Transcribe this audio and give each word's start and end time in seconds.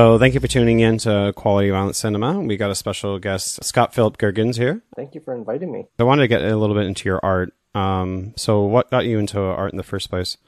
So 0.00 0.18
thank 0.18 0.32
you 0.32 0.40
for 0.40 0.46
tuning 0.46 0.80
in 0.80 0.96
to 1.00 1.34
Quality 1.36 1.68
Violent 1.68 1.94
Cinema. 1.94 2.40
We 2.40 2.56
got 2.56 2.70
a 2.70 2.74
special 2.74 3.18
guest, 3.18 3.62
Scott 3.62 3.92
Philip 3.92 4.16
Gergens 4.16 4.56
here. 4.56 4.82
Thank 4.96 5.14
you 5.14 5.20
for 5.20 5.34
inviting 5.34 5.70
me. 5.70 5.88
I 5.98 6.04
wanted 6.04 6.22
to 6.22 6.28
get 6.28 6.40
a 6.40 6.56
little 6.56 6.74
bit 6.74 6.86
into 6.86 7.06
your 7.06 7.20
art. 7.22 7.52
Um, 7.74 8.32
so 8.34 8.62
what 8.62 8.90
got 8.90 9.04
you 9.04 9.18
into 9.18 9.38
art 9.38 9.74
in 9.74 9.76
the 9.76 9.82
first 9.82 10.08
place? 10.08 10.38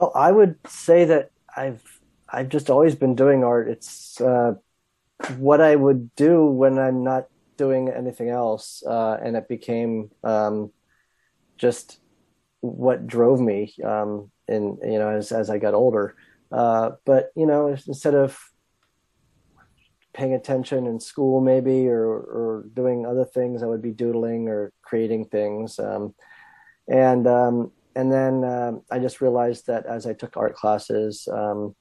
Well, 0.00 0.10
I 0.14 0.32
would 0.32 0.56
say 0.66 1.04
that 1.04 1.32
I've 1.54 2.00
I've 2.30 2.48
just 2.48 2.70
always 2.70 2.94
been 2.94 3.14
doing 3.14 3.44
art. 3.44 3.68
It's 3.68 4.18
uh, 4.22 4.54
what 5.36 5.60
I 5.60 5.76
would 5.76 6.14
do 6.16 6.46
when 6.46 6.78
I'm 6.78 7.04
not 7.04 7.28
doing 7.58 7.90
anything 7.90 8.30
else, 8.30 8.82
uh, 8.86 9.18
and 9.22 9.36
it 9.36 9.48
became 9.48 10.10
um, 10.24 10.72
just 11.58 12.00
what 12.60 13.06
drove 13.06 13.38
me. 13.38 13.74
Um, 13.84 14.30
in 14.48 14.78
you 14.82 14.98
know, 14.98 15.10
as 15.10 15.30
as 15.30 15.50
I 15.50 15.58
got 15.58 15.74
older. 15.74 16.16
Uh, 16.50 16.92
but 17.04 17.30
you 17.36 17.46
know, 17.46 17.68
instead 17.68 18.14
of 18.14 18.38
paying 20.14 20.34
attention 20.34 20.86
in 20.86 20.98
school, 20.98 21.40
maybe 21.40 21.88
or 21.88 22.08
or 22.08 22.64
doing 22.74 23.06
other 23.06 23.24
things, 23.24 23.62
I 23.62 23.66
would 23.66 23.82
be 23.82 23.92
doodling 23.92 24.48
or 24.48 24.72
creating 24.82 25.26
things. 25.26 25.78
Um, 25.78 26.14
and 26.88 27.26
um, 27.26 27.72
and 27.94 28.12
then 28.12 28.44
uh, 28.44 28.72
I 28.90 28.98
just 28.98 29.20
realized 29.20 29.66
that 29.66 29.86
as 29.86 30.06
I 30.06 30.14
took 30.14 30.36
art 30.36 30.54
classes, 30.54 31.28
um, 31.30 31.74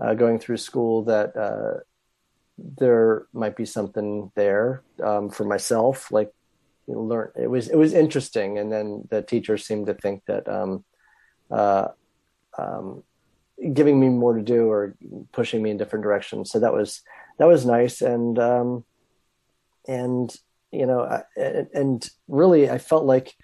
uh, 0.00 0.14
going 0.14 0.38
through 0.38 0.58
school, 0.58 1.04
that 1.04 1.36
uh, 1.36 1.80
there 2.58 3.26
might 3.32 3.56
be 3.56 3.64
something 3.64 4.30
there 4.34 4.82
um, 5.02 5.30
for 5.30 5.44
myself. 5.44 6.12
Like 6.12 6.30
learn, 6.86 7.30
it 7.36 7.48
was 7.48 7.68
it 7.68 7.76
was 7.76 7.92
interesting, 7.92 8.58
and 8.58 8.70
then 8.70 9.06
the 9.10 9.22
teachers 9.22 9.66
seemed 9.66 9.86
to 9.86 9.94
think 9.94 10.22
that 10.26 10.48
um, 10.48 10.84
uh, 11.50 11.88
um, 12.56 13.02
giving 13.72 13.98
me 13.98 14.08
more 14.08 14.34
to 14.34 14.42
do 14.42 14.68
or 14.68 14.96
pushing 15.32 15.62
me 15.62 15.70
in 15.70 15.76
different 15.76 16.02
directions. 16.02 16.50
So 16.50 16.60
that 16.60 16.72
was 16.72 17.02
that 17.38 17.48
was 17.48 17.64
nice, 17.66 18.02
and 18.02 18.38
um, 18.38 18.84
and 19.86 20.34
you 20.70 20.86
know, 20.86 21.02
I, 21.02 21.22
and 21.72 22.08
really, 22.28 22.68
I 22.68 22.78
felt 22.78 23.04
like 23.04 23.34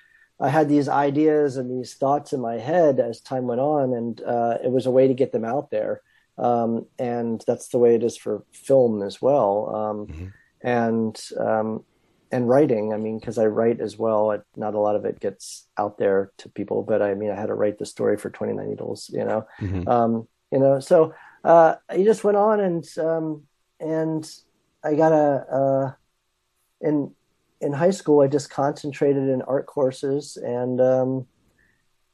I 0.41 0.48
had 0.48 0.68
these 0.68 0.88
ideas 0.88 1.56
and 1.56 1.70
these 1.70 1.94
thoughts 1.94 2.32
in 2.32 2.41
my 2.41 2.56
head 2.58 2.98
as 2.98 3.20
time 3.20 3.46
went 3.46 3.60
on, 3.60 3.94
and 3.94 4.20
uh, 4.22 4.58
it 4.62 4.70
was 4.70 4.86
a 4.86 4.91
way 4.91 5.06
to 5.08 5.14
get 5.14 5.32
them 5.32 5.44
out 5.44 5.70
there. 5.70 6.02
Um, 6.38 6.86
and 6.98 7.44
that's 7.46 7.68
the 7.68 7.78
way 7.78 7.94
it 7.94 8.02
is 8.02 8.16
for 8.16 8.44
film 8.52 9.02
as 9.02 9.20
well. 9.20 9.74
Um, 9.74 10.06
mm-hmm. 10.06 10.26
And 10.62 11.22
um, 11.38 11.84
and 12.32 12.48
writing. 12.48 12.92
I 12.92 12.96
mean, 12.96 13.18
because 13.18 13.38
I 13.38 13.46
write 13.46 13.80
as 13.80 13.98
well. 13.98 14.30
It, 14.32 14.42
not 14.56 14.74
a 14.74 14.78
lot 14.78 14.96
of 14.96 15.04
it 15.04 15.20
gets 15.20 15.68
out 15.76 15.98
there 15.98 16.32
to 16.38 16.48
people, 16.48 16.82
but 16.82 17.02
I 17.02 17.14
mean, 17.14 17.30
I 17.30 17.34
had 17.34 17.46
to 17.46 17.54
write 17.54 17.78
the 17.78 17.86
story 17.86 18.16
for 18.16 18.30
Twenty 18.30 18.52
Nine 18.52 18.70
Needles. 18.70 19.10
You 19.12 19.24
know, 19.24 19.46
mm-hmm. 19.60 19.88
um, 19.88 20.28
you 20.50 20.58
know. 20.58 20.80
So 20.80 21.14
uh, 21.44 21.76
I 21.88 22.02
just 22.04 22.24
went 22.24 22.36
on 22.36 22.60
and 22.60 22.98
um, 22.98 23.42
and 23.78 24.30
I 24.84 24.94
got 24.94 25.12
a 25.12 25.54
uh, 25.54 25.92
in 26.80 27.12
in 27.60 27.72
high 27.72 27.90
school. 27.90 28.20
I 28.20 28.26
just 28.26 28.50
concentrated 28.50 29.28
in 29.28 29.42
art 29.42 29.66
courses 29.66 30.36
and 30.36 30.80
um, 30.80 31.26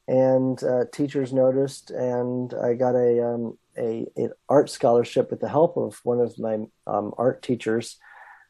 and 0.07 0.61
uh, 0.63 0.85
teachers 0.91 1.33
noticed, 1.33 1.91
and 1.91 2.53
I 2.53 2.73
got 2.73 2.95
a 2.95 3.25
um, 3.25 3.57
a, 3.77 4.07
a 4.17 4.29
art 4.49 4.69
scholarship 4.69 5.29
with 5.29 5.39
the 5.39 5.49
help 5.49 5.77
of 5.77 5.99
one 6.03 6.19
of 6.19 6.37
my 6.39 6.59
um, 6.85 7.13
art 7.17 7.41
teachers. 7.41 7.97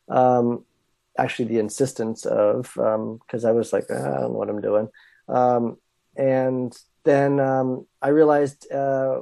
Um, 0.10 0.64
actually 1.18 1.46
the 1.46 1.60
insistence 1.60 2.26
of 2.26 2.72
because 2.74 3.46
um, 3.46 3.50
I 3.50 3.52
was 3.52 3.74
like 3.74 3.86
ah, 3.90 3.96
I 3.96 4.20
don't 4.22 4.34
know 4.34 4.40
what 4.40 4.50
I'm 4.50 4.62
doing, 4.62 4.90
um, 5.28 5.78
and 6.16 6.78
then 7.04 7.40
um, 7.40 7.86
I 8.02 8.10
realized 8.10 8.72
uh, 8.72 9.22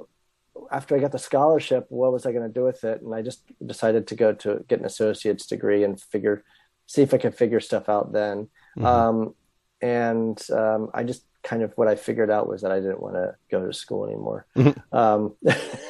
after 0.71 0.95
I 0.95 0.99
got 0.99 1.11
the 1.11 1.19
scholarship, 1.19 1.85
what 1.89 2.11
was 2.11 2.25
I 2.25 2.31
going 2.31 2.47
to 2.47 2.53
do 2.53 2.63
with 2.63 2.83
it? 2.83 3.01
And 3.01 3.13
I 3.13 3.21
just 3.21 3.43
decided 3.65 4.07
to 4.07 4.15
go 4.15 4.33
to 4.33 4.65
get 4.67 4.79
an 4.79 4.85
associate's 4.85 5.45
degree 5.45 5.83
and 5.83 6.01
figure 6.01 6.43
see 6.87 7.01
if 7.01 7.13
I 7.13 7.17
could 7.17 7.35
figure 7.35 7.59
stuff 7.59 7.89
out 7.89 8.13
then. 8.13 8.49
Mm-hmm. 8.77 8.85
Um, 8.85 9.35
and 9.81 10.41
um, 10.51 10.89
I 10.93 11.03
just 11.03 11.25
kind 11.43 11.61
of 11.61 11.73
what 11.75 11.87
I 11.87 11.95
figured 11.95 12.31
out 12.31 12.47
was 12.47 12.61
that 12.61 12.71
I 12.71 12.79
didn't 12.79 13.01
want 13.01 13.15
to 13.15 13.35
go 13.51 13.65
to 13.65 13.73
school 13.73 14.05
anymore. 14.05 14.45
Mm-hmm. 14.55 14.95
Um, 14.95 15.35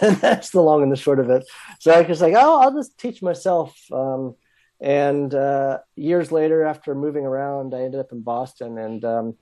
and 0.01 0.17
that's 0.21 0.49
the 0.49 0.61
long 0.61 0.83
and 0.83 0.91
the 0.91 0.97
short 0.97 1.19
of 1.19 1.29
it. 1.29 1.45
So 1.79 1.91
I 1.91 2.01
was 2.01 2.21
like, 2.21 2.33
oh, 2.35 2.61
I'll 2.61 2.73
just 2.73 2.97
teach 2.97 3.21
myself. 3.21 3.75
Um, 3.91 4.35
and 4.81 5.33
uh, 5.33 5.79
years 5.95 6.31
later, 6.31 6.63
after 6.63 6.93
moving 6.95 7.25
around, 7.25 7.73
I 7.73 7.81
ended 7.81 7.99
up 7.99 8.11
in 8.11 8.21
Boston, 8.21 8.77
and 8.77 9.05
um, 9.05 9.35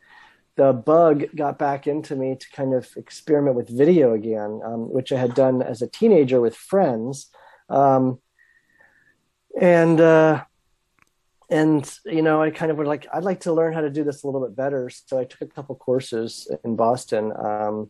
the 0.55 0.73
bug 0.73 1.25
got 1.35 1.57
back 1.57 1.87
into 1.87 2.15
me 2.15 2.35
to 2.35 2.49
kind 2.51 2.73
of 2.73 2.87
experiment 2.95 3.55
with 3.55 3.69
video 3.69 4.13
again, 4.13 4.61
um, 4.63 4.91
which 4.91 5.11
I 5.11 5.17
had 5.17 5.33
done 5.33 5.61
as 5.61 5.81
a 5.81 5.87
teenager 5.87 6.39
with 6.39 6.55
friends. 6.55 7.29
Um, 7.69 8.19
and 9.59 9.99
uh, 9.99 10.43
and 11.49 11.99
you 12.05 12.21
know, 12.21 12.41
I 12.41 12.51
kind 12.51 12.71
of 12.71 12.77
would 12.77 12.87
like 12.87 13.07
I'd 13.11 13.23
like 13.23 13.41
to 13.41 13.53
learn 13.53 13.73
how 13.73 13.81
to 13.81 13.89
do 13.89 14.03
this 14.03 14.23
a 14.23 14.27
little 14.27 14.41
bit 14.41 14.55
better. 14.55 14.89
So 14.89 15.19
I 15.19 15.25
took 15.25 15.41
a 15.41 15.47
couple 15.47 15.75
courses 15.75 16.49
in 16.63 16.75
Boston 16.75 17.33
um, 17.37 17.89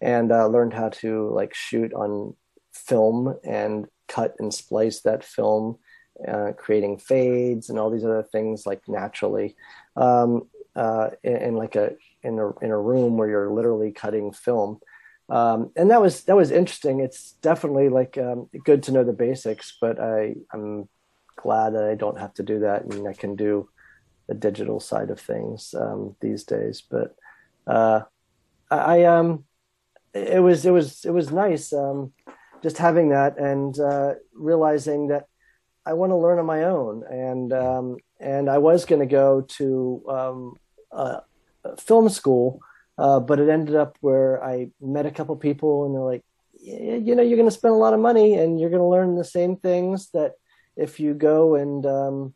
and 0.00 0.30
uh, 0.30 0.46
learned 0.46 0.74
how 0.74 0.90
to 0.90 1.30
like 1.34 1.54
shoot 1.54 1.92
on 1.92 2.34
film 2.72 3.36
and 3.42 3.86
cut 4.06 4.36
and 4.38 4.54
splice 4.54 5.00
that 5.00 5.24
film 5.24 5.78
uh, 6.26 6.52
creating 6.56 6.98
fades 6.98 7.68
and 7.68 7.78
all 7.78 7.90
these 7.90 8.04
other 8.04 8.22
things 8.22 8.66
like 8.66 8.88
naturally 8.88 9.56
um, 9.96 10.48
uh, 10.74 11.10
in, 11.22 11.36
in, 11.36 11.56
like 11.56 11.76
a 11.76 11.94
in 12.22 12.38
a 12.38 12.58
in 12.58 12.70
a 12.70 12.78
room 12.78 13.16
where 13.16 13.28
you're 13.28 13.50
literally 13.50 13.92
cutting 13.92 14.32
film. 14.32 14.78
Um, 15.28 15.72
and 15.76 15.90
that 15.90 16.00
was 16.00 16.24
that 16.24 16.36
was 16.36 16.50
interesting. 16.50 17.00
It's 17.00 17.32
definitely 17.42 17.88
like 17.88 18.16
um, 18.18 18.48
good 18.64 18.82
to 18.84 18.92
know 18.92 19.04
the 19.04 19.12
basics, 19.12 19.76
but 19.80 20.00
I 20.00 20.36
I'm 20.52 20.88
glad 21.36 21.74
that 21.74 21.84
I 21.84 21.94
don't 21.94 22.18
have 22.18 22.34
to 22.34 22.42
do 22.42 22.60
that 22.60 22.84
and 22.84 23.06
I 23.06 23.12
can 23.12 23.36
do 23.36 23.68
the 24.26 24.34
digital 24.34 24.80
side 24.80 25.10
of 25.10 25.20
things 25.20 25.74
um, 25.78 26.16
these 26.20 26.44
days. 26.44 26.82
But 26.88 27.14
uh, 27.66 28.02
I 28.70 29.04
um 29.04 29.44
it 30.14 30.42
was 30.42 30.64
it 30.64 30.70
was 30.70 31.04
it 31.04 31.10
was 31.10 31.30
nice 31.30 31.72
um, 31.72 32.12
just 32.62 32.78
having 32.78 33.10
that 33.10 33.38
and 33.38 33.78
uh, 33.78 34.14
realizing 34.34 35.08
that 35.08 35.26
I 35.86 35.92
want 35.92 36.10
to 36.10 36.16
learn 36.16 36.38
on 36.38 36.46
my 36.46 36.64
own, 36.64 37.04
and 37.08 37.52
um, 37.52 37.96
and 38.18 38.50
I 38.50 38.58
was 38.58 38.84
going 38.84 39.00
to 39.00 39.06
go 39.06 39.42
to 39.42 40.04
um, 40.08 40.54
film 41.78 42.08
school, 42.08 42.60
uh, 42.98 43.20
but 43.20 43.38
it 43.38 43.48
ended 43.48 43.76
up 43.76 43.96
where 44.00 44.42
I 44.42 44.70
met 44.80 45.06
a 45.06 45.10
couple 45.10 45.36
people, 45.36 45.86
and 45.86 45.94
they're 45.94 46.02
like, 46.02 46.24
you 46.60 47.14
know, 47.14 47.22
you're 47.22 47.36
going 47.36 47.48
to 47.48 47.56
spend 47.56 47.74
a 47.74 47.78
lot 47.78 47.94
of 47.94 48.00
money, 48.00 48.34
and 48.34 48.60
you're 48.60 48.70
going 48.70 48.82
to 48.82 48.88
learn 48.88 49.16
the 49.16 49.24
same 49.24 49.56
things 49.56 50.10
that 50.10 50.32
if 50.76 51.00
you 51.00 51.14
go 51.14 51.54
and 51.54 51.86
um, 51.86 52.34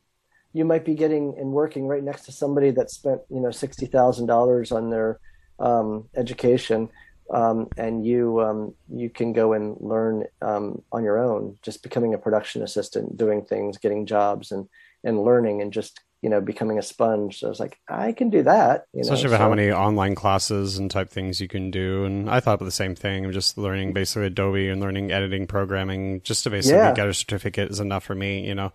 you 0.52 0.64
might 0.64 0.84
be 0.84 0.94
getting 0.94 1.34
and 1.38 1.52
working 1.52 1.86
right 1.86 2.02
next 2.02 2.24
to 2.26 2.32
somebody 2.32 2.70
that 2.70 2.90
spent 2.90 3.20
you 3.30 3.40
know 3.40 3.50
sixty 3.50 3.86
thousand 3.86 4.26
dollars 4.26 4.72
on 4.72 4.90
their 4.90 5.20
um, 5.58 6.08
education 6.16 6.88
um, 7.32 7.68
and 7.76 8.04
you 8.04 8.40
um, 8.40 8.74
you 8.88 9.08
can 9.08 9.32
go 9.32 9.52
and 9.52 9.76
learn 9.80 10.24
um, 10.42 10.82
on 10.92 11.04
your 11.04 11.18
own, 11.18 11.56
just 11.62 11.82
becoming 11.82 12.14
a 12.14 12.18
production 12.18 12.62
assistant, 12.62 13.16
doing 13.16 13.44
things, 13.44 13.78
getting 13.78 14.06
jobs, 14.06 14.50
and 14.50 14.68
and 15.04 15.22
learning, 15.22 15.62
and 15.62 15.72
just 15.72 16.00
you 16.22 16.28
know 16.28 16.40
becoming 16.40 16.78
a 16.78 16.82
sponge. 16.82 17.38
So 17.38 17.46
I 17.46 17.50
was 17.50 17.60
like, 17.60 17.78
I 17.88 18.12
can 18.12 18.30
do 18.30 18.42
that. 18.42 18.86
Especially 18.98 19.24
know, 19.24 19.30
for 19.30 19.36
so. 19.36 19.42
how 19.42 19.50
many 19.50 19.70
online 19.70 20.16
classes 20.16 20.76
and 20.76 20.90
type 20.90 21.10
things 21.10 21.40
you 21.40 21.48
can 21.48 21.70
do. 21.70 22.04
And 22.04 22.28
I 22.28 22.40
thought 22.40 22.54
about 22.54 22.64
the 22.64 22.72
same 22.72 22.96
thing. 22.96 23.24
I'm 23.24 23.32
just 23.32 23.56
learning 23.56 23.92
basically 23.92 24.26
Adobe 24.26 24.68
and 24.68 24.80
learning 24.80 25.12
editing, 25.12 25.46
programming, 25.46 26.22
just 26.22 26.44
to 26.44 26.50
basically 26.50 26.78
yeah. 26.78 26.94
get 26.94 27.08
a 27.08 27.14
certificate 27.14 27.70
is 27.70 27.80
enough 27.80 28.04
for 28.04 28.14
me. 28.16 28.46
You 28.46 28.56
know, 28.56 28.72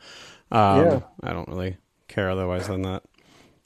um, 0.51 0.85
yeah. 0.85 0.99
I 1.21 1.33
don't 1.33 1.49
really 1.49 1.77
care 2.07 2.29
otherwise 2.29 2.67
than 2.67 2.83
that. 2.83 3.03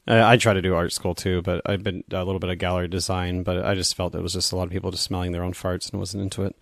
I, 0.07 0.34
I 0.34 0.38
try 0.38 0.54
to 0.54 0.62
do 0.62 0.75
art 0.75 0.92
school 0.94 1.16
too, 1.16 1.42
but 1.42 1.62
I've 1.66 1.84
been 1.84 2.04
a 2.12 2.24
little 2.24 2.40
bit 2.40 2.50
of 2.50 2.57
gallery 2.57 2.88
design, 2.88 3.44
but 3.44 3.66
I 3.66 3.75
just 3.75 3.96
felt 3.96 4.16
it 4.16 4.22
was 4.22 4.34
just 4.34 4.51
a 4.51 4.56
lot 4.56 4.63
of 4.63 4.72
people 4.72 4.92
just 4.92 5.04
smelling 5.04 5.31
their 5.31 5.44
own 5.44 5.54
farts 5.54 5.92
and 5.92 6.00
wasn't 6.00 6.24
into 6.24 6.44
it. 6.44 6.56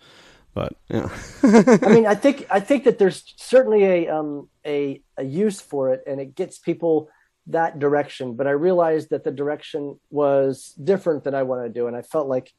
But 0.54 0.74
yeah, 0.88 1.08
I 1.42 1.88
mean, 1.88 2.06
I 2.06 2.14
think 2.14 2.46
I 2.50 2.60
think 2.60 2.84
that 2.84 2.98
there's 2.98 3.34
certainly 3.36 3.84
a 3.84 4.08
um 4.08 4.48
a 4.66 5.00
a 5.16 5.24
use 5.24 5.60
for 5.60 5.92
it, 5.92 6.02
and 6.06 6.20
it 6.20 6.34
gets 6.34 6.58
people 6.58 7.10
that 7.48 7.78
direction. 7.78 8.34
But 8.34 8.46
I 8.46 8.52
realized 8.52 9.10
that 9.10 9.24
the 9.24 9.30
direction 9.30 10.00
was 10.10 10.74
different 10.82 11.24
than 11.24 11.34
I 11.34 11.42
wanted 11.42 11.74
to 11.74 11.80
do, 11.80 11.86
and 11.86 11.96
I 11.96 12.02
felt 12.02 12.28
like 12.28 12.52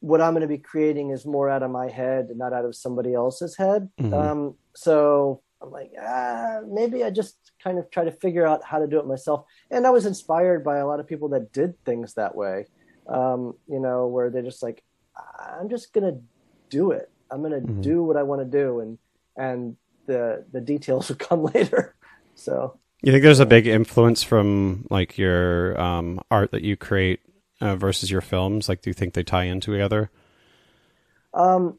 what 0.00 0.20
I'm 0.20 0.34
going 0.34 0.42
to 0.42 0.48
be 0.48 0.58
creating 0.58 1.10
is 1.10 1.24
more 1.24 1.48
out 1.48 1.62
of 1.62 1.70
my 1.70 1.88
head 1.88 2.26
and 2.26 2.38
not 2.38 2.52
out 2.52 2.66
of 2.66 2.74
somebody 2.76 3.14
else's 3.14 3.56
head. 3.56 3.88
Mm-hmm. 3.98 4.12
Um, 4.12 4.54
so 4.74 5.42
I'm 5.64 5.72
like, 5.72 5.92
ah, 6.00 6.60
maybe 6.66 7.02
I 7.02 7.10
just 7.10 7.36
kind 7.62 7.78
of 7.78 7.90
try 7.90 8.04
to 8.04 8.12
figure 8.12 8.46
out 8.46 8.62
how 8.64 8.78
to 8.78 8.86
do 8.86 8.98
it 8.98 9.06
myself. 9.06 9.46
And 9.70 9.86
I 9.86 9.90
was 9.90 10.06
inspired 10.06 10.64
by 10.64 10.78
a 10.78 10.86
lot 10.86 11.00
of 11.00 11.06
people 11.06 11.28
that 11.30 11.52
did 11.52 11.82
things 11.84 12.14
that 12.14 12.34
way, 12.34 12.66
um, 13.08 13.54
you 13.68 13.80
know, 13.80 14.06
where 14.06 14.30
they're 14.30 14.42
just 14.42 14.62
like, 14.62 14.82
I'm 15.38 15.68
just 15.68 15.92
gonna 15.92 16.18
do 16.70 16.90
it. 16.90 17.10
I'm 17.30 17.42
gonna 17.42 17.60
mm-hmm. 17.60 17.80
do 17.80 18.02
what 18.02 18.16
I 18.16 18.22
want 18.22 18.40
to 18.42 18.58
do, 18.58 18.80
and 18.80 18.98
and 19.36 19.76
the 20.06 20.44
the 20.52 20.60
details 20.60 21.08
will 21.08 21.16
come 21.16 21.44
later. 21.44 21.94
So 22.34 22.78
you 23.02 23.12
think 23.12 23.22
there's 23.22 23.40
a 23.40 23.46
big 23.46 23.66
influence 23.66 24.22
from 24.22 24.86
like 24.90 25.18
your 25.18 25.80
um, 25.80 26.20
art 26.30 26.50
that 26.50 26.62
you 26.62 26.76
create 26.76 27.20
uh, 27.60 27.76
versus 27.76 28.10
your 28.10 28.20
films? 28.20 28.68
Like, 28.68 28.82
do 28.82 28.90
you 28.90 28.94
think 28.94 29.14
they 29.14 29.22
tie 29.22 29.44
in 29.44 29.60
together? 29.60 30.10
Um, 31.32 31.78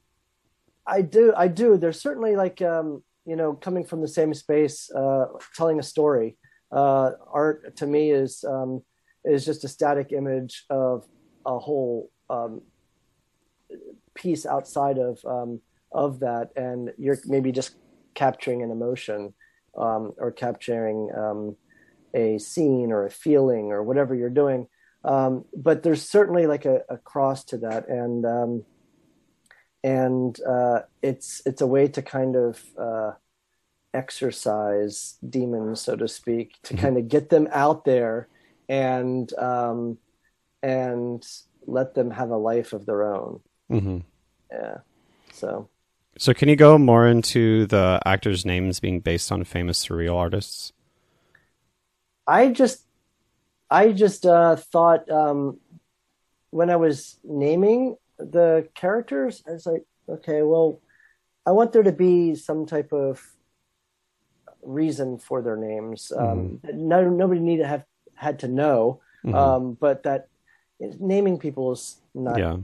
I 0.86 1.02
do. 1.02 1.34
I 1.36 1.48
do. 1.48 1.78
There's 1.78 2.00
certainly 2.00 2.36
like 2.36 2.62
um, 2.62 3.04
you 3.25 3.36
know 3.36 3.54
coming 3.54 3.83
from 3.86 4.01
the 4.01 4.07
same 4.07 4.33
space, 4.33 4.92
uh, 4.92 5.25
telling 5.56 5.80
a 5.80 5.83
story. 5.83 6.38
Uh, 6.72 7.12
art 7.31 7.75
to 7.77 7.88
me 7.88 8.12
is 8.12 8.44
um, 8.48 8.83
is 9.24 9.45
just 9.45 9.63
a 9.63 9.68
static 9.68 10.12
image 10.12 10.66
of 10.69 11.06
a 11.45 11.57
whole 11.57 12.12
um, 12.30 12.62
piece 14.13 14.45
outside 14.45 14.98
of 14.98 15.19
um, 15.25 15.62
of 15.92 16.19
that, 16.19 16.50
and 16.56 16.92
you're 16.98 17.19
maybe 17.25 17.51
just 17.51 17.75
capturing 18.13 18.62
an 18.62 18.72
emotion 18.72 19.33
um, 19.77 20.13
or 20.18 20.31
capturing 20.31 21.10
um, 21.18 21.56
a 22.13 22.38
scene 22.38 22.92
or 22.92 23.06
a 23.06 23.12
feeling 23.12 23.72
or 23.72 23.83
whatever 23.83 24.16
you're 24.16 24.30
doing. 24.30 24.68
Um, 25.04 25.45
but 25.56 25.83
there's 25.83 26.01
certainly 26.01 26.48
like 26.48 26.66
a, 26.66 26.81
a 26.89 26.98
cross 26.98 27.44
to 27.45 27.57
that, 27.60 27.88
and 27.88 28.25
and 29.86 30.42
uh, 30.42 30.82
it's 31.04 31.44
it's 31.46 31.62
a 31.62 31.68
way 31.68 31.88
to 31.88 32.02
kind 32.02 32.36
of 32.36 32.60
uh, 32.76 33.12
exorcise 33.94 35.16
demons, 35.30 35.80
so 35.80 35.96
to 35.96 36.08
speak, 36.08 36.56
to 36.64 36.74
mm-hmm. 36.74 36.84
kind 36.84 36.98
of 36.98 37.08
get 37.08 37.30
them 37.30 37.48
out 37.52 37.86
there 37.86 38.28
and 38.68 39.32
um, 39.38 40.00
and 40.64 41.24
let 41.68 41.94
them 41.94 42.10
have 42.10 42.32
a 42.32 42.36
life 42.38 42.74
of 42.74 42.88
their 42.88 43.04
own. 43.04 43.42
Mm-hmm. 43.72 44.00
Yeah. 44.52 44.78
So. 45.34 45.70
So 46.18 46.34
can 46.34 46.50
you 46.50 46.56
go 46.56 46.80
more 46.80 47.08
into 47.08 47.68
the 47.68 48.00
actors' 48.06 48.46
names 48.46 48.80
being 48.80 49.02
based 49.02 49.32
on 49.32 49.44
famous 49.44 49.86
surreal 49.86 50.16
artists? 50.16 50.72
I 52.26 52.48
just, 52.48 52.88
I 53.70 53.92
just 53.92 54.26
uh, 54.26 54.56
thought 54.56 55.12
um, 55.12 55.60
when 56.52 56.70
I 56.70 56.78
was 56.78 57.20
naming 57.24 57.98
the 58.17 58.67
characters, 58.75 59.44
I 59.47 59.51
was 59.51 59.65
like, 59.65 59.83
okay, 60.07 60.41
well, 60.41 60.81
I 61.45 61.51
want 61.51 61.73
there 61.73 61.83
to 61.83 61.91
be 61.91 62.35
some 62.35 62.65
type 62.65 62.91
of 62.91 63.21
reason 64.63 65.19
for 65.19 65.41
their 65.41 65.57
names. 65.57 66.12
Um, 66.15 66.59
mm-hmm. 66.63 66.88
no, 66.88 67.09
nobody 67.09 67.39
need 67.39 67.57
to 67.57 67.67
have 67.67 67.83
had 68.15 68.39
to 68.39 68.47
know, 68.47 69.01
mm-hmm. 69.25 69.35
um, 69.35 69.77
but 69.79 70.03
that 70.03 70.27
naming 70.79 71.38
people 71.38 71.71
is 71.71 71.97
not 72.13 72.39
yeah. 72.39 72.57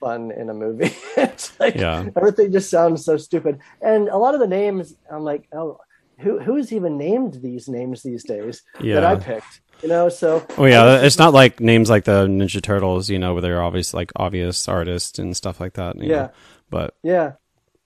fun 0.00 0.30
in 0.30 0.50
a 0.50 0.54
movie. 0.54 0.94
it's 1.16 1.58
like 1.58 1.76
yeah. 1.76 2.06
everything 2.16 2.52
just 2.52 2.70
sounds 2.70 3.04
so 3.04 3.16
stupid, 3.16 3.60
and 3.80 4.08
a 4.08 4.16
lot 4.16 4.34
of 4.34 4.40
the 4.40 4.46
names, 4.46 4.94
I'm 5.10 5.24
like, 5.24 5.48
oh, 5.52 5.80
who 6.18 6.38
who's 6.38 6.72
even 6.72 6.96
named 6.96 7.34
these 7.42 7.68
names 7.68 8.02
these 8.02 8.24
days 8.24 8.62
yeah. 8.80 8.94
that 8.94 9.04
I 9.04 9.16
picked? 9.16 9.60
You 9.82 9.88
know, 9.88 10.08
so 10.08 10.44
oh 10.56 10.64
yeah, 10.64 11.02
it's 11.02 11.18
not 11.18 11.32
like 11.32 11.60
names 11.60 11.88
like 11.88 12.04
the 12.04 12.26
Ninja 12.26 12.60
Turtles, 12.60 13.08
you 13.08 13.18
know, 13.18 13.32
where 13.32 13.42
they're 13.42 13.62
obvious 13.62 13.94
like 13.94 14.10
obvious 14.16 14.66
artists 14.68 15.18
and 15.18 15.36
stuff 15.36 15.60
like 15.60 15.74
that. 15.74 15.96
yeah, 15.96 16.06
know? 16.06 16.30
but 16.68 16.96
yeah, 17.02 17.32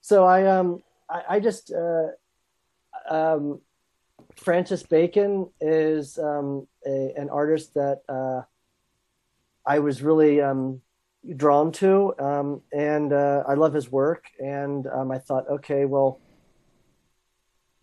so 0.01 0.25
I 0.25 0.47
um 0.47 0.83
I, 1.11 1.23
I 1.29 1.41
just 1.41 1.73
uh 1.73 2.09
um 3.11 3.61
Francis 4.37 4.83
Bacon 4.83 5.49
is 5.61 6.19
um, 6.19 6.67
a, 6.87 7.13
an 7.17 7.31
artist 7.31 7.75
that 7.75 8.03
uh, 8.09 8.43
I 9.67 9.79
was 9.79 10.03
really 10.03 10.41
um, 10.41 10.81
drawn 11.37 11.73
to, 11.73 12.15
um, 12.19 12.63
and 12.73 13.13
uh, 13.13 13.45
I 13.47 13.55
love 13.55 13.73
his 13.73 13.91
work. 13.91 14.25
And 14.39 14.87
um, 14.87 15.11
I 15.11 15.19
thought, 15.19 15.49
okay, 15.49 15.85
well, 15.85 16.21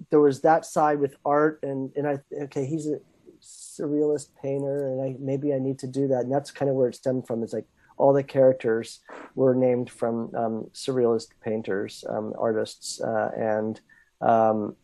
there 0.10 0.20
was 0.20 0.42
that 0.42 0.66
side 0.66 1.00
with 1.00 1.16
art, 1.26 1.60
and 1.64 1.92
and 1.96 2.08
I 2.08 2.20
okay, 2.44 2.66
he's 2.66 2.88
a 2.88 3.00
surrealist 3.42 4.30
painter, 4.42 4.88
and 4.88 5.02
I 5.02 5.16
maybe 5.20 5.54
I 5.54 5.60
need 5.60 5.80
to 5.80 5.88
do 5.88 6.08
that. 6.08 6.22
And 6.22 6.32
that's 6.32 6.52
kind 6.52 6.70
of 6.70 6.76
where 6.76 6.90
it 6.90 6.96
stemmed 6.96 7.28
from. 7.28 7.44
Is 7.44 7.54
like 7.54 7.68
all 7.98 8.14
the 8.14 8.24
characters 8.24 9.02
were 9.36 9.54
named 9.54 9.90
from 9.90 10.34
um, 10.36 10.70
surrealist 10.74 11.28
painters, 11.44 12.04
um, 12.10 12.34
artists, 12.38 13.02
uh, 13.02 13.32
and 13.38 13.82
um, 14.22 14.76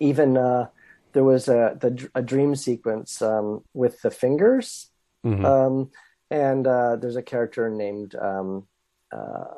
even 0.00 0.36
uh, 0.36 0.66
there 1.12 1.24
was 1.24 1.48
a 1.48 1.76
the, 1.80 2.08
a 2.14 2.22
dream 2.22 2.54
sequence 2.54 3.22
um, 3.22 3.62
with 3.74 4.00
the 4.02 4.10
fingers, 4.10 4.90
mm-hmm. 5.24 5.44
um, 5.44 5.90
and 6.30 6.66
uh, 6.66 6.96
there's 6.96 7.16
a 7.16 7.22
character 7.22 7.70
named 7.70 8.14
um, 8.16 8.66
uh, 9.12 9.54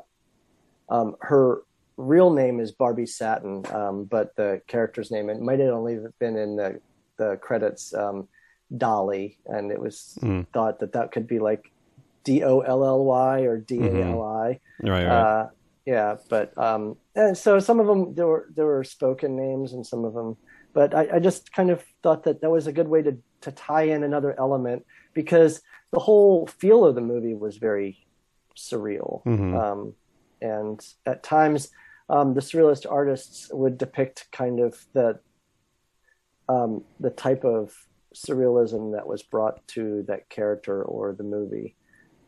um, 0.88 1.16
her 1.20 1.62
real 2.00 2.32
name 2.32 2.60
is 2.60 2.72
Barbie 2.72 3.06
Satin, 3.06 3.64
um, 3.72 4.04
but 4.04 4.34
the 4.36 4.62
character's 4.66 5.10
name 5.10 5.30
it 5.30 5.40
might 5.40 5.60
have 5.60 5.74
only 5.74 5.98
been 6.18 6.36
in 6.36 6.56
the 6.56 6.80
the 7.16 7.36
credits 7.36 7.92
Dolly, 8.76 9.38
and 9.46 9.72
it 9.72 9.80
was 9.80 10.18
mm. 10.22 10.46
thought 10.52 10.78
that 10.80 10.92
that 10.92 11.12
could 11.12 11.26
be 11.26 11.38
like 11.38 11.70
D 12.24 12.44
O 12.44 12.60
L 12.60 12.84
L 12.84 13.04
Y 13.04 13.40
or 13.40 13.58
D 13.58 13.78
A 13.80 14.04
L 14.04 14.22
I. 14.22 14.60
Mm-hmm. 14.82 14.88
Right. 14.88 15.06
right. 15.06 15.06
Uh, 15.06 15.48
yeah, 15.86 16.16
but 16.28 16.56
um, 16.56 16.96
and 17.16 17.36
so 17.36 17.58
some 17.58 17.80
of 17.80 17.86
them 17.86 18.14
there 18.14 18.26
were 18.26 18.48
there 18.54 18.66
were 18.66 18.84
spoken 18.84 19.36
names 19.36 19.72
and 19.72 19.86
some 19.86 20.04
of 20.04 20.14
them, 20.14 20.36
but 20.72 20.94
I, 20.94 21.08
I 21.14 21.18
just 21.18 21.52
kind 21.52 21.70
of 21.70 21.82
thought 22.02 22.24
that 22.24 22.42
that 22.42 22.50
was 22.50 22.66
a 22.66 22.72
good 22.72 22.88
way 22.88 23.02
to 23.02 23.16
to 23.40 23.52
tie 23.52 23.84
in 23.84 24.04
another 24.04 24.38
element 24.38 24.84
because 25.14 25.62
the 25.90 25.98
whole 25.98 26.46
feel 26.46 26.84
of 26.84 26.94
the 26.94 27.00
movie 27.00 27.34
was 27.34 27.56
very 27.56 28.06
surreal, 28.56 29.24
mm-hmm. 29.24 29.56
um, 29.56 29.94
and 30.40 30.86
at 31.06 31.22
times 31.22 31.70
um, 32.10 32.34
the 32.34 32.40
surrealist 32.40 32.90
artists 32.90 33.48
would 33.52 33.78
depict 33.78 34.26
kind 34.32 34.60
of 34.60 34.76
the 34.92 35.20
um, 36.48 36.82
the 36.98 37.10
type 37.10 37.44
of 37.44 37.72
surrealism 38.14 38.92
that 38.92 39.06
was 39.06 39.22
brought 39.22 39.66
to 39.68 40.04
that 40.08 40.28
character 40.28 40.82
or 40.82 41.12
the 41.12 41.22
movie. 41.22 41.76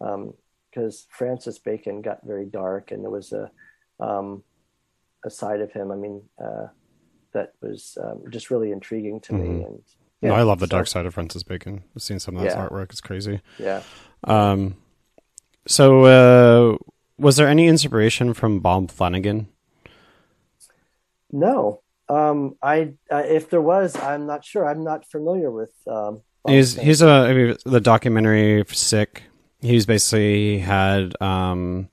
Um, 0.01 0.35
because 0.71 1.07
Francis 1.11 1.59
Bacon 1.59 2.01
got 2.01 2.25
very 2.25 2.47
dark, 2.47 2.93
and 2.93 3.03
there 3.03 3.11
was 3.11 3.33
a 3.33 3.51
um, 4.01 4.43
a 5.25 5.31
side 5.31 5.61
of 5.61 5.71
him. 5.73 5.91
I 5.91 5.97
mean, 5.97 6.23
uh, 6.43 6.69
that 7.35 7.53
was 7.61 7.99
um, 8.03 8.23
just 8.31 8.51
really 8.51 8.71
intriguing 8.71 9.21
to 9.21 9.33
mm-hmm. 9.33 9.59
me. 9.59 9.65
And 9.65 9.83
yeah, 10.23 10.31
no, 10.31 10.37
I 10.37 10.43
love 10.43 10.61
the 10.61 10.67
so, 10.67 10.71
dark 10.71 10.87
side 10.87 11.05
of 11.05 11.15
Francis 11.15 11.43
Bacon. 11.43 11.83
I've 11.95 12.03
seen 12.03 12.19
some 12.19 12.37
of 12.37 12.43
that 12.43 12.53
yeah. 12.53 12.67
artwork; 12.67 12.91
it's 12.91 13.01
crazy. 13.01 13.41
Yeah. 13.59 13.83
Um. 14.25 14.77
So, 15.67 16.05
uh, 16.05 16.79
was 17.19 17.37
there 17.37 17.49
any 17.49 17.69
inspiration 17.69 18.33
from 18.33 18.61
Bob 18.61 18.91
Flanagan? 18.91 19.49
No. 21.33 21.83
Um. 22.09 22.57
I 22.63 22.95
uh, 23.11 23.23
if 23.27 23.51
there 23.51 23.63
was, 23.63 23.97
I'm 23.97 24.27
not 24.27 24.45
sure. 24.45 24.69
I'm 24.69 24.85
not 24.85 25.11
familiar 25.11 25.51
with. 25.51 25.73
Um, 25.87 26.23
he's 26.47 26.77
he's 26.77 27.01
a 27.03 27.09
I 27.09 27.33
mean, 27.33 27.57
the 27.65 27.81
documentary 27.81 28.65
Sick 28.69 29.23
he's 29.63 29.87
basically 29.87 30.59
had 30.59 31.21
um, 31.23 31.89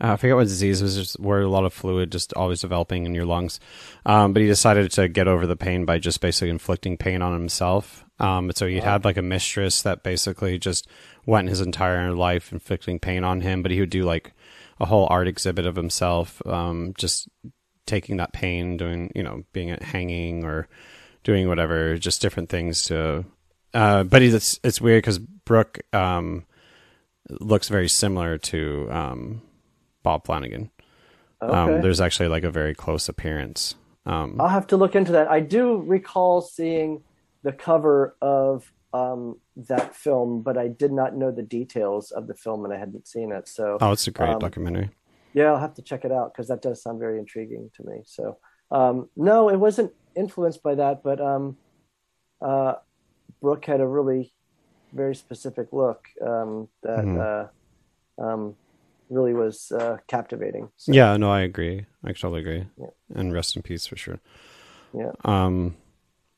I 0.00 0.16
forget 0.16 0.36
what 0.36 0.44
disease 0.44 0.80
it 0.80 0.84
was, 0.84 0.96
just 0.96 1.20
where 1.20 1.42
a 1.42 1.48
lot 1.48 1.64
of 1.64 1.72
fluid 1.72 2.10
just 2.10 2.32
always 2.34 2.60
developing 2.60 3.06
in 3.06 3.14
your 3.14 3.26
lungs. 3.26 3.60
Um, 4.06 4.32
but 4.32 4.42
he 4.42 4.48
decided 4.48 4.90
to 4.92 5.08
get 5.08 5.28
over 5.28 5.46
the 5.46 5.56
pain 5.56 5.84
by 5.84 5.98
just 5.98 6.20
basically 6.20 6.50
inflicting 6.50 6.96
pain 6.96 7.22
on 7.22 7.32
himself. 7.32 8.04
Um, 8.18 8.50
so 8.54 8.66
he 8.66 8.80
had 8.80 9.04
like 9.04 9.16
a 9.16 9.22
mistress 9.22 9.82
that 9.82 10.02
basically 10.02 10.58
just 10.58 10.88
went 11.26 11.48
his 11.48 11.60
entire 11.60 12.12
life 12.12 12.52
inflicting 12.52 12.98
pain 12.98 13.22
on 13.22 13.42
him. 13.42 13.62
But 13.62 13.70
he 13.70 13.80
would 13.80 13.90
do 13.90 14.04
like 14.04 14.32
a 14.80 14.86
whole 14.86 15.06
art 15.10 15.28
exhibit 15.28 15.66
of 15.66 15.76
himself, 15.76 16.44
um, 16.46 16.94
just 16.98 17.28
taking 17.86 18.16
that 18.18 18.32
pain, 18.32 18.76
doing 18.76 19.10
you 19.14 19.22
know, 19.22 19.44
being 19.52 19.68
hanging 19.80 20.44
or 20.44 20.68
doing 21.24 21.48
whatever, 21.48 21.96
just 21.96 22.20
different 22.20 22.48
things 22.48 22.84
to. 22.84 23.24
Uh, 23.74 24.04
but 24.04 24.22
it's 24.22 24.58
it's 24.62 24.80
weird 24.80 25.02
because 25.02 25.18
Brooke 25.18 25.80
um, 25.92 26.44
looks 27.30 27.68
very 27.68 27.88
similar 27.88 28.38
to 28.38 28.88
um, 28.90 29.42
Bob 30.02 30.26
Flanagan. 30.26 30.70
Um, 31.40 31.50
okay. 31.50 31.74
Um, 31.74 31.80
there's 31.82 32.00
actually 32.00 32.28
like 32.28 32.44
a 32.44 32.50
very 32.50 32.74
close 32.74 33.08
appearance. 33.08 33.74
Um, 34.04 34.40
I'll 34.40 34.48
have 34.48 34.66
to 34.68 34.76
look 34.76 34.94
into 34.94 35.12
that. 35.12 35.30
I 35.30 35.40
do 35.40 35.76
recall 35.76 36.40
seeing 36.40 37.02
the 37.42 37.52
cover 37.52 38.16
of 38.20 38.72
um, 38.92 39.38
that 39.56 39.94
film, 39.94 40.42
but 40.42 40.58
I 40.58 40.68
did 40.68 40.92
not 40.92 41.16
know 41.16 41.30
the 41.30 41.42
details 41.42 42.10
of 42.10 42.26
the 42.26 42.34
film, 42.34 42.64
and 42.64 42.74
I 42.74 42.78
hadn't 42.78 43.06
seen 43.06 43.32
it. 43.32 43.48
So, 43.48 43.78
oh, 43.80 43.92
it's 43.92 44.06
a 44.06 44.10
great 44.10 44.30
um, 44.30 44.38
documentary. 44.38 44.90
Yeah, 45.34 45.52
I'll 45.52 45.58
have 45.58 45.74
to 45.74 45.82
check 45.82 46.04
it 46.04 46.12
out 46.12 46.32
because 46.32 46.48
that 46.48 46.62
does 46.62 46.82
sound 46.82 46.98
very 46.98 47.18
intriguing 47.18 47.70
to 47.76 47.84
me. 47.84 48.02
So, 48.04 48.38
um, 48.70 49.08
no, 49.16 49.48
it 49.48 49.56
wasn't 49.56 49.92
influenced 50.14 50.62
by 50.62 50.74
that, 50.74 51.02
but 51.02 51.20
uh, 52.40 52.74
Brooke 53.40 53.64
had 53.64 53.80
a 53.80 53.86
really 53.86 54.32
very 54.92 55.14
specific 55.14 55.68
look 55.72 56.06
um, 56.20 56.68
that 56.82 56.98
mm-hmm. 56.98 57.48
uh, 58.20 58.24
um, 58.24 58.54
really 59.08 59.34
was 59.34 59.72
uh, 59.72 59.98
captivating. 60.06 60.68
So, 60.76 60.92
yeah, 60.92 61.16
no, 61.16 61.30
I 61.30 61.40
agree. 61.40 61.86
I 62.04 62.12
totally 62.12 62.40
agree. 62.40 62.66
Yeah. 62.78 62.86
And 63.14 63.32
rest 63.32 63.56
in 63.56 63.62
peace 63.62 63.86
for 63.86 63.96
sure. 63.96 64.20
Yeah. 64.94 65.12
Um, 65.24 65.76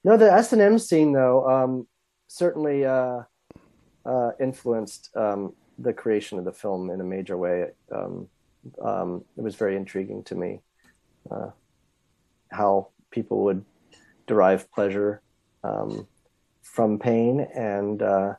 no, 0.04 0.16
the 0.16 0.30
S 0.32 0.52
and 0.52 0.62
M 0.62 0.78
scene 0.78 1.12
though 1.12 1.48
um, 1.48 1.86
certainly 2.28 2.84
uh, 2.84 3.22
uh, 4.04 4.30
influenced 4.40 5.10
um, 5.16 5.54
the 5.78 5.92
creation 5.92 6.38
of 6.38 6.44
the 6.44 6.52
film 6.52 6.90
in 6.90 7.00
a 7.00 7.04
major 7.04 7.36
way. 7.36 7.70
Um, 7.94 8.28
um, 8.82 9.24
it 9.36 9.42
was 9.42 9.54
very 9.56 9.76
intriguing 9.76 10.24
to 10.24 10.34
me 10.34 10.60
uh, 11.30 11.50
how 12.50 12.88
people 13.10 13.44
would 13.44 13.64
derive 14.26 14.70
pleasure 14.72 15.22
um, 15.62 16.06
from 16.62 16.98
pain 16.98 17.40
and 17.54 18.02
uh, 18.02 18.34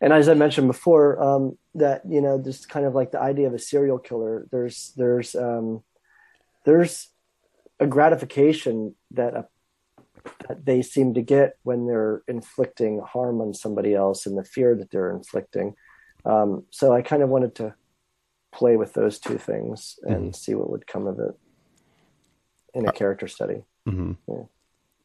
and 0.00 0.12
as 0.12 0.28
I 0.28 0.34
mentioned 0.34 0.66
before, 0.66 1.22
um, 1.22 1.58
that 1.74 2.02
you 2.08 2.20
know, 2.20 2.40
just 2.40 2.68
kind 2.68 2.86
of 2.86 2.94
like 2.94 3.12
the 3.12 3.20
idea 3.20 3.46
of 3.46 3.54
a 3.54 3.58
serial 3.58 3.98
killer. 3.98 4.46
There's 4.50 4.92
there's 4.96 5.34
um, 5.34 5.82
there's 6.64 7.08
a 7.80 7.86
gratification 7.86 8.94
that 9.12 9.34
a, 9.34 9.46
that 10.48 10.64
they 10.64 10.82
seem 10.82 11.14
to 11.14 11.22
get 11.22 11.56
when 11.62 11.86
they're 11.86 12.22
inflicting 12.28 13.00
harm 13.00 13.40
on 13.40 13.54
somebody 13.54 13.94
else 13.94 14.26
and 14.26 14.36
the 14.36 14.44
fear 14.44 14.74
that 14.74 14.90
they're 14.90 15.10
inflicting. 15.10 15.74
Um, 16.24 16.64
so 16.70 16.92
I 16.92 17.02
kind 17.02 17.22
of 17.22 17.28
wanted 17.28 17.54
to 17.56 17.74
play 18.56 18.76
with 18.76 18.94
those 18.94 19.18
two 19.18 19.38
things 19.38 19.98
and 20.02 20.16
mm-hmm. 20.16 20.32
see 20.32 20.54
what 20.54 20.70
would 20.70 20.86
come 20.86 21.06
of 21.06 21.18
it 21.18 21.34
in 22.74 22.88
a 22.88 22.92
character 22.92 23.28
study. 23.28 23.64
Mm-hmm. 23.86 24.12
Yeah. 24.28 24.44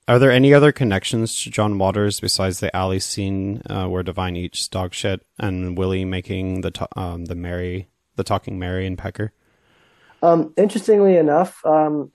Are 0.07 0.19
there 0.19 0.31
any 0.31 0.53
other 0.53 0.71
connections 0.71 1.41
to 1.43 1.49
John 1.49 1.77
Waters 1.77 2.19
besides 2.19 2.59
the 2.59 2.75
alley 2.75 2.99
scene 2.99 3.61
uh, 3.69 3.87
where 3.87 4.03
Divine 4.03 4.35
eats 4.35 4.67
dog 4.67 4.93
shit 4.93 5.25
and 5.39 5.77
Willie 5.77 6.05
making 6.05 6.61
the 6.61 6.71
to- 6.71 6.99
um, 6.99 7.25
the 7.25 7.35
Mary 7.35 7.87
the 8.15 8.23
talking 8.23 8.59
Mary 8.59 8.85
and 8.85 8.97
Pecker? 8.97 9.31
Um, 10.21 10.53
interestingly 10.57 11.17
enough, 11.17 11.65
um, 11.65 12.11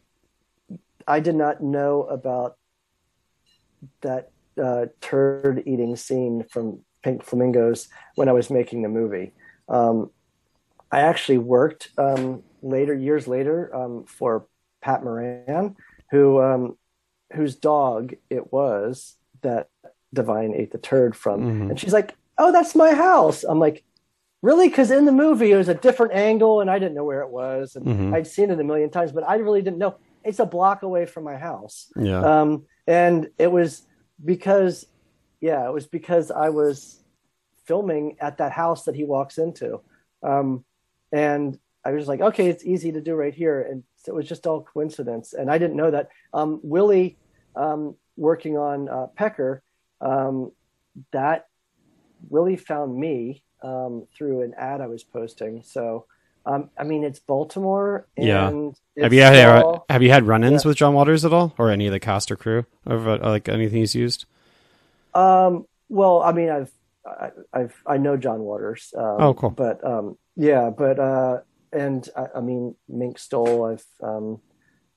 I 1.06 1.20
did 1.20 1.34
not 1.34 1.62
know 1.62 2.02
about 2.04 2.56
that 4.02 4.30
uh, 4.62 4.86
turd 5.00 5.62
eating 5.66 5.96
scene 5.96 6.44
from 6.50 6.80
Pink 7.02 7.22
Flamingos 7.22 7.88
when 8.14 8.28
I 8.28 8.32
was 8.32 8.50
making 8.50 8.82
the 8.82 8.88
movie. 8.88 9.32
Um, 9.68 10.10
I 10.90 11.00
actually 11.00 11.38
worked 11.38 11.90
um, 11.98 12.42
later, 12.62 12.94
years 12.94 13.26
later, 13.26 13.74
um, 13.74 14.04
for 14.06 14.46
Pat 14.82 15.02
Moran, 15.02 15.76
who 16.10 16.40
um, 16.40 16.76
whose 17.32 17.56
dog 17.56 18.14
it 18.30 18.52
was 18.52 19.16
that 19.42 19.68
Divine 20.14 20.54
ate 20.54 20.70
the 20.70 20.78
turd 20.78 21.16
from, 21.16 21.40
mm-hmm. 21.40 21.70
and 21.70 21.80
she's 21.80 21.92
like, 21.92 22.14
"Oh, 22.38 22.52
that's 22.52 22.74
my 22.74 22.92
house." 22.92 23.42
I'm 23.42 23.58
like, 23.58 23.84
"Really?" 24.42 24.68
Because 24.68 24.90
in 24.90 25.04
the 25.04 25.12
movie 25.12 25.50
it 25.50 25.56
was 25.56 25.68
a 25.68 25.74
different 25.74 26.14
angle, 26.14 26.60
and 26.60 26.70
I 26.70 26.78
didn't 26.78 26.94
know 26.94 27.04
where 27.04 27.22
it 27.22 27.30
was, 27.30 27.74
and 27.74 27.86
mm-hmm. 27.86 28.14
I'd 28.14 28.26
seen 28.26 28.50
it 28.50 28.60
a 28.60 28.64
million 28.64 28.90
times, 28.90 29.12
but 29.12 29.28
I 29.28 29.36
really 29.36 29.62
didn't 29.62 29.78
know. 29.78 29.96
It's 30.24 30.38
a 30.38 30.46
block 30.46 30.82
away 30.82 31.06
from 31.06 31.24
my 31.24 31.36
house. 31.36 31.92
Yeah. 31.96 32.20
Um, 32.20 32.66
and 32.86 33.28
it 33.38 33.50
was 33.50 33.82
because, 34.24 34.86
yeah, 35.40 35.66
it 35.66 35.72
was 35.72 35.86
because 35.86 36.30
I 36.30 36.48
was 36.48 37.00
filming 37.66 38.16
at 38.20 38.38
that 38.38 38.52
house 38.52 38.84
that 38.84 38.94
he 38.94 39.04
walks 39.04 39.38
into. 39.38 39.80
Um, 40.22 40.64
and 41.12 41.58
I 41.84 41.92
was 41.92 42.08
like, 42.08 42.20
okay, 42.20 42.48
it's 42.48 42.64
easy 42.64 42.92
to 42.92 43.00
do 43.00 43.14
right 43.14 43.34
here. 43.34 43.62
And 43.62 43.84
it 44.06 44.14
was 44.14 44.28
just 44.28 44.46
all 44.46 44.62
coincidence. 44.62 45.32
And 45.34 45.50
I 45.50 45.58
didn't 45.58 45.76
know 45.76 45.90
that. 45.90 46.08
Um, 46.34 46.60
Willie, 46.62 47.16
um, 47.54 47.94
working 48.16 48.58
on 48.58 48.88
uh, 48.88 49.06
Pecker, 49.14 49.62
um, 50.00 50.50
that 51.12 51.46
Willie 52.28 52.56
found 52.56 52.96
me 52.96 53.42
um, 53.62 54.06
through 54.16 54.42
an 54.42 54.54
ad 54.58 54.80
I 54.80 54.88
was 54.88 55.04
posting. 55.04 55.62
So, 55.62 56.06
um, 56.44 56.70
I 56.76 56.84
mean, 56.84 57.04
it's 57.04 57.20
Baltimore. 57.20 58.06
yeah. 58.16 58.50
Have 59.00 59.12
you 59.12 59.22
had 59.22 59.62
all, 59.62 59.86
have 59.88 60.02
you 60.02 60.10
had 60.10 60.26
run-ins 60.26 60.64
yeah. 60.64 60.68
with 60.68 60.76
John 60.76 60.94
Waters 60.94 61.24
at 61.24 61.32
all, 61.32 61.54
or 61.58 61.70
any 61.70 61.86
of 61.86 61.92
the 61.92 62.00
cast 62.00 62.30
or 62.30 62.36
crew, 62.36 62.66
or 62.86 62.96
uh, 62.96 63.18
like 63.30 63.48
anything 63.48 63.78
he's 63.78 63.94
used? 63.94 64.26
Um. 65.14 65.66
Well, 65.88 66.22
I 66.22 66.32
mean, 66.32 66.50
I've 66.50 66.72
I, 67.06 67.30
I've 67.52 67.82
I 67.86 67.96
know 67.96 68.16
John 68.16 68.40
Waters. 68.40 68.92
Um, 68.96 69.16
oh, 69.18 69.34
cool. 69.34 69.50
But 69.50 69.84
um, 69.84 70.18
yeah, 70.36 70.70
but 70.70 70.98
uh, 70.98 71.40
and 71.72 72.08
I, 72.16 72.26
I 72.36 72.40
mean 72.40 72.76
Mink 72.88 73.18
Stole, 73.18 73.64
I've 73.64 73.84
um, 74.02 74.40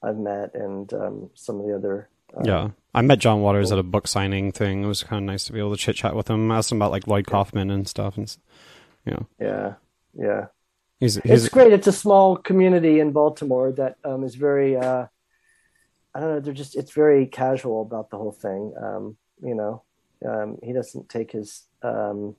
I've 0.04 0.18
met, 0.18 0.54
and 0.54 0.92
um, 0.94 1.30
some 1.34 1.60
of 1.60 1.66
the 1.66 1.76
other. 1.76 2.10
Uh, 2.36 2.42
yeah, 2.44 2.70
I 2.94 3.02
met 3.02 3.20
John 3.20 3.42
Waters 3.42 3.72
at 3.72 3.80
a 3.80 3.84
book 3.84 4.08
signing 4.08 4.52
thing. 4.52 4.84
It 4.84 4.88
was 4.88 5.04
kind 5.04 5.24
of 5.24 5.28
nice 5.28 5.46
to 5.46 5.54
be 5.54 5.60
able 5.60 5.72
to 5.72 5.78
chit 5.78 5.96
chat 5.96 6.16
with 6.16 6.30
him, 6.30 6.52
I 6.52 6.58
asked 6.58 6.72
him 6.72 6.78
about 6.78 6.92
like 6.92 7.08
Lloyd 7.08 7.26
Kaufman 7.26 7.72
and 7.72 7.88
stuff, 7.88 8.18
and 8.18 8.36
you 9.06 9.14
know. 9.14 9.28
Yeah, 9.40 9.74
yeah. 10.14 10.46
He's, 11.00 11.16
he's, 11.16 11.46
it's 11.46 11.50
great. 11.50 11.72
It's 11.72 11.88
a 11.88 11.94
small 11.94 12.36
community 12.36 13.00
in 13.00 13.14
Baltimore 13.14 13.72
that 13.74 13.96
um, 14.04 14.24
is 14.24 14.36
very. 14.36 14.76
Uh, 14.76 15.06
I 16.14 16.20
don't 16.20 16.30
know. 16.30 16.40
They're 16.42 16.54
just. 16.54 16.76
It's 16.76 16.92
very 16.92 17.26
casual 17.26 17.82
about 17.82 18.10
the 18.10 18.18
whole 18.18 18.34
thing. 18.34 18.74
Um, 18.82 19.18
you 19.42 19.56
know, 19.56 19.84
um, 20.28 20.58
he 20.62 20.74
doesn't 20.74 21.08
take 21.08 21.32
his 21.32 21.64
um, 21.82 22.36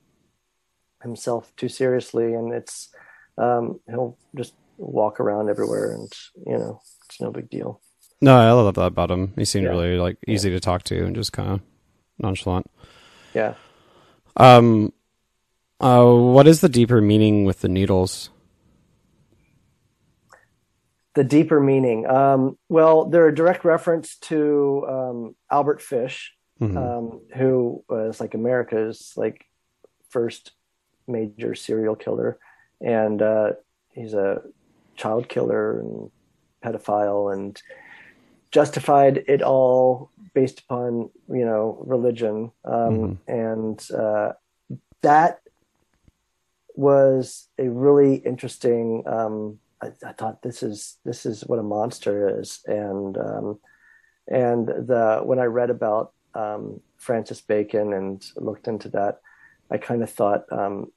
himself 1.03 1.53
too 1.57 1.69
seriously, 1.69 2.35
and 2.35 2.53
it's 2.53 2.91
um, 3.39 3.81
he'll 3.89 4.17
just 4.37 4.55
walk 4.77 5.21
around 5.21 5.49
everywhere, 5.49 5.93
and 5.93 6.13
you 6.47 6.59
know, 6.59 6.81
it's 7.07 7.21
no 7.21 7.31
big 7.31 7.51
deal. 7.51 7.81
No, 8.21 8.37
I 8.37 8.53
love 8.53 8.75
that 8.75 8.83
about 8.83 9.11
him. 9.11 9.33
He 9.37 9.45
seemed 9.45 9.65
yeah. 9.65 9.71
really 9.71 9.97
like 9.97 10.19
easy 10.27 10.51
yeah. 10.51 10.57
to 10.57 10.61
talk 10.61 10.83
to 10.85 11.05
and 11.05 11.15
just 11.15 11.33
kind 11.33 11.51
of 11.51 11.61
nonchalant. 12.19 12.71
Yeah. 13.35 13.55
Um. 14.37 14.93
Uh, 15.81 16.05
what 16.05 16.47
is 16.47 16.61
the 16.61 16.69
deeper 16.69 17.01
meaning 17.01 17.45
with 17.45 17.61
the 17.61 17.69
needles? 17.69 18.29
The 21.15 21.25
deeper 21.25 21.59
meaning. 21.59 22.07
Um, 22.07 22.59
well, 22.69 23.07
they're 23.07 23.29
a 23.29 23.35
direct 23.35 23.65
reference 23.65 24.17
to 24.17 24.87
um, 24.87 25.37
Albert 25.51 25.81
Fish, 25.81 26.35
mm-hmm. 26.61 26.77
um, 26.77 27.23
who 27.35 27.83
was 27.89 28.21
like 28.21 28.35
America's 28.35 29.15
like 29.17 29.47
first 30.11 30.53
major 31.11 31.55
serial 31.55 31.97
killer, 31.97 32.39
and 32.81 33.21
uh, 33.23 33.53
he's 33.93 34.15
a 34.15 34.43
child 34.97 35.29
killer 35.29 35.81
and 35.81 36.11
pedophile, 36.65 37.33
and 37.33 37.61
justified 38.51 39.25
it 39.29 39.43
all 39.43 40.11
based 40.35 40.61
upon 40.61 41.11
you 41.29 41.45
know 41.45 41.83
religion, 41.87 42.53
um, 42.65 43.19
mm-hmm. 43.27 43.31
and 43.31 43.91
uh, 43.99 44.33
that 45.03 45.41
was 46.75 47.49
a 47.59 47.69
really 47.69 48.17
interesting. 48.17 49.03
Um, 49.07 49.59
I, 49.83 49.93
I, 50.07 50.13
thought 50.13 50.43
this 50.43 50.63
is 50.63 50.99
this 51.05 51.27
is 51.27 51.43
what 51.43 51.59
a 51.59 51.63
monster 51.63 52.41
is, 52.41 52.61
and 52.67 53.17
um, 53.17 53.59
and 54.29 54.67
the 54.67 55.21
when 55.23 55.39
I 55.39 55.45
read 55.45 55.71
about 55.71 56.13
um, 56.35 56.81
Francis 56.97 57.41
Bacon 57.41 57.93
and 57.93 58.25
looked 58.37 58.69
into 58.69 58.89
that, 58.91 59.21
I 59.71 59.79
kind 59.79 60.03
of 60.03 60.11
thought, 60.11 60.45
um, 60.53 60.93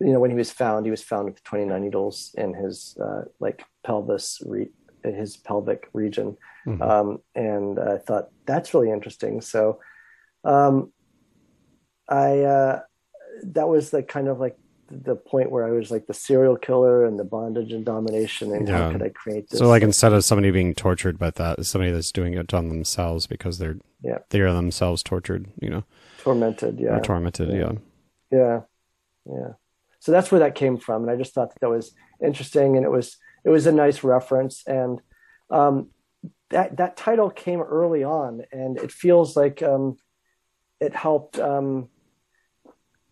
you 0.00 0.12
know, 0.12 0.20
when 0.20 0.30
he 0.30 0.36
was 0.36 0.50
found, 0.50 0.86
he 0.86 0.90
was 0.90 1.02
found 1.02 1.26
with 1.26 1.42
29 1.44 1.82
needles 1.82 2.34
in 2.36 2.54
his 2.54 2.96
uh, 3.00 3.22
like 3.40 3.64
pelvis, 3.84 4.42
re- 4.44 4.70
his 5.02 5.36
pelvic 5.36 5.88
region, 5.92 6.36
mm-hmm. 6.66 6.82
um, 6.82 7.18
and 7.34 7.78
I 7.78 7.98
thought 7.98 8.30
that's 8.46 8.74
really 8.74 8.90
interesting. 8.90 9.40
So, 9.40 9.80
um, 10.44 10.92
I 12.08 12.40
uh, 12.40 12.80
that 13.42 13.68
was 13.68 13.90
the 13.90 14.02
kind 14.02 14.28
of 14.28 14.40
like 14.40 14.58
the 14.90 15.16
point 15.16 15.50
where 15.50 15.66
I 15.66 15.70
was 15.70 15.90
like 15.90 16.06
the 16.06 16.14
serial 16.14 16.56
killer 16.56 17.04
and 17.04 17.18
the 17.18 17.24
bondage 17.24 17.72
and 17.72 17.84
domination, 17.84 18.52
and 18.52 18.68
yeah. 18.68 18.78
how 18.78 18.92
could 18.92 19.02
I 19.02 19.10
create 19.10 19.48
this? 19.48 19.58
So, 19.58 19.68
like, 19.68 19.82
instead 19.82 20.12
of 20.12 20.24
somebody 20.24 20.50
being 20.50 20.74
tortured 20.74 21.18
by 21.18 21.30
that, 21.30 21.64
somebody 21.66 21.92
that's 21.92 22.12
doing 22.12 22.34
it 22.34 22.52
on 22.52 22.68
themselves 22.68 23.26
because 23.26 23.58
they're 23.58 23.76
yeah 24.02 24.18
they 24.30 24.40
are 24.40 24.52
themselves 24.52 25.02
tortured, 25.02 25.46
you 25.60 25.70
know, 25.70 25.84
tormented, 26.18 26.80
yeah, 26.80 26.96
or 26.96 27.00
tormented, 27.00 27.50
yeah. 27.50 27.72
yeah, 28.30 28.38
yeah, 28.38 28.60
yeah. 29.26 29.52
So 30.04 30.12
that's 30.12 30.30
where 30.30 30.40
that 30.40 30.54
came 30.54 30.76
from, 30.76 31.02
and 31.02 31.10
I 31.10 31.16
just 31.16 31.32
thought 31.32 31.50
that 31.52 31.60
that 31.60 31.70
was 31.70 31.94
interesting, 32.22 32.76
and 32.76 32.84
it 32.84 32.90
was 32.90 33.16
it 33.44 33.50
was 33.50 33.66
a 33.66 33.72
nice 33.72 34.04
reference, 34.04 34.62
and 34.66 35.00
um, 35.50 35.88
that 36.50 36.76
that 36.76 36.96
title 36.96 37.30
came 37.30 37.62
early 37.62 38.04
on, 38.04 38.42
and 38.52 38.76
it 38.78 38.92
feels 38.92 39.36
like 39.36 39.62
um, 39.62 39.96
it 40.80 40.94
helped. 40.94 41.38
Um, 41.38 41.88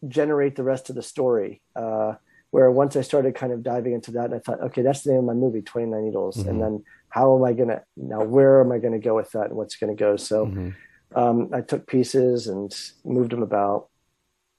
generate 0.08 0.56
the 0.56 0.64
rest 0.64 0.90
of 0.90 0.96
the 0.96 1.02
story. 1.02 1.62
Uh, 1.76 2.14
where 2.50 2.70
once 2.70 2.96
I 2.96 3.00
started 3.00 3.34
kind 3.34 3.52
of 3.52 3.62
diving 3.62 3.94
into 3.94 4.10
that, 4.12 4.26
and 4.26 4.34
I 4.34 4.38
thought, 4.38 4.60
okay, 4.60 4.82
that's 4.82 5.02
the 5.02 5.12
name 5.12 5.20
of 5.20 5.24
my 5.24 5.32
movie, 5.32 5.62
29 5.62 6.04
Needles. 6.04 6.36
Mm-hmm. 6.36 6.48
And 6.50 6.62
then 6.62 6.84
how 7.08 7.34
am 7.34 7.44
I 7.44 7.54
going 7.54 7.70
to, 7.70 7.82
now 7.96 8.22
where 8.24 8.60
am 8.60 8.70
I 8.72 8.78
going 8.78 8.92
to 8.92 8.98
go 8.98 9.14
with 9.14 9.30
that 9.30 9.46
and 9.46 9.54
what's 9.54 9.76
going 9.76 9.96
to 9.96 9.98
go? 9.98 10.16
So 10.16 10.46
mm-hmm. 10.46 11.18
um, 11.18 11.48
I 11.54 11.62
took 11.62 11.86
pieces 11.86 12.48
and 12.48 12.70
moved 13.06 13.32
them 13.32 13.42
about. 13.42 13.88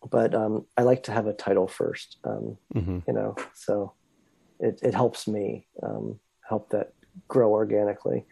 But 0.10 0.36
um, 0.36 0.66
I 0.78 0.84
like 0.84 1.04
to 1.04 1.12
have 1.12 1.28
a 1.28 1.34
title 1.34 1.68
first, 1.68 2.18
um, 2.24 2.58
mm-hmm. 2.74 3.00
you 3.08 3.14
know, 3.14 3.36
so 3.54 3.94
it, 4.60 4.80
it 4.84 4.94
helps 4.94 5.28
me 5.28 5.68
um, 5.82 6.20
help 6.48 6.70
that 6.72 6.94
grow 7.28 7.52
organically. 7.52 8.26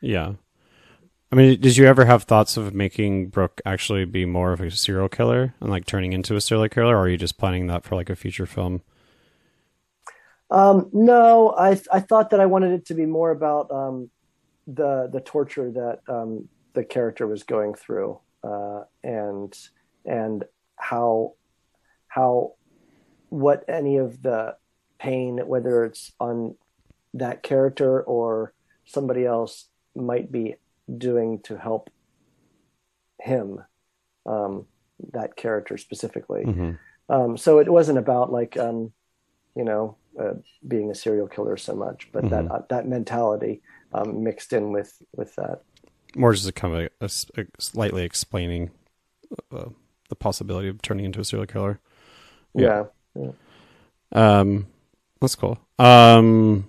Yeah. 0.00 0.34
I 1.30 1.36
mean, 1.36 1.60
did 1.60 1.76
you 1.76 1.86
ever 1.86 2.06
have 2.06 2.22
thoughts 2.22 2.56
of 2.56 2.72
making 2.72 3.28
Brooke 3.28 3.60
actually 3.66 4.04
be 4.06 4.24
more 4.24 4.52
of 4.52 4.60
a 4.60 4.70
serial 4.70 5.08
killer 5.08 5.54
and 5.60 5.70
like 5.70 5.84
turning 5.84 6.12
into 6.12 6.36
a 6.36 6.40
serial 6.40 6.68
killer, 6.68 6.96
or 6.96 7.00
are 7.00 7.08
you 7.08 7.18
just 7.18 7.36
planning 7.36 7.66
that 7.66 7.84
for 7.84 7.96
like 7.96 8.08
a 8.08 8.16
future 8.16 8.46
film? 8.46 8.82
Um, 10.50 10.88
no, 10.92 11.54
I 11.58 11.80
I 11.92 12.00
thought 12.00 12.30
that 12.30 12.40
I 12.40 12.46
wanted 12.46 12.72
it 12.72 12.86
to 12.86 12.94
be 12.94 13.04
more 13.04 13.30
about 13.30 13.70
um, 13.70 14.10
the 14.66 15.10
the 15.12 15.20
torture 15.20 15.70
that 15.70 16.00
um, 16.08 16.48
the 16.72 16.84
character 16.84 17.26
was 17.26 17.42
going 17.42 17.74
through, 17.74 18.18
uh, 18.42 18.84
and 19.04 19.54
and 20.06 20.44
how 20.88 21.34
how 22.08 22.54
what 23.28 23.64
any 23.68 23.98
of 23.98 24.22
the 24.22 24.56
pain, 24.98 25.38
whether 25.46 25.84
it's 25.84 26.12
on 26.18 26.54
that 27.14 27.42
character 27.42 28.02
or 28.02 28.54
somebody 28.86 29.26
else, 29.26 29.68
might 29.94 30.32
be 30.32 30.54
doing 30.96 31.40
to 31.40 31.56
help 31.56 31.90
him. 33.20 33.62
Um, 34.24 34.66
that 35.12 35.36
character 35.36 35.76
specifically. 35.78 36.44
Mm-hmm. 36.44 36.72
Um, 37.08 37.36
so 37.36 37.58
it 37.58 37.68
wasn't 37.70 37.98
about 37.98 38.32
like 38.32 38.56
um, 38.56 38.92
you 39.54 39.64
know 39.64 39.96
uh, 40.18 40.34
being 40.66 40.90
a 40.90 40.94
serial 40.94 41.28
killer 41.28 41.56
so 41.56 41.74
much, 41.74 42.08
but 42.12 42.24
mm-hmm. 42.24 42.48
that 42.48 42.52
uh, 42.52 42.62
that 42.70 42.88
mentality 42.88 43.60
um, 43.92 44.24
mixed 44.24 44.52
in 44.52 44.72
with 44.72 45.00
with 45.14 45.34
that. 45.36 45.62
More 46.16 46.32
just 46.32 46.48
a 46.48 46.52
kind 46.52 46.74
of 46.74 46.80
a, 47.00 47.04
a, 47.04 47.42
a 47.42 47.46
slightly 47.58 48.02
explaining 48.02 48.70
uh, 49.52 49.68
the 50.08 50.16
possibility 50.16 50.68
of 50.68 50.82
turning 50.82 51.04
into 51.04 51.20
a 51.20 51.24
serial 51.24 51.46
killer. 51.46 51.80
Yeah. 52.54 52.84
yeah. 53.14 53.30
Um, 54.12 54.66
that's 55.20 55.34
cool. 55.34 55.58
Um, 55.78 56.68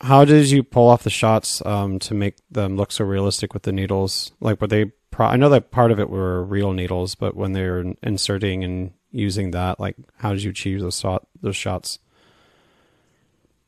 how 0.00 0.24
did 0.24 0.50
you 0.50 0.62
pull 0.62 0.88
off 0.88 1.02
the 1.02 1.10
shots 1.10 1.64
um, 1.66 1.98
to 2.00 2.14
make 2.14 2.36
them 2.50 2.76
look 2.76 2.92
so 2.92 3.04
realistic 3.04 3.52
with 3.52 3.64
the 3.64 3.72
needles? 3.72 4.32
Like, 4.40 4.60
were 4.60 4.66
they? 4.66 4.86
Pro- 5.10 5.26
I 5.26 5.36
know 5.36 5.48
that 5.50 5.70
part 5.70 5.90
of 5.90 5.98
it 5.98 6.08
were 6.08 6.42
real 6.42 6.72
needles, 6.72 7.14
but 7.14 7.36
when 7.36 7.52
they 7.52 7.68
were 7.68 7.94
inserting 8.02 8.64
and 8.64 8.92
using 9.10 9.50
that, 9.50 9.80
like, 9.80 9.96
how 10.18 10.32
did 10.32 10.42
you 10.42 10.50
achieve 10.50 10.80
those 10.80 11.00
shot 11.00 11.26
those 11.42 11.56
shots? 11.56 11.98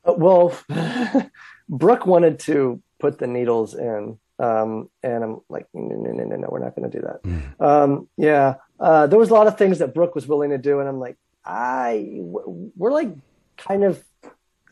Uh, 0.05 0.15
well, 0.17 0.57
Brooke 1.69 2.07
wanted 2.07 2.39
to 2.41 2.83
put 2.99 3.19
the 3.19 3.27
needles 3.27 3.75
in, 3.75 4.19
um, 4.39 4.89
and 5.03 5.25
I'm 5.25 5.41
like, 5.49 5.67
no, 5.75 5.97
no, 5.97 6.13
no, 6.13 6.25
no, 6.25 6.37
no 6.37 6.49
we're 6.51 6.61
not 6.61 6.75
going 6.75 6.91
to 6.91 6.99
do 6.99 7.05
that. 7.05 7.23
Mm. 7.23 7.61
Um, 7.61 8.09
yeah, 8.17 8.55
uh, 8.83 9.07
there 9.07 9.19
was 9.19 9.31
a 9.31 9.35
lot 9.35 9.47
of 9.47 9.57
things 9.57 9.79
that 9.79 9.95
Brooke 9.95 10.15
was 10.15 10.27
willing 10.27 10.51
to 10.51 10.59
do, 10.59 10.81
and 10.81 10.89
I'm 10.89 10.99
like, 10.99 11.17
I, 11.45 12.19
we're 12.21 12.93
like 12.93 13.15
kind 13.57 13.85
of 13.85 14.03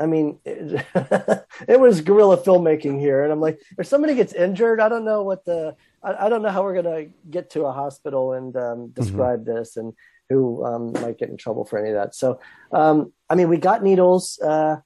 I 0.00 0.06
mean, 0.06 0.38
it, 0.46 0.86
it, 1.68 1.78
was 1.78 2.00
guerrilla 2.00 2.38
filmmaking 2.38 2.98
here, 2.98 3.22
and 3.22 3.30
I'm 3.30 3.40
like, 3.40 3.60
if 3.78 3.86
somebody 3.86 4.14
gets 4.14 4.32
injured, 4.32 4.80
I 4.80 4.88
don't 4.88 5.04
know 5.04 5.22
what 5.22 5.44
the, 5.44 5.76
I, 6.02 6.26
I 6.26 6.28
don't 6.30 6.40
know 6.40 6.48
how 6.48 6.62
we're 6.62 6.80
gonna 6.82 7.06
get 7.28 7.50
to 7.50 7.66
a 7.66 7.72
hospital 7.72 8.32
and 8.32 8.56
um, 8.56 8.62
mm-hmm. 8.62 9.00
describe 9.00 9.44
mm-hmm. 9.44 9.56
this, 9.56 9.76
and 9.76 9.92
who 10.30 10.64
um, 10.64 10.92
might 10.92 11.18
get 11.18 11.28
in 11.28 11.36
trouble 11.36 11.66
for 11.66 11.78
any 11.78 11.90
of 11.90 11.96
that. 11.96 12.14
So, 12.14 12.40
um, 12.72 13.12
I 13.28 13.34
mean, 13.34 13.50
we 13.50 13.58
got 13.58 13.82
needles. 13.82 14.38
Uh, 14.38 14.76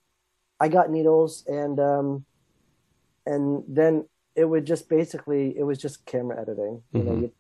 I 0.59 0.67
got 0.67 0.91
needles, 0.91 1.45
and 1.47 1.79
um, 1.79 2.25
and 3.25 3.63
then 3.69 4.09
it 4.35 4.47
would 4.47 4.67
just 4.67 4.89
basically, 4.89 5.57
it 5.57 5.63
was 5.63 5.79
just 5.79 6.05
camera 6.07 6.41
editing. 6.41 6.83
You 6.93 7.01
mm-hmm. 7.01 7.09
know, 7.09 7.21
you 7.21 7.33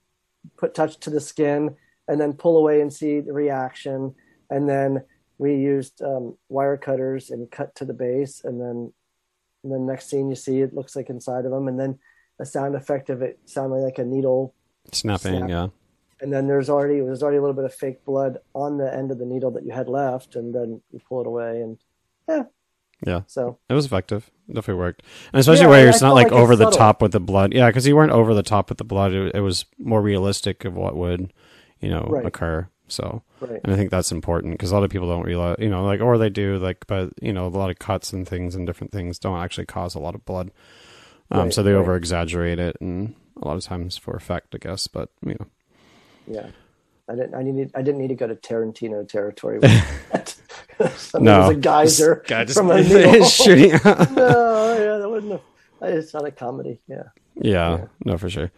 put 0.56 0.74
touch 0.74 0.98
to 1.00 1.10
the 1.10 1.20
skin, 1.20 1.76
and 2.08 2.20
then 2.20 2.32
pull 2.32 2.56
away 2.56 2.80
and 2.80 2.92
see 2.92 3.20
the 3.20 3.32
reaction, 3.32 4.14
and 4.50 4.68
then 4.68 5.04
we 5.38 5.56
used 5.56 6.00
um, 6.02 6.36
wire 6.48 6.76
cutters 6.76 7.30
and 7.30 7.50
cut 7.50 7.74
to 7.76 7.84
the 7.84 7.94
base, 7.94 8.42
and 8.44 8.60
then 8.60 8.92
and 9.62 9.72
the 9.72 9.78
next 9.78 10.10
scene 10.10 10.28
you 10.28 10.36
see 10.36 10.60
it 10.60 10.74
looks 10.74 10.94
like 10.94 11.08
inside 11.08 11.44
of 11.44 11.50
them, 11.50 11.68
and 11.68 11.80
then 11.80 11.98
a 12.38 12.44
sound 12.44 12.74
effect 12.74 13.10
of 13.10 13.22
it 13.22 13.38
sounding 13.44 13.80
like 13.80 13.98
a 13.98 14.04
needle 14.04 14.54
snapping, 14.92 15.38
snap. 15.38 15.48
yeah. 15.48 15.68
And 16.20 16.32
then 16.32 16.46
there's 16.46 16.70
already 16.70 17.00
there's 17.00 17.22
already 17.22 17.38
a 17.38 17.40
little 17.40 17.56
bit 17.56 17.64
of 17.64 17.74
fake 17.74 18.04
blood 18.04 18.38
on 18.54 18.78
the 18.78 18.92
end 18.94 19.10
of 19.10 19.18
the 19.18 19.26
needle 19.26 19.50
that 19.52 19.64
you 19.64 19.72
had 19.72 19.88
left, 19.88 20.36
and 20.36 20.54
then 20.54 20.80
you 20.92 21.00
pull 21.08 21.20
it 21.20 21.26
away, 21.26 21.60
and 21.62 21.78
yeah, 22.28 22.44
yeah. 23.06 23.22
So 23.26 23.58
it 23.68 23.74
was 23.74 23.86
effective. 23.86 24.30
It 24.48 24.54
definitely 24.54 24.80
worked, 24.80 25.02
and 25.32 25.40
especially 25.40 25.64
yeah, 25.64 25.70
where 25.70 25.88
it's 25.88 26.02
not 26.02 26.14
like, 26.14 26.30
like 26.30 26.40
over 26.40 26.56
the 26.56 26.70
top 26.70 27.00
with 27.00 27.12
the 27.12 27.20
blood. 27.20 27.52
Yeah, 27.52 27.68
because 27.68 27.86
you 27.86 27.96
weren't 27.96 28.12
over 28.12 28.34
the 28.34 28.42
top 28.42 28.68
with 28.68 28.78
the 28.78 28.84
blood. 28.84 29.12
It, 29.12 29.34
it, 29.34 29.40
was 29.40 29.64
more 29.78 30.02
realistic 30.02 30.64
of 30.64 30.74
what 30.74 30.96
would, 30.96 31.32
you 31.80 31.88
know, 31.88 32.06
right. 32.10 32.26
occur. 32.26 32.68
So, 32.88 33.22
right. 33.40 33.60
and 33.64 33.72
I 33.72 33.76
think 33.76 33.90
that's 33.90 34.12
important 34.12 34.54
because 34.54 34.70
a 34.70 34.74
lot 34.74 34.84
of 34.84 34.90
people 34.90 35.08
don't 35.08 35.24
realize, 35.24 35.56
you 35.58 35.70
know, 35.70 35.84
like, 35.84 36.00
or 36.00 36.18
they 36.18 36.28
do, 36.28 36.58
like, 36.58 36.86
but, 36.86 37.12
you 37.20 37.32
know, 37.32 37.46
a 37.46 37.48
lot 37.48 37.70
of 37.70 37.78
cuts 37.78 38.12
and 38.12 38.28
things 38.28 38.54
and 38.54 38.66
different 38.66 38.92
things 38.92 39.18
don't 39.18 39.38
actually 39.38 39.66
cause 39.66 39.94
a 39.94 39.98
lot 39.98 40.14
of 40.14 40.24
blood. 40.24 40.50
Um, 41.30 41.44
right, 41.44 41.54
so 41.54 41.62
they 41.62 41.72
over 41.72 41.96
exaggerate 41.96 42.58
it 42.58 42.76
and 42.80 43.14
a 43.40 43.48
lot 43.48 43.56
of 43.56 43.64
times 43.64 43.96
for 43.96 44.14
effect, 44.14 44.54
I 44.54 44.58
guess, 44.58 44.86
but, 44.86 45.10
you 45.24 45.34
know. 45.40 45.46
Yeah. 46.26 46.46
I 47.08 47.14
didn't, 47.14 47.34
I 47.34 47.42
needed, 47.42 47.70
I 47.74 47.82
didn't 47.82 48.00
need 48.00 48.08
to 48.08 48.14
go 48.14 48.26
to 48.26 48.34
Tarantino 48.34 49.06
territory. 49.08 49.60
no. 51.14 51.40
was 51.40 51.50
a 51.50 51.54
geyser 51.60 52.24
guy 52.28 52.44
just 52.44 52.58
from 52.58 52.70
a 52.70 52.82
shooting. 53.24 53.70
no, 53.84 54.76
yeah, 54.78 54.98
that 54.98 55.08
wasn't 55.08 55.40
a, 55.80 55.86
it's 55.86 56.14
not 56.14 56.26
a 56.26 56.30
comedy. 56.30 56.80
Yeah. 56.86 57.04
yeah. 57.36 57.76
Yeah. 57.76 57.84
No, 58.04 58.18
for 58.18 58.30
sure. 58.30 58.50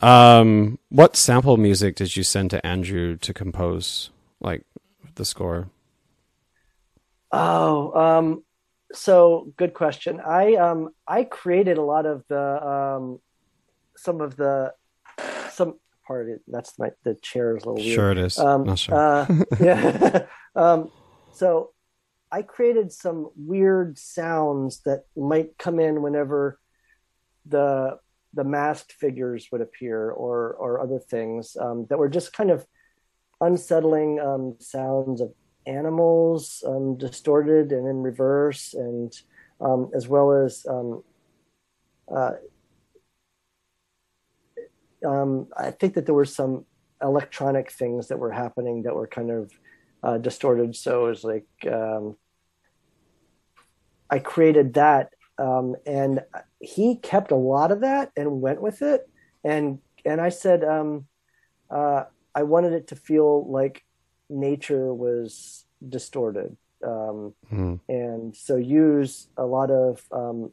Um, 0.00 0.78
what 0.90 1.16
sample 1.16 1.56
music 1.56 1.96
did 1.96 2.16
you 2.16 2.22
send 2.22 2.50
to 2.50 2.64
Andrew 2.66 3.16
to 3.16 3.32
compose, 3.32 4.10
like 4.40 4.64
the 5.14 5.24
score? 5.24 5.70
Oh, 7.32 7.92
um, 7.98 8.44
so 8.92 9.52
good 9.56 9.74
question. 9.74 10.20
I 10.20 10.54
um 10.54 10.90
I 11.06 11.24
created 11.24 11.78
a 11.78 11.82
lot 11.82 12.06
of 12.06 12.24
the 12.28 12.66
um 12.66 13.20
some 13.96 14.20
of 14.20 14.36
the 14.36 14.72
some 15.50 15.78
part 16.06 16.22
of 16.22 16.28
it. 16.28 16.42
That's 16.46 16.78
my 16.78 16.90
the 17.02 17.14
chair 17.14 17.56
is 17.56 17.64
a 17.64 17.68
little 17.68 17.84
weird. 17.84 17.94
Sure, 17.94 18.10
it 18.12 18.18
is. 18.18 18.38
Um, 18.38 18.64
Not 18.64 18.78
sure. 18.78 18.94
uh, 18.94 19.26
yeah. 19.60 20.26
um, 20.54 20.90
so 21.34 21.72
I 22.30 22.42
created 22.42 22.92
some 22.92 23.30
weird 23.36 23.98
sounds 23.98 24.80
that 24.84 25.04
might 25.16 25.58
come 25.58 25.78
in 25.78 26.02
whenever 26.02 26.58
the 27.46 27.98
the 28.32 28.44
masked 28.44 28.92
figures 28.92 29.48
would 29.52 29.60
appear 29.60 30.10
or 30.10 30.54
or 30.54 30.80
other 30.80 30.98
things 30.98 31.56
um, 31.60 31.86
that 31.88 31.98
were 31.98 32.08
just 32.08 32.32
kind 32.32 32.50
of 32.50 32.66
unsettling 33.40 34.18
um, 34.20 34.56
sounds 34.58 35.20
of 35.20 35.32
animals 35.66 36.62
um, 36.66 36.96
distorted 36.96 37.72
and 37.72 37.86
in 37.86 38.02
reverse 38.02 38.74
and 38.74 39.12
um, 39.60 39.90
as 39.94 40.08
well 40.08 40.32
as 40.32 40.66
um, 40.68 41.02
uh, 42.14 42.32
um, 45.06 45.46
I 45.56 45.70
think 45.70 45.94
that 45.94 46.06
there 46.06 46.14
were 46.14 46.24
some 46.24 46.64
electronic 47.02 47.70
things 47.70 48.08
that 48.08 48.18
were 48.18 48.32
happening 48.32 48.82
that 48.82 48.94
were 48.94 49.06
kind 49.06 49.30
of 49.30 49.52
uh, 50.04 50.18
distorted 50.18 50.76
so 50.76 51.06
it 51.06 51.08
was 51.08 51.24
like 51.24 51.46
I 54.10 54.18
created 54.20 54.74
that 54.74 55.10
um, 55.38 55.76
and 55.86 56.20
he 56.60 56.96
kept 56.96 57.30
a 57.30 57.36
lot 57.36 57.72
of 57.72 57.80
that 57.80 58.12
and 58.16 58.40
went 58.40 58.60
with 58.60 58.82
it. 58.82 59.08
And 59.42 59.78
and 60.04 60.20
I 60.20 60.28
said 60.28 60.64
um, 60.64 61.06
uh, 61.70 62.04
I 62.34 62.42
wanted 62.42 62.72
it 62.72 62.88
to 62.88 62.96
feel 62.96 63.50
like 63.50 63.84
nature 64.28 64.92
was 64.94 65.64
distorted, 65.86 66.56
um, 66.84 67.34
mm. 67.52 67.80
and 67.88 68.34
so 68.34 68.56
use 68.56 69.28
a 69.36 69.44
lot 69.44 69.70
of 69.70 70.02
um, 70.12 70.52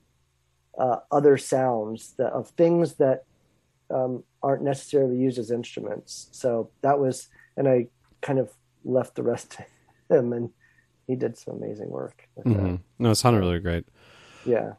uh, 0.78 0.98
other 1.12 1.38
sounds 1.38 2.14
that, 2.18 2.32
of 2.34 2.50
things 2.50 2.96
that 2.96 3.26
um, 3.90 4.24
aren't 4.42 4.64
necessarily 4.64 5.18
used 5.18 5.38
as 5.38 5.52
instruments. 5.52 6.28
So 6.32 6.72
that 6.82 7.00
was, 7.00 7.28
and 7.56 7.68
I 7.68 7.88
kind 8.22 8.40
of 8.40 8.52
left 8.84 9.16
the 9.16 9.24
rest 9.24 9.52
to 9.52 9.66
him, 10.18 10.34
and 10.34 10.50
he 11.08 11.16
did 11.16 11.38
some 11.38 11.56
amazing 11.56 11.90
work. 11.90 12.28
Mm-hmm. 12.46 12.76
No, 13.00 13.12
it 13.12 13.16
sounded 13.16 13.40
really 13.40 13.60
great. 13.60 13.86
Yeah. 14.46 14.74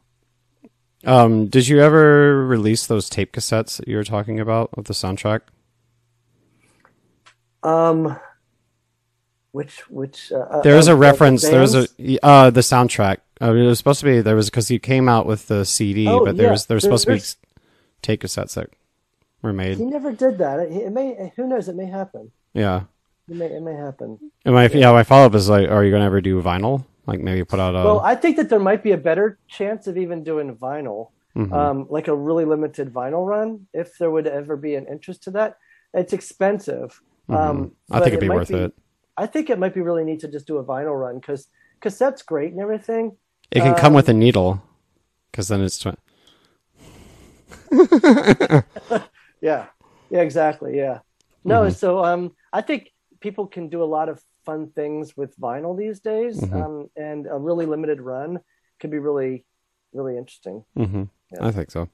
Um, 1.05 1.47
did 1.47 1.67
you 1.67 1.81
ever 1.81 2.45
release 2.45 2.87
those 2.87 3.09
tape 3.09 3.33
cassettes 3.33 3.77
that 3.77 3.87
you 3.87 3.97
were 3.97 4.03
talking 4.03 4.39
about 4.39 4.69
of 4.77 4.85
the 4.85 4.93
soundtrack? 4.93 5.41
Um, 7.61 8.17
which 9.51 9.89
which 9.89 10.31
uh, 10.31 10.39
uh 10.39 10.61
there 10.61 10.75
was 10.75 10.87
a 10.87 10.95
reference. 10.95 11.43
The 11.43 11.51
there 11.51 11.61
was 11.61 11.75
a 11.75 12.25
uh 12.25 12.49
the 12.49 12.61
soundtrack. 12.61 13.17
Uh, 13.41 13.53
it 13.53 13.65
was 13.65 13.77
supposed 13.77 13.99
to 13.99 14.05
be 14.05 14.21
there 14.21 14.35
was 14.35 14.49
because 14.49 14.71
you 14.71 14.79
came 14.79 15.09
out 15.09 15.25
with 15.25 15.47
the 15.47 15.65
CD, 15.65 16.07
oh, 16.07 16.25
but 16.25 16.37
there 16.37 16.47
yeah. 16.47 16.51
was 16.51 16.65
there 16.65 16.75
was 16.75 16.83
supposed 16.83 17.07
there, 17.07 17.17
to 17.17 17.21
be 17.21 17.57
tape 18.01 18.21
cassettes 18.21 18.55
that 18.55 18.69
were 19.41 19.53
made. 19.53 19.77
He 19.77 19.85
never 19.85 20.11
did 20.11 20.37
that. 20.39 20.59
It, 20.59 20.71
it, 20.71 20.91
may. 20.91 21.31
Who 21.35 21.47
knows? 21.47 21.69
It 21.69 21.75
may 21.75 21.85
happen. 21.85 22.31
Yeah. 22.53 22.83
It 23.29 23.35
may. 23.35 23.45
It 23.45 23.61
may 23.61 23.75
happen. 23.75 24.19
And 24.45 24.53
my 24.53 24.67
yeah, 24.67 24.77
yeah 24.77 24.91
my 24.91 25.03
follow 25.03 25.25
up 25.25 25.35
is 25.35 25.49
like, 25.49 25.69
are 25.69 25.83
you 25.83 25.91
gonna 25.91 26.05
ever 26.05 26.21
do 26.21 26.41
vinyl? 26.41 26.85
Like 27.05 27.19
maybe 27.19 27.43
put 27.43 27.59
out 27.59 27.75
a. 27.75 27.83
Well, 27.83 27.99
I 27.99 28.15
think 28.15 28.37
that 28.37 28.49
there 28.49 28.59
might 28.59 28.83
be 28.83 28.91
a 28.91 28.97
better 28.97 29.37
chance 29.47 29.87
of 29.87 29.97
even 29.97 30.23
doing 30.23 30.55
vinyl, 30.55 31.09
mm-hmm. 31.35 31.53
um, 31.53 31.87
like 31.89 32.07
a 32.07 32.15
really 32.15 32.45
limited 32.45 32.93
vinyl 32.93 33.25
run, 33.27 33.67
if 33.73 33.97
there 33.97 34.09
would 34.09 34.27
ever 34.27 34.55
be 34.55 34.75
an 34.75 34.87
interest 34.87 35.23
to 35.23 35.31
that. 35.31 35.57
It's 35.93 36.13
expensive. 36.13 37.01
Mm-hmm. 37.29 37.33
Um, 37.33 37.71
I 37.91 37.99
think 37.99 38.07
it'd 38.07 38.19
be 38.21 38.25
it 38.27 38.29
worth 38.29 38.47
be, 38.49 38.55
it. 38.55 38.73
I 39.17 39.27
think 39.27 39.49
it 39.49 39.59
might 39.59 39.73
be 39.73 39.81
really 39.81 40.03
neat 40.03 40.21
to 40.21 40.27
just 40.27 40.47
do 40.47 40.57
a 40.57 40.63
vinyl 40.63 40.99
run 40.99 41.19
because 41.19 41.47
cassette's 41.81 42.21
great 42.21 42.51
and 42.51 42.61
everything. 42.61 43.17
It 43.51 43.59
can 43.59 43.73
um, 43.73 43.75
come 43.75 43.93
with 43.93 44.07
a 44.09 44.13
needle, 44.13 44.63
because 45.31 45.49
then 45.49 45.61
it's. 45.61 45.77
Tw- 45.77 45.97
yeah, 49.41 49.65
yeah, 50.09 50.21
exactly. 50.21 50.77
Yeah, 50.77 50.99
no. 51.43 51.63
Mm-hmm. 51.63 51.73
So 51.73 52.03
um, 52.03 52.31
I 52.51 52.61
think 52.61 52.92
people 53.23 53.47
can 53.47 53.69
do 53.69 53.81
a 53.81 53.85
lot 53.85 54.09
of 54.09 54.21
fun 54.45 54.69
things 54.75 55.15
with 55.15 55.39
vinyl 55.39 55.75
these 55.75 56.01
days, 56.01 56.39
mm-hmm. 56.39 56.61
um, 56.61 56.89
and 56.95 57.25
a 57.25 57.39
really 57.39 57.65
limited 57.65 58.01
run 58.01 58.39
could 58.79 58.91
be 58.91 58.99
really, 58.99 59.45
really 59.93 60.17
interesting. 60.17 60.65
Mm-hmm. 60.77 61.03
Yeah. 61.31 61.47
I 61.47 61.51
think 61.51 61.71
so. 61.71 61.89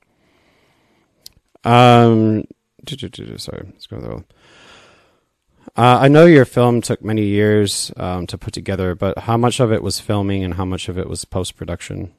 Um, 1.64 2.46
sorry, 2.88 3.68
let's 3.72 3.88
go 3.88 4.00
there. 4.00 4.24
Uh, 5.78 6.00
I 6.02 6.08
know 6.08 6.26
your 6.26 6.46
film 6.46 6.82
took 6.82 7.04
many 7.04 7.26
years 7.26 7.92
um, 7.96 8.26
to 8.28 8.38
put 8.38 8.54
together, 8.54 8.96
but 8.96 9.20
how 9.20 9.38
much 9.38 9.60
of 9.60 9.72
it 9.72 9.84
was 9.84 10.00
filming 10.00 10.44
and 10.44 10.56
how 10.56 10.66
much 10.66 10.90
of 10.90 10.98
it 10.98 11.08
was 11.08 11.26
post 11.26 11.56
production? 11.56 12.12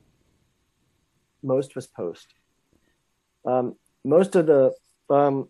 Most 1.43 1.75
was 1.75 1.89
post. 1.89 2.29
Um, 3.45 3.75
most 4.05 4.37
of 4.37 4.47
the 4.47 4.73
um, 5.09 5.49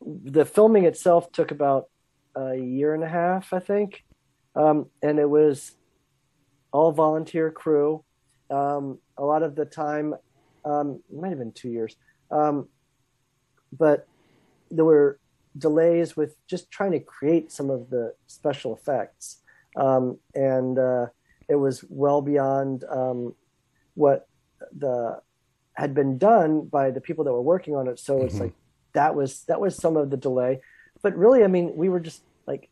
the 0.00 0.44
filming 0.44 0.84
itself 0.84 1.32
took 1.32 1.50
about 1.50 1.88
a 2.36 2.56
year 2.56 2.94
and 2.94 3.04
a 3.04 3.08
half, 3.08 3.52
I 3.52 3.60
think, 3.60 4.04
um, 4.54 4.86
and 5.02 5.18
it 5.18 5.28
was 5.28 5.72
all 6.72 6.92
volunteer 6.92 7.50
crew. 7.50 8.04
Um, 8.50 8.98
a 9.16 9.24
lot 9.24 9.42
of 9.42 9.54
the 9.54 9.64
time, 9.64 10.14
um, 10.64 11.00
it 11.10 11.18
might 11.18 11.30
have 11.30 11.38
been 11.38 11.52
two 11.52 11.70
years, 11.70 11.96
um, 12.30 12.68
but 13.76 14.06
there 14.70 14.84
were 14.84 15.18
delays 15.56 16.16
with 16.16 16.36
just 16.46 16.70
trying 16.70 16.92
to 16.92 17.00
create 17.00 17.52
some 17.52 17.70
of 17.70 17.90
the 17.90 18.14
special 18.26 18.74
effects, 18.74 19.38
um, 19.76 20.18
and 20.34 20.78
uh, 20.78 21.06
it 21.48 21.56
was 21.56 21.84
well 21.88 22.22
beyond 22.22 22.84
um, 22.90 23.34
what 23.94 24.28
the 24.76 25.20
had 25.74 25.92
been 25.92 26.18
done 26.18 26.66
by 26.66 26.90
the 26.90 27.00
people 27.00 27.24
that 27.24 27.32
were 27.32 27.42
working 27.42 27.74
on 27.74 27.88
it. 27.88 27.98
So 27.98 28.16
mm-hmm. 28.16 28.26
it's 28.26 28.38
like 28.38 28.52
that 28.92 29.14
was 29.14 29.42
that 29.44 29.60
was 29.60 29.76
some 29.76 29.96
of 29.96 30.10
the 30.10 30.16
delay. 30.16 30.60
But 31.04 31.16
really, 31.16 31.44
I 31.44 31.46
mean, 31.46 31.76
we 31.76 31.88
were 31.88 32.00
just 32.00 32.24
like 32.48 32.68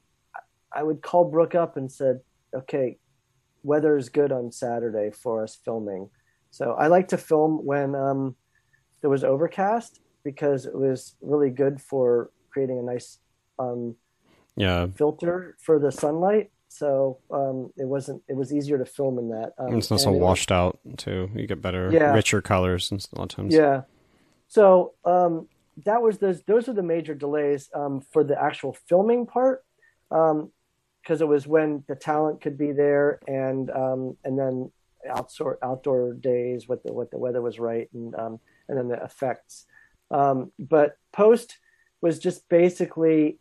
I 0.74 0.82
would 0.82 1.02
call 1.02 1.24
Brooke 1.30 1.54
up 1.54 1.76
and 1.76 1.92
said, 1.92 2.20
"Okay, 2.52 2.98
weather 3.62 3.96
is 3.96 4.08
good 4.08 4.32
on 4.32 4.50
Saturday 4.50 5.12
for 5.12 5.44
us 5.44 5.54
filming." 5.64 6.10
So 6.50 6.72
I 6.72 6.88
like 6.88 7.08
to 7.08 7.16
film 7.18 7.64
when 7.64 7.94
um, 7.94 8.34
there 9.02 9.10
was 9.10 9.22
overcast 9.22 10.00
because 10.24 10.66
it 10.66 10.74
was 10.74 11.14
really 11.20 11.50
good 11.50 11.80
for 11.80 12.30
creating 12.50 12.80
a 12.80 12.82
nice 12.82 13.18
um, 13.60 13.94
yeah 14.56 14.86
filter 14.96 15.56
for 15.60 15.78
the 15.78 15.92
sunlight 15.92 16.50
so 16.72 17.18
um, 17.30 17.70
it 17.76 17.84
wasn't. 17.84 18.22
It 18.28 18.34
was 18.34 18.52
easier 18.52 18.78
to 18.78 18.86
film 18.86 19.18
in 19.18 19.28
that. 19.28 19.52
Um, 19.58 19.76
it's 19.76 19.90
not 19.90 20.00
so 20.00 20.10
washed 20.10 20.50
out 20.50 20.78
too. 20.96 21.30
You 21.34 21.46
get 21.46 21.60
better, 21.60 21.90
yeah. 21.92 22.14
richer 22.14 22.40
colors 22.40 22.90
and 22.90 23.06
a 23.12 23.18
lot 23.18 23.24
of 23.24 23.36
times. 23.36 23.54
Yeah. 23.54 23.82
So 24.48 24.94
um, 25.04 25.48
that 25.84 26.02
was 26.02 26.18
those. 26.18 26.42
Those 26.42 26.68
are 26.68 26.72
the 26.72 26.82
major 26.82 27.14
delays 27.14 27.70
um, 27.74 28.02
for 28.12 28.24
the 28.24 28.40
actual 28.40 28.76
filming 28.88 29.26
part, 29.26 29.64
because 30.08 30.30
um, 30.30 30.50
it 31.08 31.28
was 31.28 31.46
when 31.46 31.84
the 31.88 31.96
talent 31.96 32.40
could 32.40 32.58
be 32.58 32.72
there, 32.72 33.20
and 33.26 33.70
um, 33.70 34.16
and 34.24 34.38
then 34.38 34.70
outdoor 35.08 35.58
outdoor 35.62 36.14
days, 36.14 36.68
what 36.68 36.82
the 36.84 36.92
what 36.92 37.10
the 37.10 37.18
weather 37.18 37.40
was 37.40 37.58
right, 37.58 37.88
and 37.94 38.14
and 38.14 38.78
then 38.78 38.88
the 38.88 39.02
effects. 39.02 39.66
but 40.10 40.96
post 41.12 41.58
was 42.00 42.18
just 42.18 42.48
basically 42.48 43.38